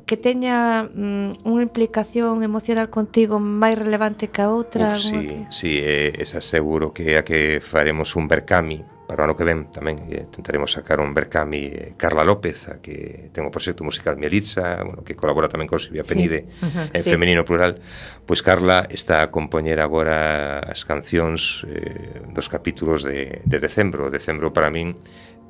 que 0.06 0.18
teña 0.18 0.86
mm, 0.86 1.42
unha 1.50 1.66
implicación 1.66 2.46
emocional 2.46 2.94
contigo 2.94 3.42
máis 3.42 3.74
relevante 3.74 4.30
que 4.30 4.46
a 4.46 4.54
outra? 4.54 4.94
Uf, 4.94 5.02
sí, 5.02 5.18
que... 5.26 5.38
sí, 5.50 5.72
eh, 5.82 6.14
esa 6.22 6.46
seguro 6.46 6.94
que 6.94 7.18
é 7.18 7.22
a 7.22 7.26
que 7.26 7.58
faremos 7.58 8.14
un 8.14 8.30
Berkami, 8.30 8.86
para 9.08 9.24
o 9.24 9.26
ano 9.26 9.40
que 9.40 9.48
ven 9.48 9.72
tamén 9.72 10.04
eh, 10.12 10.28
tentaremos 10.28 10.76
sacar 10.76 11.00
un 11.00 11.16
Berkami 11.16 11.64
eh, 11.72 11.96
Carla 11.96 12.28
López, 12.28 12.68
a 12.68 12.84
que 12.84 13.32
ten 13.32 13.48
o 13.48 13.52
proxecto 13.52 13.88
musical 13.88 14.20
Mielitza, 14.20 14.84
bueno, 14.84 15.08
que 15.08 15.16
colabora 15.16 15.48
tamén 15.48 15.72
con 15.72 15.80
Silvia 15.80 16.04
Penide 16.04 16.44
sí. 16.44 16.68
uh 16.68 16.68
-huh, 16.68 16.88
en 16.92 17.02
sí. 17.02 17.10
femenino 17.16 17.48
plural, 17.48 17.80
pois 18.28 18.44
Carla 18.44 18.84
está 18.92 19.24
a 19.24 19.32
compoñer 19.32 19.80
agora 19.80 20.60
as 20.60 20.84
cancións 20.84 21.64
eh, 21.72 22.20
dos 22.36 22.52
capítulos 22.52 23.08
de, 23.08 23.40
de 23.48 23.58
decembro. 23.64 24.12
Decembro 24.12 24.52
para 24.52 24.68
min 24.68 25.00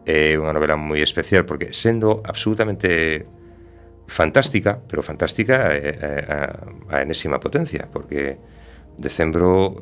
é 0.05 0.37
unha 0.37 0.53
novela 0.53 0.77
moi 0.77 1.01
especial 1.01 1.43
porque 1.49 1.73
sendo 1.73 2.21
absolutamente 2.21 3.25
fantástica, 4.05 4.77
pero 4.85 5.01
fantástica 5.01 5.73
eh, 5.73 5.97
a, 6.29 6.93
a 6.93 6.95
enésima 7.01 7.41
potencia, 7.41 7.89
porque 7.89 8.37
decembro 9.01 9.81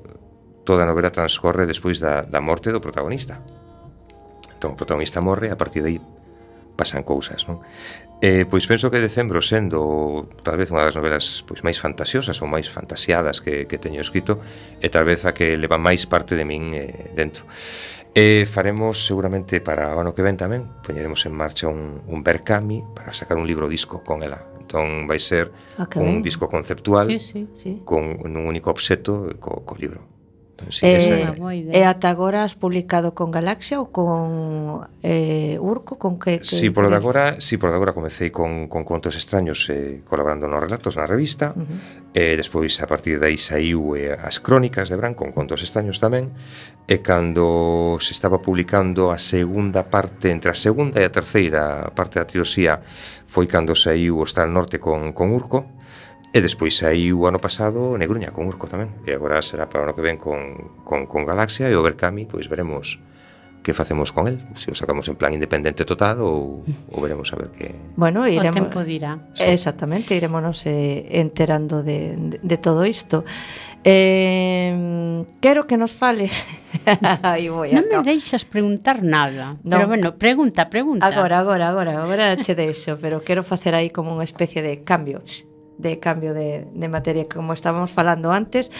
toda 0.63 0.83
a 0.83 0.89
novela 0.89 1.11
transcorre 1.11 1.67
despois 1.67 1.99
da, 1.99 2.23
da 2.23 2.39
morte 2.39 2.71
do 2.71 2.79
protagonista. 2.79 3.43
Entón, 4.55 4.73
o 4.73 4.79
protagonista 4.79 5.19
morre, 5.19 5.51
a 5.51 5.59
partir 5.59 5.83
de 5.83 5.89
aí 5.95 5.99
pasan 6.75 7.03
cousas, 7.03 7.47
non? 7.47 7.63
Eh, 8.23 8.47
pois 8.47 8.63
penso 8.67 8.87
que 8.87 9.03
Decembro 9.03 9.43
sendo 9.43 10.27
tal 10.43 10.55
vez 10.55 10.71
unha 10.71 10.87
das 10.87 10.95
novelas 10.95 11.43
pois 11.43 11.63
máis 11.67 11.79
fantasiosas 11.79 12.39
ou 12.39 12.47
máis 12.47 12.71
fantasiadas 12.71 13.43
que, 13.43 13.67
que 13.67 13.75
teño 13.75 13.99
escrito 13.99 14.39
e 14.79 14.87
tal 14.87 15.03
vez 15.03 15.27
a 15.27 15.35
que 15.35 15.59
leva 15.59 15.75
máis 15.75 16.07
parte 16.07 16.39
de 16.39 16.47
min 16.47 16.71
eh, 16.75 17.11
dentro. 17.11 17.43
E 18.15 18.47
faremos 18.47 19.03
seguramente 19.03 19.59
para 19.59 19.91
o 19.91 19.99
ano 19.99 20.15
que 20.15 20.23
ven 20.23 20.39
tamén 20.39 20.63
Poñeremos 20.79 21.27
en 21.27 21.35
marcha 21.35 21.67
un, 21.67 21.99
un 22.07 22.23
Berkami 22.23 22.79
Para 22.95 23.11
sacar 23.11 23.35
un 23.35 23.43
libro 23.43 23.67
disco 23.67 24.07
con 24.07 24.23
ela 24.23 24.39
Entón 24.63 25.03
vai 25.03 25.19
ser 25.19 25.51
ah, 25.75 25.83
okay. 25.83 25.99
un 25.99 26.23
disco 26.23 26.47
conceptual 26.47 27.11
sí, 27.11 27.19
sí, 27.19 27.41
sí. 27.51 27.83
Con 27.83 28.15
un 28.23 28.39
único 28.39 28.71
obxeto 28.71 29.35
co, 29.35 29.67
co 29.67 29.75
libro 29.75 30.14
Sí 30.69 30.81
que 30.81 30.95
eh, 30.95 31.27
ah, 31.27 31.53
e 31.53 31.81
ata 31.83 32.07
agora 32.07 32.47
has 32.47 32.55
publicado 32.55 33.11
con 33.11 33.27
Galaxia 33.27 33.75
ou 33.75 33.91
con 33.91 34.87
eh, 35.03 35.59
Urco? 35.59 35.99
Con 35.99 36.15
que, 36.15 36.39
que 36.39 36.47
sí, 36.47 36.71
por 36.71 36.87
de 36.87 36.95
agora, 36.95 37.43
sí, 37.43 37.59
por 37.59 37.75
agora 37.75 37.91
comecei 37.91 38.31
con, 38.31 38.71
con 38.71 38.87
Contos 38.87 39.19
Extraños 39.19 39.67
eh, 39.67 39.99
colaborando 40.07 40.47
nos 40.47 40.63
relatos 40.63 40.95
na 40.95 41.03
revista. 41.03 41.51
Uh 41.51 41.67
-huh. 41.67 42.15
e 42.15 42.33
eh, 42.33 42.33
despois 42.39 42.71
a 42.79 42.87
partir 42.87 43.19
de 43.19 43.27
aí 43.27 43.35
saiu 43.35 43.99
eh, 43.99 44.15
as 44.15 44.39
crónicas 44.39 44.87
de 44.87 44.95
Bran 44.95 45.11
con 45.11 45.35
Contos 45.35 45.59
Extraños 45.59 45.99
tamén. 45.99 46.31
E 46.87 47.03
cando 47.03 47.99
se 47.99 48.15
estaba 48.15 48.39
publicando 48.39 49.11
a 49.11 49.19
segunda 49.19 49.91
parte 49.91 50.31
entre 50.31 50.55
a 50.55 50.57
segunda 50.57 51.03
e 51.03 51.05
a 51.05 51.11
terceira 51.11 51.91
parte 51.91 52.15
da 52.15 52.25
triosía 52.25 52.79
foi 53.27 53.45
cando 53.51 53.75
saiu 53.75 54.17
o 54.17 54.23
Estar 54.23 54.47
Norte 54.47 54.79
con, 54.79 55.11
con 55.11 55.35
Urco. 55.35 55.74
E 56.35 56.43
despois 56.43 56.75
saiu 56.75 57.23
o 57.23 57.31
ano 57.31 57.39
pasado 57.39 57.95
Negruña 57.95 58.35
con 58.35 58.43
Urco 58.51 58.67
tamén. 58.67 58.91
E 59.07 59.15
agora 59.15 59.39
será 59.39 59.71
para 59.71 59.79
o 59.79 59.83
ano 59.87 59.95
que 59.95 60.03
ven 60.03 60.19
con, 60.19 60.83
con, 60.83 61.07
con 61.07 61.23
Galaxia 61.23 61.71
e 61.71 61.79
o 61.79 61.79
Berkami, 61.79 62.27
pois 62.27 62.51
veremos 62.51 62.99
que 63.63 63.71
facemos 63.73 64.11
con 64.11 64.27
el, 64.27 64.43
se 64.59 64.67
si 64.67 64.71
o 64.71 64.75
sacamos 64.75 65.07
en 65.07 65.15
plan 65.15 65.31
independente 65.31 65.87
total 65.87 66.19
ou, 66.19 66.59
ou 66.91 66.97
veremos 66.99 67.31
a 67.31 67.39
ver 67.39 67.55
que... 67.55 67.71
Bueno, 67.95 68.27
iremos... 68.27 68.51
O 68.51 68.67
tempo 68.67 68.83
dirá. 68.83 69.31
Exactamente, 69.39 70.11
irémonos 70.11 70.67
eh, 70.67 71.07
enterando 71.23 71.87
de, 71.87 72.19
de, 72.19 72.37
de 72.43 72.57
todo 72.59 72.83
isto. 72.83 73.23
Eh, 73.87 75.23
quero 75.39 75.63
que 75.65 75.79
nos 75.79 75.95
fales... 75.95 76.43
Aí 77.23 77.47
voy 77.47 77.71
non 77.71 77.87
me 77.87 78.03
deixas 78.03 78.43
preguntar 78.43 79.07
nada. 79.07 79.55
No. 79.63 79.79
Pero 79.79 79.87
bueno, 79.87 80.07
pregunta, 80.19 80.67
pregunta. 80.67 81.07
Agora, 81.07 81.39
agora, 81.39 81.71
agora, 81.71 82.03
agora 82.03 82.35
che 82.35 82.59
deixo, 82.59 82.99
pero 82.99 83.23
quero 83.23 83.39
facer 83.39 83.71
aí 83.71 83.87
como 83.87 84.11
unha 84.11 84.27
especie 84.27 84.59
de 84.59 84.83
cambio, 84.83 85.23
de 85.77 85.99
cambio 85.99 86.33
de, 86.33 86.67
de 86.73 86.87
materia, 86.87 87.27
como 87.27 87.53
estábamos 87.53 87.91
falando 87.91 88.31
antes, 88.31 88.71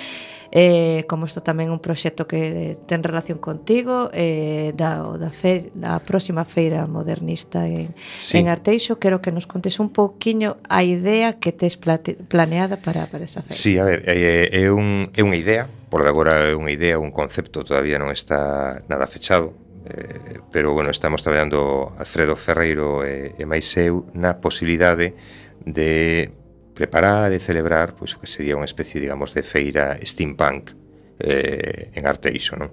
eh, 0.52 1.04
como 1.08 1.26
isto 1.26 1.44
tamén 1.44 1.68
un 1.68 1.84
proxecto 1.84 2.32
que 2.32 2.80
ten 2.88 3.04
relación 3.04 3.44
contigo 3.44 4.08
eh, 4.16 4.72
da, 4.78 5.04
da, 5.20 5.28
fe, 5.28 5.76
da 5.76 6.00
próxima 6.00 6.48
feira 6.48 6.88
modernista 6.88 7.68
en, 7.68 7.92
sí. 8.24 8.40
en 8.40 8.48
Arteixo 8.48 8.96
quero 8.96 9.20
que 9.20 9.36
nos 9.36 9.52
contes 9.52 9.84
un 9.84 9.92
pouquiño 9.92 10.56
a 10.72 10.88
idea 10.88 11.44
que 11.44 11.52
tes 11.52 11.76
plate, 11.76 12.16
planeada 12.16 12.80
para, 12.80 13.12
para 13.12 13.28
esa 13.28 13.44
feira 13.44 13.60
Sí, 13.60 13.76
a 13.76 13.84
ver, 13.84 14.08
é, 14.08 14.48
é, 14.48 14.72
un, 14.72 15.12
é 15.12 15.22
unha 15.28 15.36
idea 15.36 15.68
por 15.92 16.08
de 16.08 16.10
agora 16.10 16.48
é 16.48 16.56
unha 16.56 16.72
idea, 16.72 17.02
un 17.02 17.12
concepto 17.12 17.68
todavía 17.68 18.00
non 18.00 18.14
está 18.16 18.80
nada 18.88 19.12
fechado 19.12 19.52
eh, 19.92 20.40
pero 20.56 20.72
bueno, 20.72 20.88
estamos 20.88 21.20
traballando 21.20 21.92
Alfredo 22.00 22.40
Ferreiro 22.40 23.04
e, 23.04 23.36
e 23.36 23.44
máis 23.44 23.68
eu 23.76 24.08
na 24.16 24.40
posibilidade 24.40 25.20
de 25.68 26.32
preparar 26.76 27.32
e 27.32 27.40
celebrar 27.40 27.96
pois 27.96 28.14
o 28.14 28.22
que 28.22 28.28
sería 28.28 28.60
unha 28.60 28.68
especie, 28.68 29.00
digamos, 29.00 29.32
de 29.32 29.42
feira 29.48 29.96
steampunk 30.04 30.76
eh, 31.18 31.96
en 31.96 32.04
Arteixo, 32.04 32.60
non? 32.60 32.70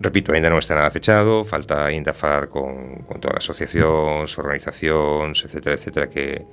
Repito, 0.00 0.32
aínda 0.32 0.48
non 0.48 0.60
está 0.60 0.72
nada 0.72 0.88
fechado, 0.88 1.44
falta 1.44 1.84
aínda 1.84 2.16
falar 2.16 2.48
con, 2.48 3.04
con 3.04 3.20
todas 3.20 3.44
as 3.44 3.52
asociacións, 3.52 4.36
organizacións, 4.40 5.44
etcétera, 5.44 5.76
etcétera, 5.76 6.06
que, 6.08 6.44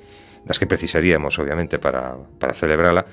das 0.43 0.59
que 0.59 0.67
precisaríamos, 0.67 1.39
obviamente, 1.39 1.79
para, 1.79 2.15
para 2.39 2.53
celebrala, 2.53 3.07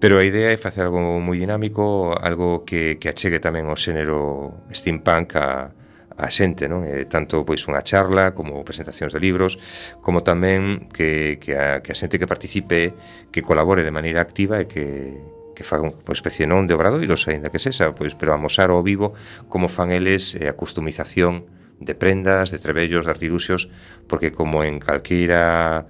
pero 0.00 0.18
a 0.18 0.26
idea 0.26 0.50
é 0.50 0.58
facer 0.58 0.88
algo 0.88 0.98
moi 1.20 1.38
dinámico, 1.38 2.16
algo 2.16 2.64
que, 2.66 2.98
que 2.98 3.12
achegue 3.12 3.38
tamén 3.38 3.68
o 3.68 3.76
xénero 3.76 4.66
steampunk 4.72 5.36
a, 5.36 5.70
a 6.16 6.28
xente, 6.28 6.68
non? 6.68 6.84
E 6.84 7.08
tanto 7.08 7.44
pois 7.46 7.64
unha 7.68 7.80
charla 7.84 8.36
como 8.36 8.64
presentacións 8.66 9.12
de 9.12 9.20
libros, 9.20 9.56
como 10.04 10.24
tamén 10.26 10.88
que, 10.92 11.38
que, 11.40 11.56
a, 11.56 11.80
que 11.80 11.92
a 11.92 11.96
xente 11.96 12.18
que 12.20 12.28
participe, 12.28 12.94
que 13.30 13.40
colabore 13.40 13.82
de 13.86 13.94
maneira 13.94 14.20
activa 14.20 14.60
e 14.60 14.66
que, 14.66 15.16
que 15.54 15.64
faga 15.64 15.86
unha 15.86 16.14
especie 16.16 16.48
non 16.48 16.66
de 16.66 16.74
obradoiros, 16.74 17.28
aínda 17.28 17.52
que 17.52 17.60
sexa, 17.62 17.92
pois, 17.94 18.16
pero 18.16 18.34
amosar 18.34 18.72
ao 18.72 18.82
vivo 18.82 19.14
como 19.46 19.68
fan 19.68 19.92
eles 19.92 20.34
eh, 20.36 20.48
a 20.48 20.56
customización 20.56 21.46
de 21.82 21.94
prendas, 21.94 22.50
de 22.50 22.58
trebellos, 22.58 23.04
de 23.06 23.12
artiluxos, 23.12 23.68
porque 24.06 24.32
como 24.32 24.62
en 24.64 24.78
calqueira 24.78 25.86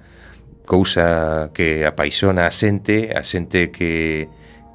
cousa 0.64 1.50
que 1.52 1.84
apaixona 1.84 2.46
a 2.48 2.52
xente, 2.54 3.12
a 3.12 3.22
xente 3.26 3.70
que, 3.70 4.28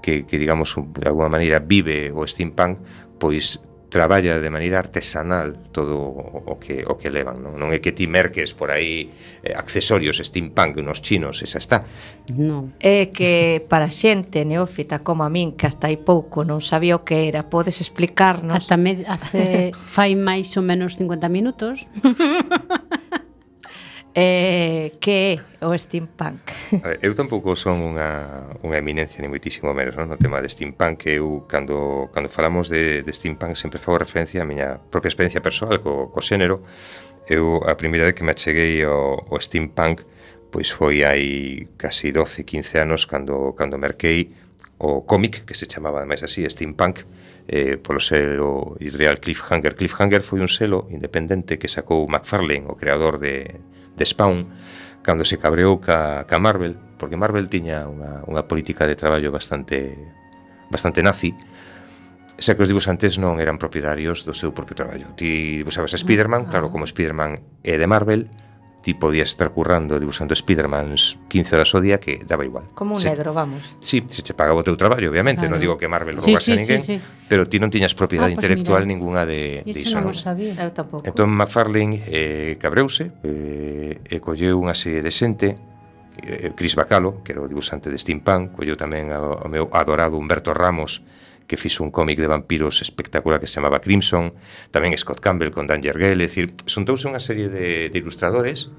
que, 0.04 0.26
que 0.28 0.38
digamos, 0.38 0.76
de 0.76 1.08
alguma 1.08 1.30
maneira 1.30 1.60
vive 1.60 2.12
o 2.14 2.28
steampunk, 2.28 2.80
pois 3.18 3.62
traballa 3.90 4.40
de 4.40 4.50
maneira 4.50 4.80
artesanal 4.80 5.56
todo 5.72 5.96
o 5.98 6.60
que 6.60 6.84
o 6.84 6.98
que 7.00 7.10
levan, 7.10 7.40
non, 7.40 7.56
non 7.56 7.72
é 7.72 7.80
que 7.80 7.96
ti 7.96 8.08
merques 8.08 8.52
por 8.52 8.72
aí 8.72 9.08
eh, 9.44 9.56
accesorios 9.56 10.20
steampunk 10.20 10.84
nos 10.84 11.00
chinos, 11.00 11.40
esa 11.40 11.60
está. 11.60 11.88
Non, 12.36 12.76
é 12.84 13.08
que 13.08 13.64
para 13.64 13.88
xente 13.88 14.44
neófita 14.44 15.00
como 15.04 15.24
a 15.24 15.32
min 15.32 15.56
que 15.56 15.72
hasta 15.72 15.88
aí 15.88 15.96
pouco 15.96 16.44
non 16.44 16.60
sabía 16.60 17.00
o 17.00 17.08
que 17.08 17.32
era, 17.32 17.48
podes 17.48 17.80
explicarnos? 17.80 18.60
Hasta 18.60 18.76
me 18.76 19.08
hace 19.08 19.72
fai 19.96 20.20
máis 20.20 20.52
ou 20.60 20.64
menos 20.64 21.00
50 21.00 21.32
minutos. 21.32 21.88
eh, 24.20 24.98
que 25.00 25.40
é 25.62 25.66
o 25.66 25.78
steampunk? 25.78 26.42
A 26.82 26.88
ver, 26.90 27.00
eu 27.06 27.14
tampouco 27.14 27.54
son 27.54 27.86
unha, 27.86 28.50
unha 28.66 28.82
eminencia 28.82 29.22
ni 29.22 29.30
moitísimo 29.30 29.70
menos 29.78 29.94
non? 29.94 30.10
no 30.10 30.18
tema 30.18 30.42
de 30.42 30.50
steampunk 30.50 31.06
que 31.06 31.22
eu 31.22 31.46
cando, 31.46 32.10
cando 32.10 32.26
falamos 32.26 32.66
de, 32.66 33.06
de 33.06 33.12
steampunk 33.14 33.54
sempre 33.54 33.78
fago 33.78 34.02
referencia 34.02 34.42
á 34.42 34.50
miña 34.50 34.82
propia 34.90 35.14
experiencia 35.14 35.38
persoal 35.38 35.78
co, 35.86 36.10
co 36.10 36.18
xénero 36.18 36.66
eu 37.30 37.62
a 37.62 37.78
primeira 37.78 38.10
vez 38.10 38.18
que 38.18 38.26
me 38.26 38.34
acheguei 38.34 38.82
ao, 38.82 39.22
ao 39.30 39.38
steampunk 39.38 40.02
pois 40.50 40.74
foi 40.74 41.06
hai 41.06 41.70
casi 41.78 42.10
12, 42.10 42.42
15 42.42 42.90
anos 42.90 43.06
cando, 43.06 43.54
cando 43.54 43.78
merquei 43.78 44.34
o 44.82 45.06
cómic 45.06 45.46
que 45.46 45.54
se 45.54 45.70
chamaba 45.70 46.10
máis 46.10 46.26
así 46.26 46.42
steampunk 46.50 47.06
eh, 47.46 47.78
polo 47.78 48.02
selo 48.02 48.76
Irreal 48.82 49.22
Cliffhanger. 49.22 49.78
Cliffhanger 49.78 50.26
foi 50.26 50.42
un 50.42 50.50
selo 50.50 50.90
independente 50.90 51.62
que 51.62 51.70
sacou 51.70 52.10
McFarlane, 52.10 52.66
o 52.66 52.76
creador 52.76 53.22
de, 53.22 53.62
de 53.98 54.06
Spawn 54.06 54.46
cando 55.02 55.26
se 55.26 55.40
cabreou 55.42 55.80
ca, 55.82 56.30
ca 56.30 56.38
Marvel, 56.38 56.78
porque 57.00 57.18
Marvel 57.18 57.50
tiña 57.50 57.88
unha, 57.88 58.22
unha 58.28 58.44
política 58.46 58.86
de 58.86 59.00
traballo 59.00 59.32
bastante 59.34 59.96
bastante 60.68 61.00
nazi, 61.00 61.32
xa 62.38 62.54
que 62.54 62.62
os 62.62 62.70
dibuixantes 62.70 63.18
non 63.18 63.42
eran 63.42 63.58
propietarios 63.58 64.22
do 64.28 64.36
seu 64.36 64.54
propio 64.54 64.78
traballo. 64.78 65.10
Ti 65.18 65.64
dibuixabas 65.64 65.96
a 65.96 66.00
Spiderman, 66.00 66.46
ah, 66.46 66.50
claro, 66.52 66.68
ah. 66.70 66.72
como 66.76 66.86
Spiderman 66.86 67.42
é 67.66 67.80
de 67.80 67.88
Marvel, 67.90 68.30
ti 68.82 68.94
podías 68.94 69.30
estar 69.30 69.52
currando 69.52 70.00
dibusando 70.00 70.36
Spidermans 70.36 71.18
15 71.28 71.56
horas 71.56 71.70
ao 71.76 71.82
día 71.82 72.00
que 72.00 72.24
daba 72.24 72.46
igual. 72.46 72.70
Como 72.78 72.96
un 72.96 73.02
se, 73.02 73.10
negro, 73.10 73.34
vamos. 73.34 73.76
Sí, 73.80 74.06
se 74.08 74.22
che 74.24 74.34
pagaba 74.38 74.62
o 74.62 74.66
teu 74.66 74.78
traballo, 74.78 75.10
obviamente, 75.10 75.46
claro. 75.46 75.58
non 75.58 75.60
digo 75.60 75.76
que 75.76 75.90
Marvel 75.90 76.22
sí, 76.22 76.38
sí, 76.38 76.54
a 76.54 76.56
ninguén, 76.56 76.82
sí, 76.82 76.96
sí. 76.96 77.26
pero 77.28 77.50
ti 77.50 77.58
non 77.58 77.74
tiñas 77.74 77.98
propiedade 77.98 78.32
ah, 78.32 78.38
pues 78.38 78.46
intelectual 78.46 78.86
mira, 78.86 78.94
ningunha 78.94 79.24
de, 79.26 79.66
de 79.66 79.80
iso. 79.82 79.98
Non, 80.00 80.14
non 80.14 80.18
sabía. 80.18 80.56
Eu 80.62 80.72
tampouco. 80.72 81.04
Entón 81.04 81.34
McFarlane 81.34 82.06
eh, 82.06 82.56
cabreuse 82.62 83.12
eh, 83.26 84.00
e 84.00 84.18
colleu 84.22 84.62
unha 84.62 84.78
serie 84.78 85.02
de 85.02 85.12
xente 85.12 85.58
eh, 86.22 86.54
Cris 86.56 86.78
Bacalo, 86.78 87.26
que 87.26 87.34
era 87.34 87.42
o 87.42 87.50
dibuixante 87.50 87.90
de 87.90 87.98
Steampunk, 87.98 88.54
colleu 88.56 88.78
tamén 88.78 89.10
ao, 89.12 89.42
ao 89.42 89.50
meu 89.50 89.68
adorado 89.74 90.18
Humberto 90.18 90.54
Ramos, 90.54 91.04
que 91.48 91.56
fixo 91.56 91.82
un 91.82 91.90
cómic 91.90 92.20
de 92.20 92.28
vampiros 92.28 92.84
espectacular 92.84 93.40
que 93.40 93.48
se 93.48 93.56
chamaba 93.56 93.80
Crimson, 93.80 94.36
tamén 94.70 94.94
Scott 95.00 95.24
Campbell 95.24 95.56
con 95.56 95.66
Danger 95.66 95.96
Gale, 95.96 96.20
é 96.22 96.28
dicir, 96.28 96.52
xuntouse 96.68 97.08
unha 97.08 97.24
serie 97.24 97.48
de, 97.48 97.88
de 97.88 97.98
ilustradores 97.98 98.70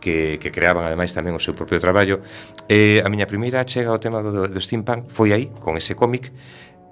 que, 0.00 0.40
que 0.40 0.52
creaban 0.52 0.84
ademais 0.84 1.12
tamén 1.12 1.36
o 1.36 1.40
seu 1.40 1.56
propio 1.56 1.80
traballo. 1.80 2.20
Eh, 2.68 3.04
a 3.04 3.08
miña 3.12 3.24
primeira 3.28 3.64
chega 3.64 3.92
ao 3.92 4.00
tema 4.00 4.24
do, 4.24 4.48
do 4.48 4.60
steampunk 4.60 5.08
foi 5.12 5.36
aí, 5.36 5.52
con 5.60 5.76
ese 5.76 5.92
cómic. 5.96 6.32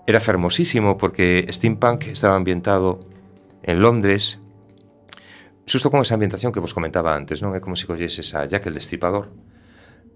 Era 0.08 0.20
fermosísimo 0.20 0.96
porque 1.00 1.44
steampunk 1.48 2.08
estaba 2.08 2.36
ambientado 2.36 3.00
en 3.64 3.80
Londres, 3.80 4.40
xusto 5.68 5.92
con 5.92 6.00
esa 6.00 6.14
ambientación 6.14 6.52
que 6.52 6.60
vos 6.60 6.74
comentaba 6.74 7.16
antes, 7.16 7.40
non? 7.44 7.56
É 7.56 7.60
como 7.60 7.76
se 7.76 7.88
colleses 7.88 8.32
a 8.32 8.48
Jack 8.48 8.66
el 8.66 8.74
Destripador, 8.74 9.28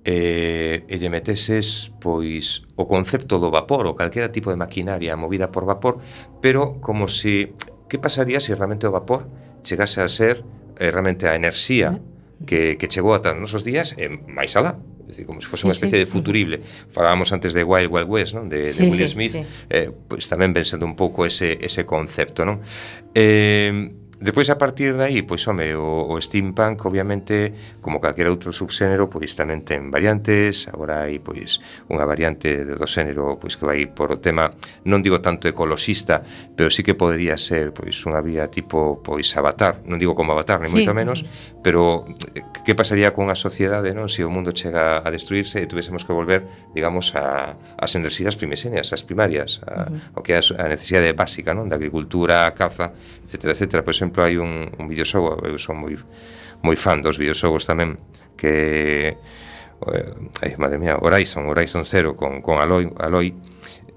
e, 0.06 0.86
e 0.86 0.94
lle 1.02 1.10
meteses 1.10 1.90
pois 1.98 2.62
o 2.78 2.86
concepto 2.86 3.42
do 3.42 3.50
vapor 3.50 3.90
ou 3.90 3.98
calquera 3.98 4.30
tipo 4.30 4.54
de 4.54 4.56
maquinaria 4.56 5.18
movida 5.18 5.50
por 5.50 5.66
vapor, 5.66 5.98
pero 6.38 6.78
como 6.78 7.10
se 7.10 7.50
que 7.90 7.98
pasaría 7.98 8.38
se 8.38 8.54
realmente 8.54 8.86
o 8.86 8.94
vapor 8.94 9.26
chegase 9.66 9.98
a 9.98 10.06
ser 10.06 10.46
eh, 10.78 10.94
realmente 10.94 11.26
a 11.26 11.34
enerxía 11.34 11.98
que, 12.46 12.78
que 12.78 12.86
chegou 12.86 13.18
ata 13.18 13.34
nosos 13.34 13.66
días 13.66 13.98
e 13.98 14.06
máis 14.06 14.54
alá, 14.54 14.78
É 15.06 15.14
dicir, 15.14 15.26
como 15.26 15.40
se 15.40 15.46
fose 15.46 15.62
sí, 15.62 15.66
unha 15.70 15.76
especie 15.78 15.98
sí. 15.98 16.02
de 16.02 16.10
futurible. 16.10 16.56
Falábamos 16.90 17.30
antes 17.30 17.54
de 17.54 17.62
Wild 17.62 17.94
Wild 17.94 18.10
West, 18.10 18.34
non? 18.34 18.50
De, 18.50 18.74
sí, 18.74 18.82
de 18.82 18.90
Will 18.90 19.06
sí, 19.06 19.14
Smith, 19.14 19.34
sí. 19.38 19.42
eh, 19.70 19.94
pois 19.94 20.26
tamén 20.26 20.50
ven 20.50 20.66
sendo 20.66 20.82
un 20.82 20.98
pouco 20.98 21.22
ese, 21.22 21.54
ese 21.62 21.86
concepto, 21.86 22.42
non? 22.42 22.58
Eh, 23.14 23.70
Despois, 24.18 24.48
a 24.48 24.56
partir 24.56 24.96
de 24.96 25.04
aí, 25.04 25.20
pois, 25.20 25.44
home, 25.44 25.76
o, 25.76 26.08
o 26.08 26.20
steampunk, 26.24 26.80
obviamente, 26.88 27.52
como 27.84 28.00
calquera 28.00 28.32
outro 28.32 28.48
subxénero, 28.48 29.12
pois 29.12 29.36
tamén 29.36 29.60
ten 29.60 29.92
variantes, 29.92 30.72
agora 30.72 31.04
hai, 31.04 31.20
pois, 31.20 31.60
unha 31.92 32.08
variante 32.08 32.64
do 32.64 32.86
xénero, 32.88 33.36
pois, 33.36 33.60
que 33.60 33.68
vai 33.68 33.84
por 33.84 34.16
o 34.16 34.16
tema, 34.16 34.48
non 34.88 35.04
digo 35.04 35.20
tanto 35.20 35.52
ecoloxista, 35.52 36.24
pero 36.56 36.72
sí 36.72 36.80
que 36.80 36.96
podría 36.96 37.36
ser, 37.36 37.76
pois, 37.76 37.92
unha 38.08 38.24
vía 38.24 38.48
tipo, 38.48 39.04
pois, 39.04 39.28
avatar, 39.36 39.84
non 39.84 40.00
digo 40.00 40.16
como 40.16 40.32
avatar, 40.32 40.64
ni 40.64 40.72
sí. 40.72 40.80
moito 40.80 40.96
menos, 40.96 41.20
pero 41.60 42.08
eh, 42.32 42.40
que 42.64 42.72
pasaría 42.72 43.12
con 43.12 43.28
a 43.28 43.36
sociedade, 43.36 43.92
non, 43.92 44.08
se 44.08 44.24
o 44.24 44.32
mundo 44.32 44.56
chega 44.56 45.04
a 45.04 45.08
destruirse 45.12 45.60
e 45.60 45.68
tuvésemos 45.68 46.08
que 46.08 46.16
volver, 46.16 46.48
digamos, 46.72 47.12
a, 47.12 47.60
as 47.76 47.92
enerxías 47.92 48.32
primesenias, 48.32 48.96
as 48.96 49.04
primarias, 49.04 49.60
a, 49.68 49.92
uh 49.92 50.16
-huh. 50.16 50.16
o 50.16 50.24
que 50.24 50.32
é 50.32 50.40
a, 50.40 50.64
a 50.64 50.72
necesidade 50.72 51.12
básica, 51.12 51.52
non, 51.52 51.68
da 51.68 51.76
agricultura, 51.76 52.48
a 52.48 52.56
caza, 52.56 52.96
etcétera, 53.20 53.52
etcétera, 53.52 53.84
pois, 53.84 54.00
exemplo, 54.06 54.22
hai 54.22 54.38
un, 54.38 54.70
un 54.78 54.86
videoxogo, 54.86 55.42
eu 55.42 55.58
son 55.58 55.82
moi 55.82 55.98
moi 56.62 56.78
fan 56.78 57.02
dos 57.02 57.18
videoxogos 57.18 57.66
tamén, 57.66 57.98
que 58.38 59.18
eh, 59.18 60.42
ai, 60.42 60.52
madre 60.56 60.78
mía, 60.78 60.96
Horizon, 60.96 61.50
Horizon 61.50 61.84
Zero 61.84 62.14
con, 62.16 62.40
con 62.40 62.62
Aloy, 62.62 62.88
Aloy 62.96 63.34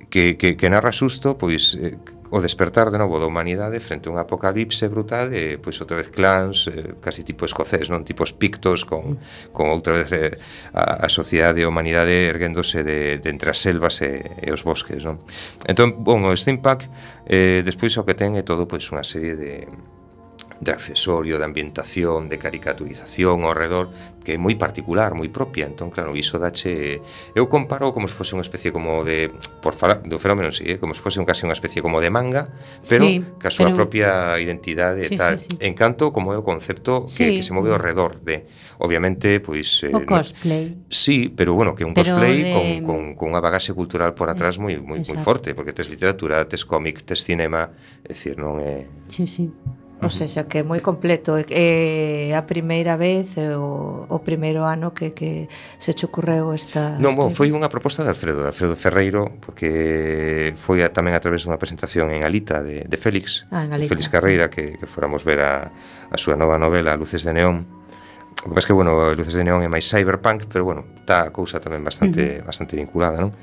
que, 0.09 0.35
que, 0.37 0.57
que 0.57 0.67
narra 0.69 0.91
susto, 0.91 1.37
pois 1.37 1.77
eh, 1.79 1.95
o 2.31 2.41
despertar 2.41 2.91
de 2.91 2.97
novo 3.01 3.17
da 3.17 3.25
humanidade 3.25 3.81
frente 3.81 4.09
a 4.09 4.13
un 4.13 4.21
apocalipse 4.21 4.85
brutal 4.85 5.33
e 5.33 5.57
eh, 5.57 5.57
pois 5.57 5.81
outra 5.81 5.97
vez 5.97 6.13
clans, 6.13 6.69
eh, 6.69 6.93
casi 7.01 7.25
tipo 7.25 7.45
escocés, 7.45 7.89
non 7.89 8.05
tipos 8.05 8.33
pictos 8.37 8.85
con, 8.85 9.17
con 9.49 9.73
outra 9.73 9.97
vez 9.97 10.09
eh, 10.13 10.37
a, 10.73 11.05
a 11.05 11.09
sociedade 11.09 11.61
e 11.61 11.65
a 11.65 11.71
humanidade 11.71 12.29
erguéndose 12.29 12.85
de, 12.85 13.17
de 13.17 13.29
entre 13.33 13.49
as 13.49 13.57
selvas 13.57 14.01
e, 14.05 14.21
e 14.45 14.49
os 14.53 14.61
bosques, 14.61 15.01
non? 15.01 15.17
Entón, 15.65 16.05
bon, 16.05 16.21
o 16.21 16.33
Steampunk 16.37 16.85
eh, 17.25 17.65
despois 17.65 17.97
o 17.97 18.05
que 18.05 18.13
ten 18.13 18.37
é 18.37 18.45
todo 18.45 18.69
pois 18.69 18.85
unha 18.93 19.01
serie 19.01 19.33
de 19.33 19.65
de 20.59 20.71
accesorio, 20.71 21.39
de 21.39 21.45
ambientación, 21.45 22.27
de 22.27 22.37
caricaturización 22.37 23.47
ao 23.47 23.55
redor, 23.55 23.89
que 24.23 24.35
é 24.35 24.37
moi 24.37 24.59
particular, 24.59 25.15
moi 25.15 25.31
propia. 25.31 25.65
Entón, 25.65 25.87
claro, 25.87 26.13
iso 26.19 26.35
dache... 26.35 26.99
Eu 27.31 27.47
comparo 27.47 27.95
como 27.95 28.11
se 28.11 28.15
fose 28.15 28.35
unha 28.35 28.43
especie 28.43 28.75
como 28.75 29.07
de... 29.07 29.31
Por 29.63 29.71
falar 29.73 30.03
do 30.03 30.19
fenómeno, 30.19 30.51
sí, 30.51 30.67
eh? 30.67 30.77
como 30.77 30.91
se 30.91 30.99
fose 30.99 31.17
un, 31.17 31.25
casi 31.25 31.47
unha 31.47 31.55
especie 31.55 31.79
como 31.79 32.03
de 32.03 32.11
manga, 32.11 32.51
pero 32.91 33.07
sí, 33.07 33.23
ca 33.39 33.47
súa 33.47 33.71
pero... 33.71 33.87
propia 33.87 34.35
identidade 34.35 35.07
sí, 35.07 35.15
tal. 35.15 35.39
Sí, 35.39 35.47
sí. 35.47 35.57
En 35.63 35.73
canto, 35.73 36.11
como 36.11 36.35
é 36.35 36.37
o 36.37 36.43
concepto 36.43 37.07
que, 37.07 37.25
sí. 37.31 37.39
que 37.39 37.43
se 37.43 37.55
move 37.55 37.71
ao 37.71 37.79
redor 37.79 38.19
de... 38.19 38.43
Obviamente, 38.83 39.39
pois... 39.39 39.87
Eh, 39.87 39.95
o 39.95 40.03
cosplay. 40.03 40.75
No... 40.75 40.91
Sí, 40.91 41.31
pero 41.31 41.55
bueno, 41.55 41.71
que 41.71 41.87
un 41.87 41.95
pero 41.95 42.11
cosplay 42.11 42.43
de... 42.43 42.51
con, 42.51 42.65
con, 42.83 42.99
con 43.15 43.25
unha 43.31 43.39
bagaxe 43.39 43.71
cultural 43.71 44.11
por 44.11 44.27
atrás 44.27 44.59
moi 44.59 44.75
moi 44.75 44.99
moi 44.99 45.19
forte, 45.23 45.55
porque 45.55 45.71
tes 45.71 45.87
literatura, 45.87 46.43
tes 46.51 46.67
cómic, 46.67 47.07
tes 47.07 47.23
cinema, 47.23 47.71
é 48.03 48.11
dicir, 48.11 48.35
non 48.35 48.59
é 48.59 48.83
Sí, 49.07 49.25
sí. 49.25 49.47
O 49.99 50.07
seja, 50.07 50.47
que 50.47 50.59
é 50.59 50.63
moi 50.63 50.79
completo. 50.79 51.35
É 51.51 52.31
a 52.31 52.47
primeira 52.47 52.95
vez 52.95 53.35
o, 53.35 54.07
o 54.07 54.17
primeiro 54.23 54.63
ano 54.63 54.95
que, 54.95 55.11
que 55.11 55.51
se 55.75 55.91
te 55.91 56.07
ocorreu 56.07 56.55
esta... 56.55 56.95
Non, 57.03 57.19
bon, 57.19 57.35
foi 57.35 57.51
unha 57.51 57.67
proposta 57.67 57.99
de 58.07 58.09
Alfredo, 58.15 58.47
de 58.47 58.49
Alfredo 58.55 58.79
Ferreiro, 58.79 59.27
porque 59.43 60.55
foi 60.55 60.87
a, 60.87 60.95
tamén 60.95 61.19
a 61.19 61.21
través 61.21 61.43
dunha 61.43 61.59
presentación 61.59 62.15
en 62.15 62.23
Alita 62.23 62.63
de, 62.63 62.87
de 62.87 62.97
Félix, 62.97 63.43
ah, 63.51 63.67
en 63.67 63.75
Alita. 63.75 63.91
Félix 63.91 64.07
Carreira, 64.07 64.47
que, 64.47 64.79
que 64.79 64.87
fóramos 64.87 65.27
ver 65.27 65.43
a, 65.43 65.67
a 66.07 66.17
súa 66.17 66.39
nova 66.39 66.55
novela 66.55 66.95
Luces 66.95 67.27
de 67.27 67.35
Neón. 67.35 67.67
O 68.47 68.47
que 68.47 68.55
pasa 68.55 68.71
que, 68.71 68.77
bueno, 68.79 69.11
Luces 69.11 69.35
de 69.35 69.43
Neón 69.43 69.67
é 69.67 69.69
máis 69.69 69.83
cyberpunk, 69.83 70.47
pero, 70.47 70.63
bueno, 70.63 70.87
está 70.95 71.27
a 71.27 71.31
cousa 71.35 71.59
tamén 71.59 71.83
bastante, 71.83 72.39
uh 72.39 72.47
-huh. 72.47 72.47
bastante 72.47 72.79
vinculada, 72.79 73.19
non? 73.19 73.35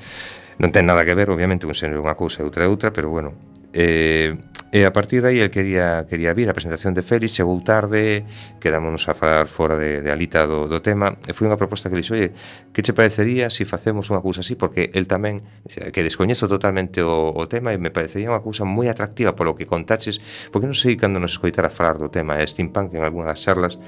Non 0.56 0.72
ten 0.72 0.88
nada 0.88 1.04
que 1.04 1.12
ver, 1.12 1.28
obviamente, 1.28 1.68
un 1.68 1.76
xénero 1.76 2.00
unha 2.00 2.16
cousa 2.16 2.40
e 2.40 2.48
outra 2.48 2.64
e 2.64 2.68
outra, 2.72 2.96
pero, 2.96 3.12
bueno, 3.12 3.36
eh, 3.76 4.32
E 4.74 4.82
a 4.82 4.90
partir 4.90 5.22
dai 5.22 5.38
el 5.38 5.54
quería, 5.54 6.10
quería 6.10 6.34
vir 6.34 6.50
a 6.50 6.56
presentación 6.58 6.90
de 6.90 7.06
Félix, 7.06 7.38
chegou 7.38 7.54
tarde, 7.62 8.26
quedámonos 8.58 9.06
a 9.06 9.14
falar 9.14 9.46
fora 9.46 9.78
de, 9.78 10.02
de 10.02 10.10
alita 10.10 10.42
do, 10.42 10.66
do 10.66 10.82
tema, 10.82 11.22
e 11.22 11.30
foi 11.30 11.46
unha 11.46 11.54
proposta 11.54 11.86
que 11.86 11.94
dixo, 11.94 12.18
oye, 12.18 12.34
que 12.74 12.82
che 12.82 12.90
parecería 12.90 13.46
se 13.46 13.62
si 13.62 13.64
facemos 13.64 14.10
unha 14.10 14.18
cousa 14.18 14.42
así? 14.42 14.58
Porque 14.58 14.90
el 14.90 15.06
tamén, 15.06 15.46
que 15.70 16.02
descoñezo 16.02 16.50
totalmente 16.50 16.98
o, 16.98 17.30
o 17.30 17.44
tema 17.46 17.70
e 17.70 17.78
me 17.78 17.94
parecería 17.94 18.26
unha 18.26 18.42
cousa 18.42 18.66
moi 18.66 18.90
atractiva 18.90 19.38
polo 19.38 19.54
que 19.54 19.70
contaches, 19.70 20.18
porque 20.50 20.66
non 20.66 20.74
sei 20.74 20.98
cando 20.98 21.22
nos 21.22 21.38
escoitara 21.38 21.70
falar 21.70 22.02
do 22.02 22.10
tema, 22.10 22.42
e 22.42 22.44
steampunk 22.44 22.90
en 22.98 23.06
algunhas 23.06 23.38
charlas, 23.38 23.78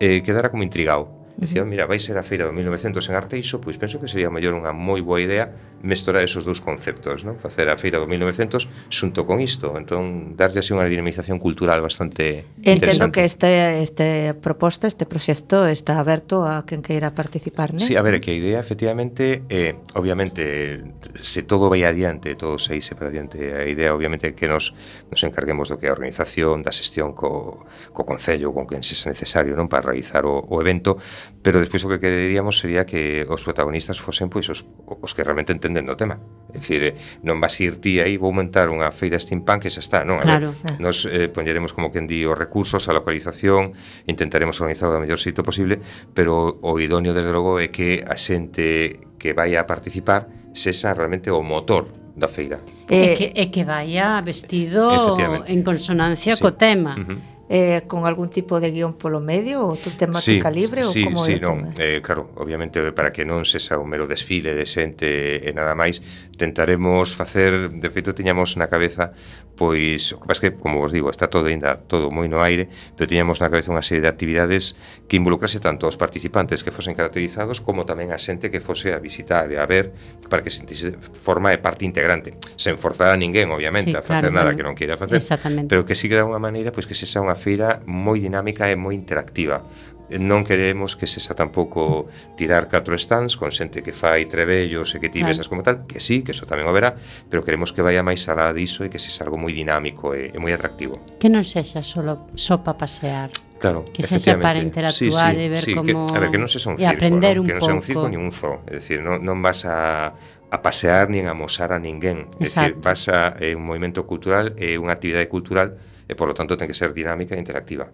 eh, 0.00 0.24
quedara 0.24 0.48
como 0.48 0.64
intrigado 0.64 1.21
Decía, 1.36 1.64
mira, 1.64 1.86
vai 1.88 1.98
ser 1.98 2.20
a 2.20 2.24
feira 2.24 2.44
do 2.44 2.52
1900 2.52 3.00
en 3.08 3.14
Arteixo, 3.16 3.56
pois 3.58 3.80
penso 3.80 3.96
que 3.96 4.06
sería 4.06 4.28
mellor 4.28 4.52
unha 4.52 4.70
moi 4.76 5.00
boa 5.00 5.18
idea 5.18 5.48
mesturar 5.82 6.22
esos 6.22 6.44
dous 6.44 6.60
conceptos, 6.60 7.24
non? 7.26 7.40
Facer 7.40 7.66
a 7.72 7.76
feira 7.80 7.98
do 7.98 8.06
1900 8.06 8.68
xunto 8.92 9.26
con 9.26 9.40
isto, 9.40 9.74
entón 9.74 10.36
darlle 10.38 10.62
así 10.62 10.70
unha 10.76 10.86
dinamización 10.86 11.40
cultural 11.40 11.80
bastante 11.80 12.46
Entendo 12.62 13.10
que 13.10 13.24
este 13.24 13.82
este 13.82 14.36
proposta, 14.38 14.86
este 14.86 15.08
proxecto 15.08 15.66
está 15.66 15.98
aberto 15.98 16.44
a 16.46 16.62
quen 16.68 16.84
queira 16.84 17.16
participar, 17.16 17.74
non? 17.74 17.82
Sí, 17.82 17.96
a 17.96 18.04
ver, 18.04 18.20
que 18.20 18.30
a 18.30 18.38
idea 18.38 18.60
efectivamente 18.60 19.42
eh, 19.48 19.74
obviamente 19.98 20.84
se 21.24 21.42
todo 21.42 21.66
vai 21.72 21.82
adiante, 21.82 22.36
todo 22.36 22.60
se 22.60 22.76
ise 22.76 22.94
para 22.94 23.10
adiante, 23.10 23.56
a 23.56 23.66
idea 23.66 23.90
obviamente 23.96 24.36
que 24.36 24.46
nos 24.46 24.76
nos 25.10 25.20
encarguemos 25.24 25.72
do 25.72 25.80
que 25.80 25.88
a 25.88 25.96
organización, 25.96 26.62
da 26.62 26.70
xestión 26.70 27.16
co 27.16 27.64
co 27.90 28.02
concello, 28.06 28.54
con 28.54 28.68
quen 28.68 28.86
sexa 28.86 29.10
necesario, 29.10 29.58
non, 29.58 29.66
para 29.66 29.90
realizar 29.90 30.22
o, 30.28 30.38
o 30.38 30.60
evento, 30.62 31.00
pero 31.42 31.58
despois 31.58 31.82
o 31.84 31.88
que 31.90 31.98
quereríamos 31.98 32.58
sería 32.58 32.86
que 32.86 33.26
os 33.26 33.42
protagonistas 33.42 33.98
fosen 33.98 34.30
pois 34.30 34.46
os, 34.48 34.62
os 34.86 35.12
que 35.14 35.26
realmente 35.26 35.50
entenden 35.50 35.90
o 35.90 35.98
tema. 35.98 36.22
É 36.54 36.62
dicir, 36.62 36.82
eh, 36.82 36.94
non 37.26 37.42
vas 37.42 37.58
ir 37.58 37.82
ti 37.82 37.98
aí, 37.98 38.14
vou 38.14 38.30
montar 38.30 38.70
unha 38.70 38.88
feira 38.94 39.18
steampunk 39.18 39.66
que 39.66 39.70
xa 39.74 39.82
está, 39.82 39.98
non? 40.06 40.22
A 40.22 40.24
claro. 40.24 40.54
Ver, 40.54 40.78
nos 40.78 41.04
eh, 41.04 41.26
poñeremos 41.28 41.74
como 41.74 41.90
quen 41.90 42.06
di 42.06 42.22
os 42.22 42.38
recursos, 42.38 42.86
a 42.86 42.92
localización, 42.94 43.74
intentaremos 44.06 44.58
organizar 44.62 44.86
o 44.90 45.02
mellor 45.02 45.18
sitio 45.18 45.42
posible, 45.42 45.82
pero 46.14 46.62
o 46.62 46.72
idóneo 46.78 47.10
desde 47.10 47.34
logo 47.34 47.58
é 47.58 47.74
que 47.74 48.02
a 48.06 48.14
xente 48.14 49.02
que 49.18 49.34
vai 49.34 49.58
a 49.58 49.66
participar 49.66 50.30
sexa 50.54 50.94
realmente 50.94 51.32
o 51.32 51.42
motor 51.42 51.90
da 52.14 52.28
feira. 52.28 52.60
E 52.86 52.92
eh, 52.92 53.14
que, 53.16 53.26
e 53.32 53.44
que 53.48 53.64
vaya 53.64 54.20
vestido 54.20 55.16
en 55.48 55.60
consonancia 55.64 56.36
sí. 56.36 56.42
co 56.44 56.54
tema. 56.54 56.94
Uh 56.94 57.06
-huh 57.08 57.31
eh, 57.52 57.82
con 57.86 58.06
algún 58.06 58.30
tipo 58.30 58.60
de 58.60 58.72
guión 58.72 58.96
polo 58.96 59.20
medio 59.20 59.68
ou 59.68 59.76
temática 59.76 60.48
sí, 60.48 60.56
libre 60.56 60.80
sí, 60.88 61.04
ou 61.04 61.12
como 61.12 61.20
sí, 61.20 61.36
non, 61.36 61.68
eh, 61.76 62.00
claro, 62.00 62.32
obviamente 62.40 62.80
para 62.96 63.12
que 63.12 63.28
non 63.28 63.44
sexa 63.44 63.76
un 63.76 63.92
mero 63.92 64.08
desfile 64.08 64.56
de 64.56 64.64
xente 64.64 65.36
e 65.44 65.52
nada 65.52 65.76
máis, 65.76 66.00
tentaremos 66.40 67.12
facer, 67.12 67.68
de 67.68 67.88
feito 67.92 68.16
tiñamos 68.16 68.56
na 68.56 68.72
cabeza 68.72 69.12
pois 69.56 70.12
o 70.12 70.20
que 70.20 70.26
pasa 70.26 70.40
que, 70.40 70.52
como 70.56 70.80
vos 70.80 70.92
digo, 70.92 71.10
está 71.10 71.28
todo 71.28 71.46
ainda 71.46 71.76
todo 71.76 72.08
moi 72.08 72.26
no 72.26 72.40
aire, 72.40 72.72
pero 72.96 73.04
tiñamos 73.04 73.44
na 73.44 73.52
cabeza 73.52 73.68
unha 73.70 73.84
serie 73.84 74.02
de 74.04 74.10
actividades 74.10 74.74
que 75.06 75.20
involucrase 75.20 75.60
tanto 75.60 75.84
aos 75.84 76.00
participantes 76.00 76.64
que 76.64 76.72
fosen 76.72 76.96
caracterizados 76.96 77.60
como 77.60 77.84
tamén 77.84 78.10
a 78.10 78.18
xente 78.18 78.48
que 78.48 78.64
fose 78.64 78.96
a 78.96 78.98
visitar 78.98 79.52
e 79.52 79.60
a 79.60 79.66
ver 79.68 79.92
para 80.32 80.40
que 80.40 80.48
sentise 80.48 80.96
forma 80.96 81.52
de 81.52 81.60
parte 81.60 81.84
integrante, 81.84 82.34
sen 82.56 82.80
forzar 82.80 83.12
a 83.12 83.18
ninguén, 83.20 83.52
obviamente, 83.52 83.92
sí, 83.92 83.98
a 83.98 84.02
facer 84.02 84.32
claro, 84.32 84.48
nada 84.48 84.56
que 84.56 84.64
non 84.64 84.72
queira 84.72 84.96
facer, 84.96 85.20
pero 85.68 85.84
que 85.84 85.94
sí 85.94 86.08
que 86.08 86.16
unha 86.16 86.40
maneira 86.40 86.72
pois 86.72 86.88
que 86.88 86.96
se 86.96 87.04
xa 87.04 87.20
unha 87.20 87.36
feira 87.36 87.84
moi 87.84 88.18
dinámica 88.18 88.66
e 88.72 88.74
moi 88.74 88.96
interactiva, 88.96 89.62
non 90.10 90.42
queremos 90.42 90.98
que 90.98 91.06
se 91.06 91.22
xa 91.22 91.32
tampouco 91.38 92.10
tirar 92.34 92.68
catro 92.68 92.98
stands 92.98 93.38
con 93.38 93.54
xente 93.54 93.80
que 93.80 93.94
fai 93.94 94.26
trebellos 94.26 94.92
e 94.94 95.00
que 95.00 95.08
ti 95.08 95.22
besas 95.22 95.48
como 95.48 95.62
tal, 95.62 95.86
que 95.86 96.02
sí, 96.02 96.26
que 96.26 96.34
eso 96.34 96.44
tamén 96.44 96.66
o 96.68 96.72
verá, 96.74 96.98
pero 97.30 97.40
queremos 97.46 97.70
que 97.70 97.80
vaya 97.80 98.04
máis 98.04 98.26
alá 98.28 98.50
diso 98.52 98.84
e 98.84 98.92
que 98.92 98.98
se 98.98 99.08
xa 99.08 99.24
algo 99.24 99.38
moi 99.38 99.54
dinámico 99.54 100.12
e, 100.12 100.28
e 100.34 100.38
moi 100.42 100.52
atractivo. 100.52 100.98
Que 101.16 101.30
non 101.32 101.46
sexa 101.46 101.80
solo 101.80 102.28
só 102.34 102.60
para 102.60 102.82
pasear. 102.82 103.30
Claro, 103.62 103.86
que 103.86 104.02
sexa 104.02 104.42
para 104.42 104.58
interactuar 104.58 105.32
sí, 105.32 105.38
sí, 105.38 105.46
e 105.46 105.48
ver 105.48 105.62
sí, 105.62 105.72
como 105.72 105.86
que, 106.10 106.16
a 106.16 106.18
ver, 106.18 106.28
que 106.34 106.40
non 106.42 106.50
sexa 106.50 106.74
un 106.74 106.76
circo, 106.76 106.98
aprender 106.98 107.38
un 107.38 107.46
que 107.46 107.54
non 107.54 107.62
sexa 107.62 107.78
un 107.78 107.84
circo 107.86 108.06
ni 108.10 108.18
un 108.18 108.34
zoo, 108.34 108.66
é 108.66 108.82
dicir, 108.82 108.98
non, 109.00 109.22
non 109.22 109.38
vas 109.38 109.62
a 109.64 110.12
a 110.52 110.60
pasear 110.60 111.08
nin 111.08 111.24
a 111.30 111.32
mosar 111.32 111.72
a 111.72 111.80
ninguén, 111.80 112.28
é 112.36 112.44
dicir, 112.44 112.76
vas 112.76 113.08
a 113.08 113.38
é 113.40 113.56
un 113.56 113.64
movimento 113.64 114.04
cultural, 114.04 114.52
é 114.60 114.76
unha 114.76 114.92
actividade 114.92 115.30
cultural 115.30 115.78
e 116.04 116.12
por 116.12 116.28
lo 116.28 116.34
tanto 116.36 116.60
ten 116.60 116.68
que 116.68 116.76
ser 116.76 116.92
dinámica 116.92 117.32
e 117.32 117.40
interactiva 117.40 117.88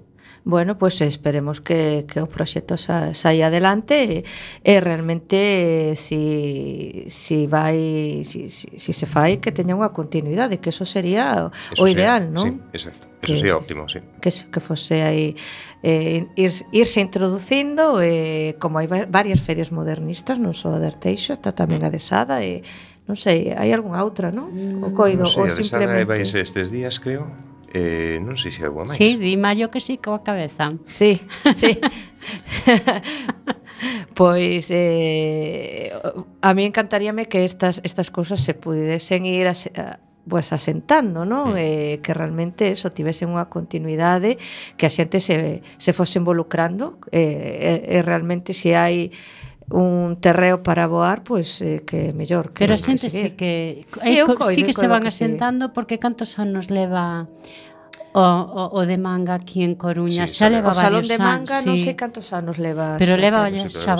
bueno, 0.48 0.78
pois 0.78 0.96
pues 0.96 1.12
esperemos 1.12 1.60
que, 1.60 2.06
que 2.08 2.24
o 2.24 2.26
proxecto 2.26 2.80
sa, 2.80 3.12
saia 3.12 3.52
adelante 3.52 4.24
e, 4.24 4.24
e 4.64 4.80
realmente 4.80 5.92
si, 5.92 7.04
si 7.12 7.44
vai 7.44 8.24
si, 8.24 8.48
si, 8.48 8.72
si 8.80 8.92
se 8.96 9.04
fai 9.04 9.44
que 9.44 9.52
teña 9.52 9.76
unha 9.76 9.92
continuidade, 9.92 10.56
que 10.56 10.72
eso 10.72 10.88
sería 10.88 11.52
o, 11.52 11.76
eso 11.76 11.84
o 11.84 11.84
ideal, 11.84 12.32
non? 12.32 12.64
Sí, 12.72 12.80
exacto. 12.80 13.04
Eso 13.20 13.36
sería 13.36 13.60
óptimo, 13.60 13.92
sí. 13.92 14.00
Que, 14.24 14.32
que 14.32 14.60
fose 14.64 15.04
aí 15.04 15.36
eh, 15.84 16.32
ir, 16.32 16.52
irse 16.72 17.04
introducindo 17.04 18.00
eh, 18.00 18.56
como 18.56 18.80
hai 18.80 18.88
varias 18.88 19.44
ferias 19.44 19.68
modernistas, 19.68 20.40
non 20.40 20.56
só 20.56 20.72
a 20.72 20.80
de 20.80 20.88
Arteixo, 20.88 21.36
está 21.36 21.52
tamén 21.52 21.84
a 21.84 21.92
de 21.92 22.00
Sada 22.00 22.40
e 22.40 22.64
non 23.04 23.20
sei, 23.20 23.52
hai 23.52 23.68
algunha 23.76 24.00
outra, 24.00 24.32
non? 24.32 24.48
O 24.80 24.88
mm, 24.88 24.96
coido, 24.96 25.28
non 25.28 25.28
sei, 25.28 25.44
o 25.44 25.52
simplemente... 25.52 26.08
a 26.08 26.24
de 26.24 26.24
Sada 26.24 26.40
vai 26.40 26.40
estes 26.48 26.72
días, 26.72 26.96
creo. 26.96 27.28
Eh, 27.72 28.16
non 28.24 28.40
sei 28.40 28.48
se 28.48 28.64
hai 28.64 28.72
máis. 28.72 28.96
Sí, 28.96 29.20
di 29.20 29.36
Mario 29.36 29.68
que 29.68 29.80
sí 29.80 30.00
coa 30.00 30.24
cabeza. 30.24 30.72
Sí, 30.88 31.20
sí. 31.52 31.76
pois 34.18 34.72
eh, 34.72 35.92
a 36.40 36.50
mí 36.56 36.64
encantaríame 36.64 37.28
que 37.28 37.44
estas 37.44 37.84
estas 37.84 38.08
cousas 38.08 38.40
se 38.40 38.56
pudesen 38.56 39.28
ir 39.28 39.46
a, 39.46 39.52
a 39.52 40.00
pues 40.28 40.52
asentando, 40.52 41.24
non? 41.24 41.56
Mm. 41.56 41.56
Eh, 41.56 41.94
que 42.04 42.12
realmente 42.12 42.72
eso 42.72 42.92
tivese 42.92 43.24
unha 43.24 43.48
continuidade, 43.48 44.36
que 44.76 44.84
a 44.84 44.92
xente 44.92 45.20
se 45.20 45.64
se 45.76 45.92
fose 45.96 46.20
involucrando, 46.20 47.00
eh, 47.12 47.88
e, 47.88 47.96
e 47.96 47.98
realmente 48.04 48.52
se 48.52 48.76
hai 48.76 49.08
un 49.70 50.16
terreo 50.20 50.62
para 50.62 50.86
voar, 50.86 51.22
pois 51.22 51.58
pues, 51.58 51.62
eh, 51.62 51.82
que 51.84 52.12
mellor. 52.12 52.52
Que 52.52 52.64
Pero 52.64 52.74
a 52.74 52.80
xente 52.80 53.10
sí 53.10 53.36
que 53.36 53.84
sí, 54.02 54.18
eh, 54.18 54.24
co, 54.24 54.40
sí 54.48 54.64
que 54.64 54.72
se 54.72 54.88
van 54.88 55.02
que 55.02 55.12
asentando 55.12 55.68
sí. 55.68 55.72
porque 55.74 55.98
cantos 55.98 56.38
anos 56.38 56.70
leva 56.70 57.28
o, 58.16 58.24
o, 58.24 58.62
o 58.72 58.80
de 58.88 58.96
manga 58.96 59.36
aquí 59.36 59.62
en 59.62 59.76
Coruña 59.76 60.26
sí, 60.26 60.40
xa 60.40 60.48
leva 60.48 60.72
o 60.72 60.74
salón 60.74 61.04
de 61.04 61.18
manga 61.20 61.60
sí. 61.60 61.68
non 61.68 61.76
sei 61.76 61.92
cantos 61.92 62.32
anos 62.32 62.56
leva. 62.56 62.96
Pero 62.96 63.14
xa, 63.14 63.20
leva 63.20 63.40
pero 63.44 63.68
xa, 63.68 63.92
xa 63.92 63.94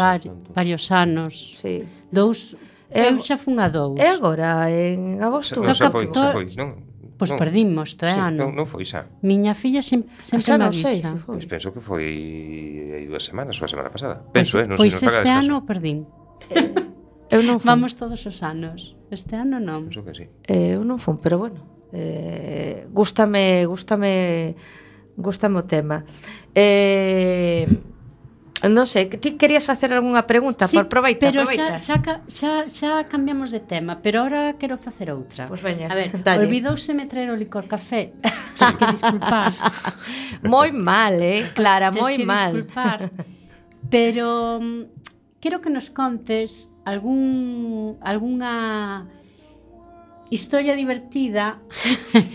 varios 0.57 0.89
anos. 0.89 1.61
Sí. 1.61 1.85
Dous 2.09 2.57
Eu 2.89 3.21
xa 3.21 3.37
fun 3.37 3.61
a 3.61 3.69
dous. 3.69 4.01
E 4.01 4.09
agora 4.09 4.73
en 4.73 5.21
agosto. 5.21 5.61
Xa, 5.61 5.77
xa 5.77 5.89
foi, 5.93 6.09
xa 6.09 6.33
foi, 6.33 6.49
non? 6.57 6.88
Pois 7.19 7.35
non, 7.35 7.39
perdín 7.43 7.75
mosto, 7.75 8.07
sí, 8.07 8.15
ano. 8.15 8.47
Non, 8.47 8.55
non 8.55 8.67
foi 8.71 8.87
xa. 8.87 9.11
Miña 9.27 9.59
filla 9.59 9.83
sem, 9.83 10.07
ah, 10.07 10.23
sempre 10.23 10.55
me 10.55 10.71
avisa. 10.71 11.19
Pois 11.27 11.45
penso 11.51 11.75
que 11.75 11.83
foi 11.83 12.07
hai 12.95 13.05
dúas 13.11 13.27
semanas 13.27 13.59
ou 13.59 13.67
a 13.67 13.71
semana 13.71 13.91
pasada. 13.91 14.23
Pois 14.23 14.31
penso, 14.31 14.55
pois, 14.57 14.65
eh, 14.65 14.71
non 14.71 14.77
pois 14.79 14.95
sei, 14.95 15.03
non 15.03 15.11
este 15.19 15.31
ano 15.35 15.55
perdín. 15.67 15.99
Eu 17.29 17.45
non 17.45 17.61
fun. 17.61 17.77
Vamos 17.77 17.93
todos 17.99 18.25
os 18.25 18.41
anos. 18.41 18.97
Este 19.11 19.37
ano 19.37 19.61
non. 19.61 19.93
Penso 19.93 20.01
que 20.01 20.15
sí. 20.17 20.27
Eh, 20.49 20.81
eu 20.81 20.83
non 20.87 20.97
fun, 20.97 21.21
pero 21.21 21.37
bueno. 21.37 21.61
Eh, 21.93 22.89
gústame, 22.89 23.69
gústame, 23.69 24.57
gústame 25.17 25.57
o 25.61 25.65
tema. 25.69 26.09
Eh, 26.57 27.69
Non 28.67 28.91
sei, 28.91 29.07
ti 29.07 29.39
querías 29.39 29.63
facer 29.63 29.95
algunha 29.95 30.27
pregunta, 30.27 30.67
sí, 30.67 30.75
por 30.75 30.91
proveita, 30.91 31.31
pero 31.31 31.47
proveita. 31.47 31.79
Xa, 31.79 32.03
xa, 32.03 32.27
xa, 32.27 32.53
xa 32.67 32.91
cambiamos 33.07 33.55
de 33.55 33.63
tema, 33.63 34.03
pero 34.03 34.27
ahora 34.27 34.59
quero 34.59 34.75
facer 34.83 35.15
outra. 35.15 35.47
Pois 35.47 35.63
pues 35.63 35.79
veña, 35.79 35.87
A 35.87 35.95
ver, 35.95 36.11
dalle. 36.27 36.43
olvidouseme 36.43 37.07
traer 37.07 37.31
o 37.31 37.39
licor 37.39 37.71
café, 37.71 38.19
tens 38.59 38.75
que 38.75 38.87
disculpar. 38.99 39.55
moi 40.43 40.75
mal, 40.75 41.15
eh, 41.23 41.47
Clara, 41.55 41.95
moi 41.95 42.19
mal. 42.27 42.51
Tens 42.51 42.67
que 42.67 42.75
disculpar, 42.75 42.99
pero 43.87 44.59
mm, 44.59 44.83
quero 45.39 45.63
que 45.63 45.71
nos 45.71 45.95
contes 45.95 46.75
algún, 46.83 47.95
algunha 48.03 49.07
historia 50.35 50.75
divertida 50.75 51.63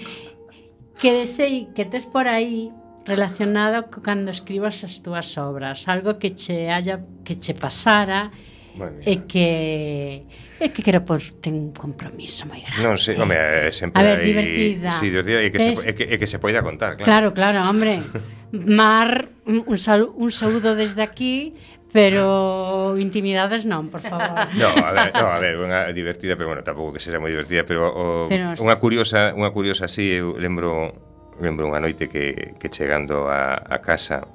que 1.03 1.27
sei 1.27 1.67
que 1.75 1.83
tes 1.83 2.07
por 2.07 2.31
aí 2.31 2.71
relacionado 3.05 3.91
co 3.91 3.99
cando 3.99 4.31
escribas 4.31 4.83
as 4.87 5.03
túas 5.03 5.35
obras, 5.35 5.87
algo 5.91 6.19
que 6.19 6.31
che 6.31 6.71
haya 6.71 7.03
que 7.23 7.35
che 7.35 7.53
pasara 7.53 8.31
bueno, 8.75 8.97
e 9.05 9.27
que 9.27 10.25
e 10.57 10.71
que 10.71 10.81
quero 10.81 11.03
por 11.03 11.19
ten 11.43 11.69
un 11.69 11.75
compromiso 11.75 12.47
moi 12.47 12.63
grande. 12.63 12.81
Non, 12.81 12.95
sí, 12.95 13.13
home, 13.13 13.35
eh, 13.35 13.69
sempre 13.75 13.99
A 13.99 14.03
ver, 14.07 14.17
hai, 14.23 14.25
divertida. 14.25 14.89
Sí, 14.95 15.11
divertida 15.11 15.39
e 15.43 15.51
que, 15.51 15.59
Tes... 15.59 15.83
se, 15.83 15.91
e 15.91 15.93
que, 15.93 16.05
e 16.07 16.15
que 16.17 16.27
se 16.27 16.39
poida 16.39 16.63
contar, 16.63 16.95
claro. 16.95 17.05
Claro, 17.05 17.27
claro, 17.35 17.59
hombre. 17.67 17.99
Mar, 18.53 19.27
un, 19.45 19.77
salu, 19.77 20.13
un 20.15 20.29
saludo 20.29 20.77
desde 20.77 21.01
aquí, 21.01 21.57
pero 21.91 22.95
intimidades 22.97 23.67
non, 23.67 23.91
por 23.91 24.01
favor. 24.01 24.47
No, 24.57 24.71
a 24.71 24.91
ver, 24.95 25.11
no, 25.13 25.27
a 25.29 25.39
ver, 25.43 25.53
unha 25.59 25.91
divertida, 25.91 26.33
pero 26.39 26.49
bueno, 26.49 26.63
tampouco 26.63 26.95
que 26.95 27.01
sexa 27.03 27.21
moi 27.21 27.29
divertida, 27.29 27.67
pero, 27.67 27.91
o, 27.91 28.03
pero 28.31 28.55
unha 28.57 28.77
curiosa, 28.79 29.35
unha 29.35 29.51
curiosa 29.51 29.85
así, 29.85 30.17
eu 30.17 30.33
lembro 30.39 31.12
lembro 31.41 31.69
unha 31.69 31.81
noite 31.81 32.09
que, 32.09 32.53
que 32.59 32.67
chegando 32.69 33.29
a, 33.29 33.57
a 33.57 33.77
casa 33.81 34.25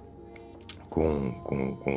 cun, 0.89 1.45
cun, 1.45 1.77
cun, 1.77 1.97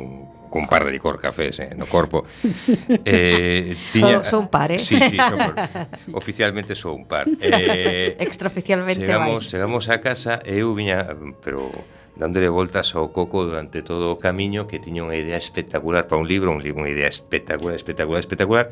cun 0.52 0.68
par 0.68 0.84
de 0.84 0.92
licor 0.92 1.18
cafés 1.18 1.58
eh, 1.60 1.74
no 1.74 1.88
corpo 1.88 2.28
eh, 3.04 3.74
tiña, 3.90 4.22
son, 4.22 4.44
son 4.44 4.44
par, 4.48 4.70
eh? 4.70 4.78
Sí, 4.78 4.98
sí, 5.00 5.16
son 5.16 5.38
par. 5.38 5.88
oficialmente 6.12 6.74
son 6.74 6.92
un 7.02 7.04
par 7.06 7.26
eh, 7.40 8.16
extraoficialmente 8.20 9.00
chegamos, 9.00 9.42
vais. 9.42 9.50
chegamos 9.50 9.88
a 9.88 9.98
casa 10.04 10.38
e 10.44 10.60
eu 10.60 10.76
viña 10.76 11.08
pero 11.40 11.72
dándole 12.14 12.52
voltas 12.52 12.92
ao 12.94 13.08
coco 13.08 13.48
durante 13.48 13.80
todo 13.80 14.12
o 14.12 14.20
camiño 14.20 14.68
que 14.68 14.76
tiña 14.76 15.00
unha 15.00 15.16
idea 15.16 15.40
espectacular 15.40 16.04
para 16.04 16.20
un 16.20 16.28
libro, 16.28 16.52
un 16.52 16.60
libro, 16.60 16.84
unha 16.84 16.92
idea 16.92 17.08
espectacular, 17.08 17.72
espectacular, 17.72 18.20
espectacular 18.20 18.66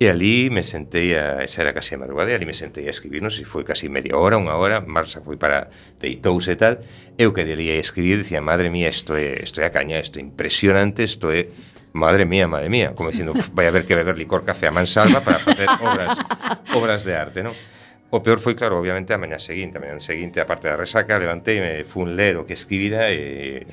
E 0.00 0.08
ali 0.08 0.50
me 0.50 0.62
sentei, 0.62 1.14
a, 1.14 1.44
esa 1.44 1.62
era 1.62 1.72
casi 1.72 1.94
a 1.94 1.98
madrugada, 1.98 2.30
e 2.30 2.34
ali 2.34 2.46
me 2.46 2.54
sentei 2.54 2.86
a 2.86 2.90
escribir, 2.90 3.22
non 3.22 3.30
sei, 3.30 3.44
foi 3.46 3.62
casi 3.62 3.86
media 3.86 4.18
hora, 4.18 4.34
unha 4.34 4.56
hora, 4.58 4.82
Marsa 4.82 5.22
foi 5.22 5.38
para 5.38 5.70
deitouse 6.00 6.52
e 6.52 6.58
tal, 6.58 6.82
eu 7.14 7.30
que 7.30 7.46
ali 7.46 7.70
a 7.70 7.78
escribir, 7.78 8.18
dicía, 8.18 8.42
madre 8.42 8.66
mía, 8.66 8.90
isto 8.90 9.14
é, 9.14 9.38
isto 9.38 9.62
é 9.62 9.68
a 9.68 9.70
caña, 9.70 10.02
isto 10.02 10.18
é 10.18 10.22
impresionante, 10.22 11.06
isto 11.06 11.30
é, 11.30 11.46
madre 11.94 12.24
mía, 12.24 12.48
madre 12.48 12.66
mía, 12.66 12.98
como 12.98 13.14
dicindo, 13.14 13.30
vai 13.54 13.70
haber 13.70 13.86
que 13.86 13.94
beber 13.94 14.18
licor 14.18 14.42
café 14.42 14.68
a 14.68 14.74
mansalva 14.74 15.22
para 15.22 15.38
facer 15.38 15.70
obras, 15.78 16.18
obras 16.74 17.06
de 17.06 17.14
arte, 17.14 17.46
non? 17.46 17.54
O 18.12 18.20
peor 18.20 18.44
foi, 18.44 18.52
claro, 18.52 18.76
obviamente, 18.76 19.14
a 19.14 19.22
mañá 19.22 19.38
seguinte, 19.38 19.78
a 19.78 19.80
mañá 19.80 19.96
seguinte, 20.02 20.42
aparte 20.42 20.68
da 20.68 20.76
resaca, 20.76 21.16
levanteime, 21.16 21.86
fun 21.88 22.12
ler 22.12 22.36
o 22.36 22.44
que 22.44 22.52
escribira 22.52 23.08
e 23.08 23.64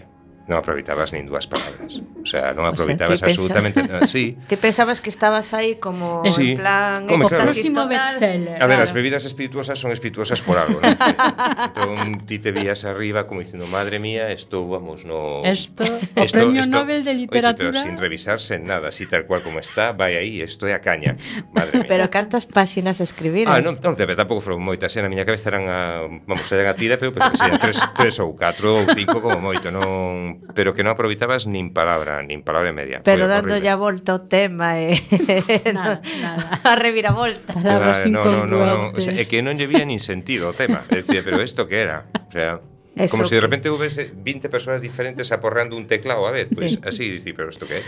non 0.49 0.57
aproveitabas 0.57 1.13
nin 1.13 1.29
dúas 1.29 1.45
palabras. 1.45 2.01
O 2.01 2.25
sea, 2.25 2.57
non 2.57 2.65
aproveitabas 2.65 3.21
o 3.21 3.21
sea, 3.21 3.29
absolutamente 3.29 3.85
nada. 3.85 4.09
Sí. 4.09 4.33
Te 4.51 4.57
pensabas 4.57 4.97
que 4.97 5.13
estabas 5.13 5.53
aí 5.53 5.77
como 5.77 6.25
sí. 6.25 6.57
en 6.57 6.57
plan 6.57 7.05
como, 7.05 7.29
eh, 7.29 7.37
claro. 7.37 7.53
bestseller. 7.85 8.57
A 8.57 8.65
ver, 8.65 8.81
claro. 8.81 8.89
as 8.89 8.91
bebidas 8.91 9.23
espirituosas 9.29 9.77
son 9.77 9.93
espirituosas 9.93 10.41
por 10.41 10.57
algo, 10.57 10.81
non? 10.81 10.97
entón 11.69 12.25
ti 12.25 12.41
te 12.41 12.49
vías 12.49 12.81
arriba 12.83 13.29
como 13.29 13.45
dicindo, 13.45 13.69
madre 13.69 14.01
mía, 14.01 14.33
estou, 14.33 14.65
vamos 14.65 15.05
no 15.05 15.45
Esto, 15.45 15.85
esto 16.17 16.17
o 16.17 16.49
premio 16.49 16.65
esto, 16.65 16.73
Nobel 16.73 17.05
de 17.05 17.13
literatura. 17.13 17.69
Oye, 17.69 17.77
pero 17.77 17.85
sin 17.85 18.01
revisarse 18.01 18.57
en 18.57 18.65
nada, 18.65 18.89
así 18.89 19.05
tal 19.05 19.29
cual 19.29 19.45
como 19.45 19.61
está, 19.61 19.93
vai 19.93 20.17
aí, 20.17 20.41
isto 20.41 20.65
é 20.65 20.73
a 20.73 20.81
caña. 20.81 21.13
Madre 21.53 21.85
mía. 21.85 21.87
pero 21.87 22.09
cantas 22.09 22.49
páxinas 22.49 22.97
escribiras? 23.05 23.53
Ah, 23.53 23.61
eh? 23.61 23.65
non, 23.65 23.77
non, 23.77 23.93
tampouco 23.93 24.41
foron 24.41 24.65
moitas, 24.65 24.97
eh? 24.97 25.05
na 25.05 25.13
miña 25.13 25.29
cabeza 25.29 25.53
eran 25.53 25.69
a, 25.69 26.09
vamos, 26.25 26.49
eran 26.49 26.65
a 26.65 26.73
tira, 26.73 26.97
pero, 26.97 27.13
pero 27.13 27.29
serían 27.37 27.61
tres, 27.61 27.77
tres 27.93 28.17
ou 28.17 28.33
catro 28.33 28.81
ou 28.81 28.85
cinco 28.97 29.21
como 29.21 29.37
moito, 29.37 29.69
non 29.69 30.38
pero 30.55 30.73
que 30.73 30.83
non 30.83 30.95
aproveitabas 30.95 31.45
nin 31.45 31.71
palabra, 31.71 32.21
nin 32.25 32.41
palabra 32.41 32.73
media. 32.73 33.01
Pero 33.05 33.29
dando 33.29 33.57
ya 33.57 33.77
volta 33.77 34.17
o 34.17 34.21
tema 34.25 34.79
e 34.79 34.97
eh, 34.97 35.71
nada, 35.77 36.01
nada. 36.19 36.59
a 36.63 36.73
reviravolta. 36.75 37.53
Claro, 37.53 37.93
no, 38.09 38.23
no, 38.25 38.39
no, 38.45 38.57
no. 38.65 38.77
O 38.95 39.01
sea, 39.01 39.13
é 39.13 39.25
que 39.27 39.43
non 39.45 39.55
lle 39.59 39.69
vía 39.69 39.85
nin 39.85 40.01
sentido 40.01 40.51
o 40.51 40.53
tema. 40.55 40.83
É 40.89 40.99
dicir, 40.99 41.21
pero 41.21 41.39
isto 41.43 41.69
que 41.69 41.77
era? 41.83 42.09
O 42.09 42.31
sea, 42.33 42.59
Eso 42.99 43.11
como 43.11 43.23
se 43.23 43.35
de 43.35 43.41
repente 43.41 43.69
houvese 43.69 44.11
20 44.11 44.49
persoas 44.49 44.81
diferentes 44.81 45.31
aporrando 45.31 45.77
un 45.77 45.87
teclado 45.87 46.27
a 46.27 46.31
vez, 46.31 46.49
pues 46.53 46.73
sí. 46.73 46.79
así 46.83 47.09
dicir, 47.09 47.33
pero 47.33 47.47
isto 47.47 47.65
que 47.65 47.77
é? 47.79 47.83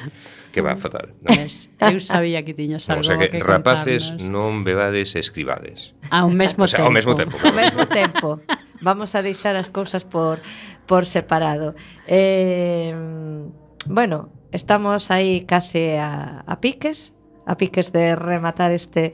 que 0.53 0.61
va 0.61 0.77
fatal, 0.77 1.11
¿no? 1.19 1.35
Pues, 1.35 1.67
eu 1.79 1.99
sabía 1.99 2.45
que 2.47 2.53
tiñas 2.53 2.87
algo 2.87 3.01
no, 3.01 3.01
o 3.01 3.03
sea 3.03 3.17
que, 3.19 3.27
que 3.27 3.43
rapaces 3.43 4.15
contarnos. 4.15 4.31
non 4.31 4.63
bebades, 4.63 5.19
escribades. 5.19 5.91
Ao 6.07 6.31
mesmo 6.31 6.63
o 6.63 6.67
sea, 6.71 6.79
tempo. 6.79 6.87
Ao 6.87 6.93
mesmo 6.95 7.13
tempo. 7.19 7.35
Ao 7.43 7.51
mesmo 7.51 7.83
tempo. 7.91 8.39
Vamos 8.79 9.13
a 9.13 9.21
deixar 9.21 9.59
as 9.59 9.67
cousas 9.67 10.07
por 10.07 10.39
por 10.85 11.05
separado. 11.05 11.75
Eh, 12.07 12.93
bueno, 13.87 14.29
estamos 14.51 15.11
aí 15.11 15.45
case 15.45 15.99
a, 15.99 16.43
a 16.45 16.59
piques, 16.59 17.13
a 17.45 17.57
piques 17.57 17.91
de 17.91 18.15
rematar 18.15 18.71
este 18.71 19.13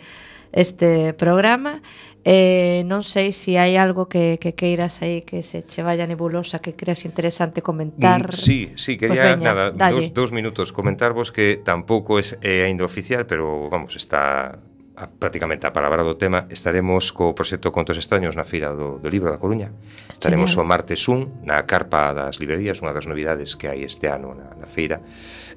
este 0.51 1.13
programa. 1.13 1.82
Eh, 2.28 2.84
non 2.84 3.07
sei 3.07 3.32
se 3.32 3.39
si 3.39 3.51
hai 3.55 3.80
algo 3.80 4.11
que, 4.11 4.36
que 4.36 4.51
queiras 4.51 4.99
aí 4.99 5.24
que 5.24 5.39
se 5.39 5.63
che 5.63 5.80
vaya 5.80 6.03
nebulosa 6.03 6.59
que 6.59 6.76
creas 6.76 7.07
interesante 7.07 7.63
comentar. 7.63 8.28
Mm, 8.28 8.36
sí, 8.36 8.59
sí, 8.76 8.99
quería 8.99 9.15
pues 9.15 9.39
veña, 9.39 9.55
nada, 9.55 9.72
dalle. 9.72 10.11
dos, 10.11 10.28
dos 10.28 10.30
minutos 10.36 10.76
comentarvos 10.76 11.32
que 11.32 11.63
tampouco 11.63 12.20
é 12.20 12.28
eh, 12.43 12.68
ainda 12.68 12.84
oficial, 12.84 13.24
pero 13.24 13.72
vamos, 13.72 13.95
está 13.95 14.59
a, 14.98 15.06
prácticamente 15.06 15.70
a 15.70 15.72
palabra 15.72 16.02
do 16.02 16.18
tema, 16.18 16.50
estaremos 16.50 17.14
co 17.14 17.38
proxecto 17.38 17.70
Contos 17.70 18.02
Extraños 18.02 18.34
na 18.34 18.50
Feira 18.50 18.74
do, 18.74 18.98
do 18.98 19.10
Libro 19.14 19.30
da 19.30 19.38
Coruña. 19.38 19.70
Estaremos 20.10 20.58
Genial. 20.58 20.66
o 20.66 20.70
martes 20.74 21.06
1 21.06 21.45
na 21.45 21.62
carpa 21.70 22.18
das 22.18 22.41
librerías, 22.41 22.82
unha 22.82 22.98
das 22.98 23.06
novidades 23.06 23.54
que 23.54 23.70
hai 23.70 23.86
este 23.86 24.10
ano 24.10 24.34
na, 24.34 24.58
na 24.58 24.66
feira, 24.66 24.98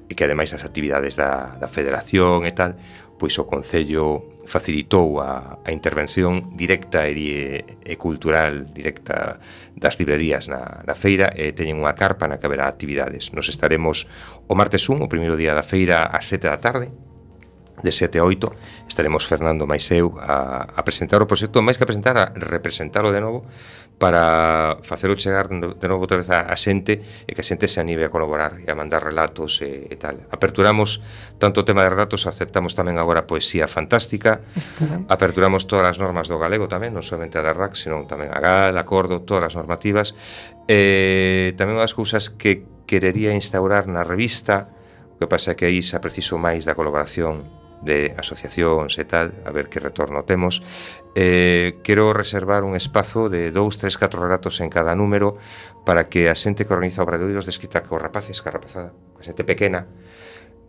e 0.05 0.13
que 0.13 0.29
ademais 0.29 0.53
das 0.53 0.61
actividades 0.61 1.17
da, 1.17 1.57
da 1.57 1.65
federación 1.65 2.45
e 2.45 2.53
tal, 2.53 2.77
pois 3.17 3.33
o 3.41 3.49
Concello 3.49 4.29
facilitou 4.45 5.17
a, 5.17 5.57
a 5.65 5.69
intervención 5.73 6.53
directa 6.53 7.09
e, 7.09 7.65
e 7.81 7.93
cultural 7.97 8.69
directa 8.69 9.41
das 9.73 9.97
librerías 9.97 10.53
na, 10.53 10.85
na 10.85 10.93
feira 10.93 11.33
e 11.33 11.49
teñen 11.57 11.81
unha 11.81 11.97
carpa 11.97 12.29
na 12.29 12.37
que 12.37 12.45
haberá 12.45 12.69
actividades. 12.69 13.33
Nos 13.33 13.49
estaremos 13.49 14.05
o 14.45 14.53
martes 14.53 14.85
1, 14.85 15.01
o 15.01 15.09
primeiro 15.09 15.33
día 15.33 15.57
da 15.57 15.65
feira, 15.65 16.05
ás 16.05 16.29
7 16.29 16.45
da 16.45 16.61
tarde, 16.61 16.93
de 17.83 17.91
7 17.91 18.19
a 18.19 18.23
8 18.23 18.87
estaremos 18.87 19.25
Fernando 19.25 19.65
máis 19.65 19.89
eu 19.91 20.17
a, 20.21 20.69
a 20.71 20.81
presentar 20.85 21.21
o 21.21 21.27
proxecto 21.27 21.61
máis 21.61 21.77
que 21.77 21.85
a 21.85 21.89
presentar, 21.89 22.15
a 22.17 22.31
representalo 22.33 23.09
de 23.11 23.21
novo 23.21 23.45
para 24.01 24.81
facelo 24.81 25.13
chegar 25.13 25.45
de 25.47 25.87
novo 25.87 26.01
outra 26.01 26.17
vez 26.17 26.33
a, 26.33 26.49
a 26.49 26.57
xente 26.57 27.05
e 27.29 27.37
que 27.37 27.41
a 27.41 27.45
xente 27.45 27.69
se 27.69 27.77
anime 27.77 28.01
a 28.01 28.09
colaborar 28.09 28.57
e 28.57 28.65
a 28.65 28.73
mandar 28.73 29.05
relatos 29.05 29.61
e, 29.61 29.85
e 29.93 29.95
tal. 30.01 30.25
Aperturamos 30.33 31.05
tanto 31.37 31.61
o 31.61 31.65
tema 31.69 31.85
de 31.85 31.93
relatos, 31.93 32.25
aceptamos 32.25 32.73
tamén 32.73 32.97
agora 32.97 33.29
poesía 33.29 33.69
fantástica, 33.69 34.41
aperturamos 35.05 35.69
todas 35.69 35.85
as 35.85 35.97
normas 36.01 36.25
do 36.25 36.41
galego 36.41 36.65
tamén, 36.65 36.97
non 36.97 37.05
somente 37.05 37.37
a 37.37 37.45
da 37.45 37.53
RAC, 37.53 37.77
senón 37.77 38.09
tamén 38.09 38.33
a 38.33 38.41
GAL, 38.41 38.73
acordo, 38.81 39.21
todas 39.21 39.53
as 39.53 39.55
normativas. 39.61 40.17
Eh, 40.65 41.53
tamén 41.53 41.77
unhas 41.77 41.93
cousas 41.93 42.33
que 42.33 42.65
querería 42.89 43.37
instaurar 43.37 43.85
na 43.85 44.01
revista, 44.01 44.73
o 45.13 45.21
que 45.21 45.29
pasa 45.29 45.53
é 45.53 45.55
que 45.55 45.69
aí 45.69 45.85
xa 45.85 46.01
preciso 46.01 46.41
máis 46.41 46.65
da 46.65 46.73
colaboración 46.73 47.60
de 47.81 48.13
asociacións 48.17 48.97
e 49.01 49.05
tal, 49.05 49.33
a 49.43 49.51
ver 49.51 49.67
que 49.67 49.81
retorno 49.81 50.23
temos. 50.23 50.61
Eh, 51.17 51.81
quero 51.81 52.13
reservar 52.13 52.63
un 52.63 52.77
espazo 52.77 53.27
de 53.27 53.49
dous, 53.49 53.81
tres, 53.81 53.97
catro 53.97 54.21
relatos 54.21 54.61
en 54.61 54.69
cada 54.69 54.93
número 54.93 55.41
para 55.83 56.07
que 56.07 56.29
a 56.29 56.35
xente 56.37 56.63
que 56.63 56.73
organiza 56.73 57.01
obradoiros 57.01 57.49
desquita 57.49 57.81
co 57.81 57.97
rapaces, 57.97 58.39
ca 58.45 58.53
rapazada, 58.53 58.93
a 59.17 59.23
xente 59.25 59.41
pequena, 59.41 59.89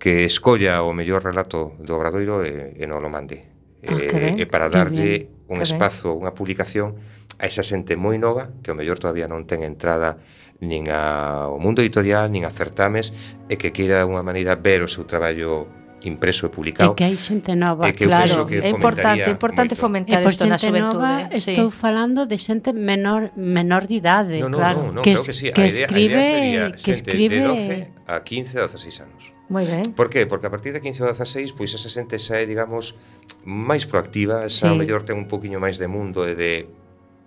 que 0.00 0.24
escolla 0.24 0.82
o 0.82 0.96
mellor 0.96 1.22
relato 1.22 1.76
do 1.78 1.94
obradoiro 1.94 2.42
e, 2.42 2.74
e 2.74 2.84
non 2.88 3.04
o 3.04 3.10
mande. 3.12 3.44
Ah, 3.84 3.94
e, 3.94 4.08
eh, 4.08 4.18
ben, 4.18 4.34
e 4.40 4.44
para 4.48 4.72
darlle 4.72 5.28
un 5.52 5.60
espazo, 5.60 6.16
ben. 6.16 6.26
unha 6.26 6.32
publicación 6.32 6.96
a 7.36 7.44
esa 7.44 7.62
xente 7.62 7.94
moi 7.94 8.16
nova 8.16 8.50
que 8.64 8.72
o 8.72 8.78
mellor 8.78 8.96
todavía 8.96 9.28
non 9.28 9.44
ten 9.44 9.60
entrada 9.62 10.16
nin 10.62 10.88
ao 10.88 11.58
mundo 11.58 11.82
editorial, 11.82 12.30
nin 12.30 12.46
a 12.46 12.54
certames 12.54 13.10
e 13.50 13.58
que 13.58 13.74
queira 13.74 14.00
de 14.00 14.08
unha 14.08 14.22
maneira 14.22 14.54
ver 14.54 14.80
o 14.80 14.88
seu 14.88 15.04
traballo 15.04 15.81
impreso 16.08 16.46
e 16.46 16.50
publicado. 16.50 16.92
E 16.92 16.96
que 16.96 17.04
hai 17.04 17.16
xente 17.16 17.54
nova, 17.54 17.88
e 17.88 17.92
que 17.92 18.06
claro. 18.06 18.46
Que 18.46 18.58
é 18.58 18.70
importante, 18.70 19.26
é 19.26 19.30
importante 19.30 19.74
moito. 19.74 19.84
fomentar 19.84 20.20
isto 20.24 20.46
na 20.46 20.58
xuventude. 20.58 21.02
Nova, 21.02 21.30
sí. 21.36 21.52
Estou 21.52 21.68
falando 21.70 22.26
de 22.26 22.36
xente 22.38 22.72
menor 22.72 23.30
menor 23.36 23.86
de 23.86 23.94
idade, 24.00 24.40
no, 24.40 24.48
no, 24.48 24.58
claro. 24.58 24.80
No, 24.90 24.92
no, 24.98 25.02
que, 25.02 25.12
es, 25.14 25.22
que, 25.26 25.34
sí. 25.34 25.52
que 25.52 25.66
idea, 25.66 25.86
escribe, 25.86 26.20
idea 26.20 26.66
que 26.72 26.90
escribe 26.90 27.38
de 27.40 27.46
12 27.46 27.90
a 28.06 28.20
15 28.20 28.58
a 28.58 28.66
16 28.66 29.00
anos. 29.06 29.22
Moi 29.52 29.68
ben. 29.68 29.92
Por 29.92 30.08
que? 30.08 30.24
Porque 30.24 30.48
a 30.48 30.52
partir 30.52 30.72
de 30.72 30.80
15 30.80 31.04
ou 31.04 31.08
16, 31.12 31.52
pois 31.52 31.70
esa 31.76 31.92
xente 31.92 32.16
xa 32.16 32.40
é, 32.40 32.48
digamos, 32.48 32.96
máis 33.44 33.84
proactiva, 33.84 34.48
xa 34.48 34.72
sí. 34.72 34.78
mellor 34.78 35.04
ten 35.04 35.20
un 35.20 35.28
poquinho 35.28 35.60
máis 35.60 35.76
de 35.76 35.86
mundo 35.86 36.24
e 36.24 36.32
de 36.32 36.52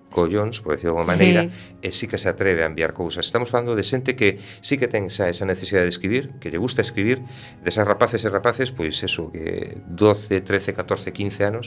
collóns, 0.10 0.62
por 0.62 0.74
decirlo 0.74 0.96
de 0.96 1.00
alguma 1.02 1.14
maneira, 1.14 1.50
sí. 1.50 1.50
e 1.82 1.90
sí 1.92 2.06
que 2.08 2.18
se 2.18 2.30
atreve 2.30 2.64
a 2.64 2.68
enviar 2.68 2.94
cousas. 2.94 3.26
Estamos 3.26 3.50
falando 3.50 3.76
de 3.76 3.84
xente 3.84 4.16
que 4.16 4.40
sí 4.62 4.78
que 4.78 4.88
ten 4.88 5.12
xa 5.12 5.28
esa 5.28 5.44
necesidade 5.44 5.86
de 5.86 5.94
escribir, 5.94 6.38
que 6.40 6.50
lle 6.50 6.58
gusta 6.62 6.80
escribir, 6.82 7.22
desas 7.62 7.84
rapaces 7.84 8.24
e 8.24 8.30
rapaces, 8.32 8.72
pois 8.72 9.02
eso, 9.04 9.32
que 9.34 9.78
12, 9.88 10.42
13, 10.42 10.74
14, 10.74 11.12
15 11.12 11.44
anos, 11.44 11.66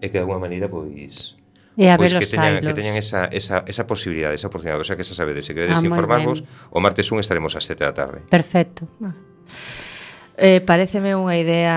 e 0.00 0.08
que 0.08 0.16
de 0.16 0.24
alguma 0.24 0.40
maneira, 0.40 0.70
pois... 0.70 1.36
E 1.78 1.86
a 1.86 1.96
pois 1.96 2.12
que 2.12 2.26
teñan, 2.26 2.60
que 2.60 2.74
teñan 2.74 2.96
esa, 2.98 3.30
esa, 3.30 3.62
esa 3.64 3.84
posibilidade, 3.86 4.34
esa 4.34 4.50
oportunidade, 4.50 4.82
o 4.82 4.86
sea 4.86 4.96
que 4.96 5.06
xa 5.06 5.14
sabedes, 5.14 5.46
se 5.46 5.54
queredes 5.54 5.78
ah, 5.78 5.86
informarvos, 5.86 6.44
o 6.72 6.78
martes 6.80 7.08
1 7.08 7.20
estaremos 7.20 7.54
ás 7.56 7.64
7 7.64 7.84
da 7.84 7.94
tarde. 7.94 8.18
Perfecto. 8.28 8.88
Ah. 9.00 9.14
Eh, 10.42 10.64
pareceme 10.64 11.12
unha 11.12 11.36
idea 11.36 11.76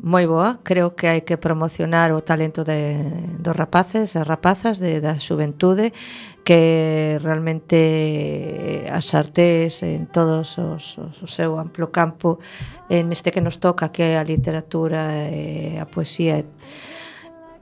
moi 0.00 0.24
boa. 0.24 0.64
Creo 0.64 0.96
que 0.96 1.04
hai 1.04 1.20
que 1.20 1.36
promocionar 1.36 2.16
o 2.16 2.24
talento 2.24 2.64
de, 2.64 3.04
dos 3.36 3.52
rapaces 3.52 4.16
e 4.16 4.24
rapazas 4.24 4.80
de, 4.80 5.04
da 5.04 5.20
xuventude 5.20 5.92
que 6.40 7.20
realmente 7.20 7.76
eh, 7.76 8.88
as 8.88 9.12
artes 9.12 9.84
en 9.84 10.08
todos 10.08 10.56
os, 10.56 10.96
os, 10.96 11.20
o 11.20 11.28
seu 11.28 11.60
amplo 11.60 11.92
campo 11.92 12.40
eh, 12.88 13.04
en 13.04 13.12
este 13.12 13.28
que 13.28 13.44
nos 13.44 13.60
toca 13.60 13.92
que 13.92 14.00
é 14.00 14.12
a 14.16 14.24
literatura 14.24 15.28
e 15.28 15.76
a 15.76 15.84
poesía 15.84 16.40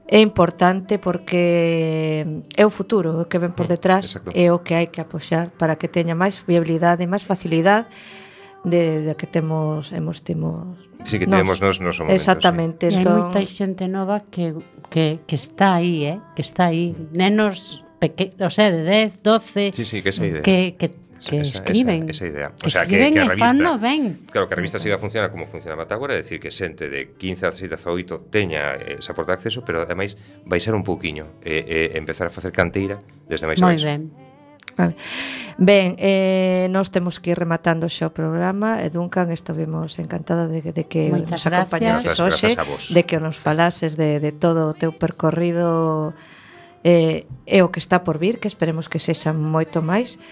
é 0.07 0.23
importante 0.23 1.03
porque 1.03 2.23
eh, 2.23 2.47
é 2.55 2.63
o 2.63 2.71
futuro 2.71 3.21
o 3.21 3.29
que 3.29 3.43
ven 3.43 3.51
por 3.59 3.67
mm, 3.67 3.75
detrás 3.75 4.15
Exacto. 4.15 4.31
é 4.39 4.55
o 4.55 4.63
que 4.63 4.79
hai 4.79 4.87
que 4.87 5.03
apoxar 5.03 5.51
para 5.59 5.75
que 5.75 5.91
teña 5.91 6.15
máis 6.15 6.47
viabilidade 6.47 7.03
e 7.03 7.11
máis 7.11 7.27
facilidade 7.27 7.91
de, 8.65 9.03
de 9.03 9.15
que 9.17 9.27
temos 9.27 9.93
hemos 9.93 10.23
temos 10.23 10.79
Sí, 11.05 11.19
que 11.19 11.27
temos 11.27 11.61
nos, 11.61 11.81
nos 11.81 12.01
no 12.01 12.05
momento, 12.05 12.15
Exactamente. 12.15 12.91
Sí. 12.91 12.99
Entón... 12.99 13.31
Hai 13.31 13.47
moita 13.47 13.47
xente 13.47 13.85
nova 13.87 14.27
que, 14.27 14.53
que, 14.91 15.23
que 15.25 15.37
está 15.39 15.79
aí, 15.79 16.05
eh? 16.05 16.19
que 16.35 16.43
está 16.43 16.75
aí. 16.75 16.91
Nenos 17.15 17.87
peque, 18.03 18.35
o 18.43 18.51
sea, 18.51 18.71
de 18.71 18.83
10, 18.83 19.23
12, 19.23 19.73
sí, 19.75 19.85
sí, 19.87 20.03
que, 20.03 20.11
esa 20.11 20.27
idea. 20.27 20.43
que, 20.43 20.75
que 20.75 20.91
que 21.19 21.41
esa, 21.41 21.59
escriben. 21.59 22.09
Esa, 22.09 22.25
esa 22.25 22.27
idea. 22.27 22.53
Que 22.61 22.67
o 22.67 22.71
sea, 22.71 22.83
escriben 22.83 23.13
que, 23.13 23.15
que 23.15 23.21
a 23.21 23.29
revista, 23.29 23.47
fan 23.47 23.59
no 23.59 23.79
ven. 23.79 24.21
Claro, 24.31 24.47
que 24.49 24.55
a 24.55 24.59
revista 24.59 24.79
siga 24.79 24.99
funcionando 24.99 25.33
como 25.33 25.47
funcionaba 25.47 25.83
ata 25.83 25.95
agora, 25.95 26.15
é 26.15 26.19
dicir, 26.23 26.39
que 26.39 26.51
xente 26.51 26.89
de 26.89 27.15
15 27.19 27.47
a 27.47 27.51
18 27.51 28.31
teña 28.31 28.79
eh, 28.79 28.99
esa 28.99 29.15
porta 29.15 29.35
de 29.35 29.43
acceso, 29.43 29.63
pero 29.67 29.83
ademais 29.83 30.15
vai 30.47 30.61
ser 30.63 30.75
un 30.75 30.87
pouquiño 30.87 31.43
eh, 31.43 31.91
eh, 31.95 31.99
empezar 31.99 32.29
a 32.29 32.31
facer 32.31 32.55
canteira 32.55 33.03
desde 33.27 33.47
máis 33.47 33.59
a 33.59 33.67
máis. 33.67 33.83
Moi 33.83 33.87
ben. 33.87 34.28
Vale. 34.79 34.95
Ben, 35.59 35.99
eh, 35.99 36.69
nós 36.71 36.95
temos 36.95 37.19
que 37.19 37.35
ir 37.35 37.39
rematando 37.39 37.91
xa 37.91 38.07
o 38.07 38.15
programa 38.15 38.79
e 38.79 38.95
Duncan 38.95 39.35
estivemos 39.35 39.99
encantada 39.99 40.47
de, 40.47 40.63
de 40.63 40.85
que 40.87 41.11
Moitas 41.11 41.35
nos 41.35 41.43
acompañases 41.51 42.15
hoxe, 42.23 42.55
de 42.55 43.03
que 43.03 43.19
nos 43.19 43.35
falases 43.35 43.99
de, 43.99 44.23
de 44.23 44.31
todo 44.31 44.71
o 44.71 44.75
teu 44.79 44.95
percorrido 44.95 46.15
eh, 46.87 47.27
e 47.43 47.59
o 47.67 47.75
que 47.75 47.83
está 47.83 48.07
por 48.07 48.23
vir, 48.23 48.39
que 48.39 48.47
esperemos 48.47 48.87
que 48.87 49.03
sexa 49.03 49.35
moito 49.35 49.83
máis. 49.83 50.23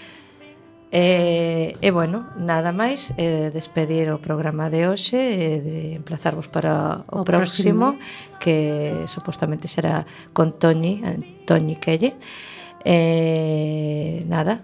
E, 0.94 1.74
eh, 1.74 1.82
e 1.82 1.90
eh, 1.90 1.90
bueno, 1.90 2.30
nada 2.38 2.70
máis 2.70 3.11
eh, 3.18 3.51
despedir 3.51 4.07
o 4.14 4.22
programa 4.22 4.70
de 4.70 4.86
hoxe 4.86 5.18
e 5.18 5.59
eh, 5.59 5.59
de 5.59 5.78
emplazarvos 5.99 6.47
para 6.47 7.03
o, 7.11 7.20
o 7.20 7.26
próximo, 7.26 7.99
próximo 7.99 8.38
que 8.38 9.03
supostamente 9.11 9.66
será 9.66 10.07
con 10.30 10.55
Toñi, 10.55 11.03
eh, 11.03 11.18
Toñi 11.42 11.82
Quelle 11.82 12.14
Eh, 12.89 14.24
nada. 14.28 14.62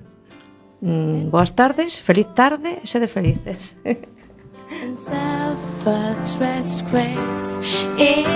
Mm, 0.80 1.30
buenas 1.30 1.56
tardes, 1.56 2.00
feliz 2.00 2.28
tarde, 2.34 2.78
sé 2.84 3.00
de 3.00 3.08
felices. 3.08 3.76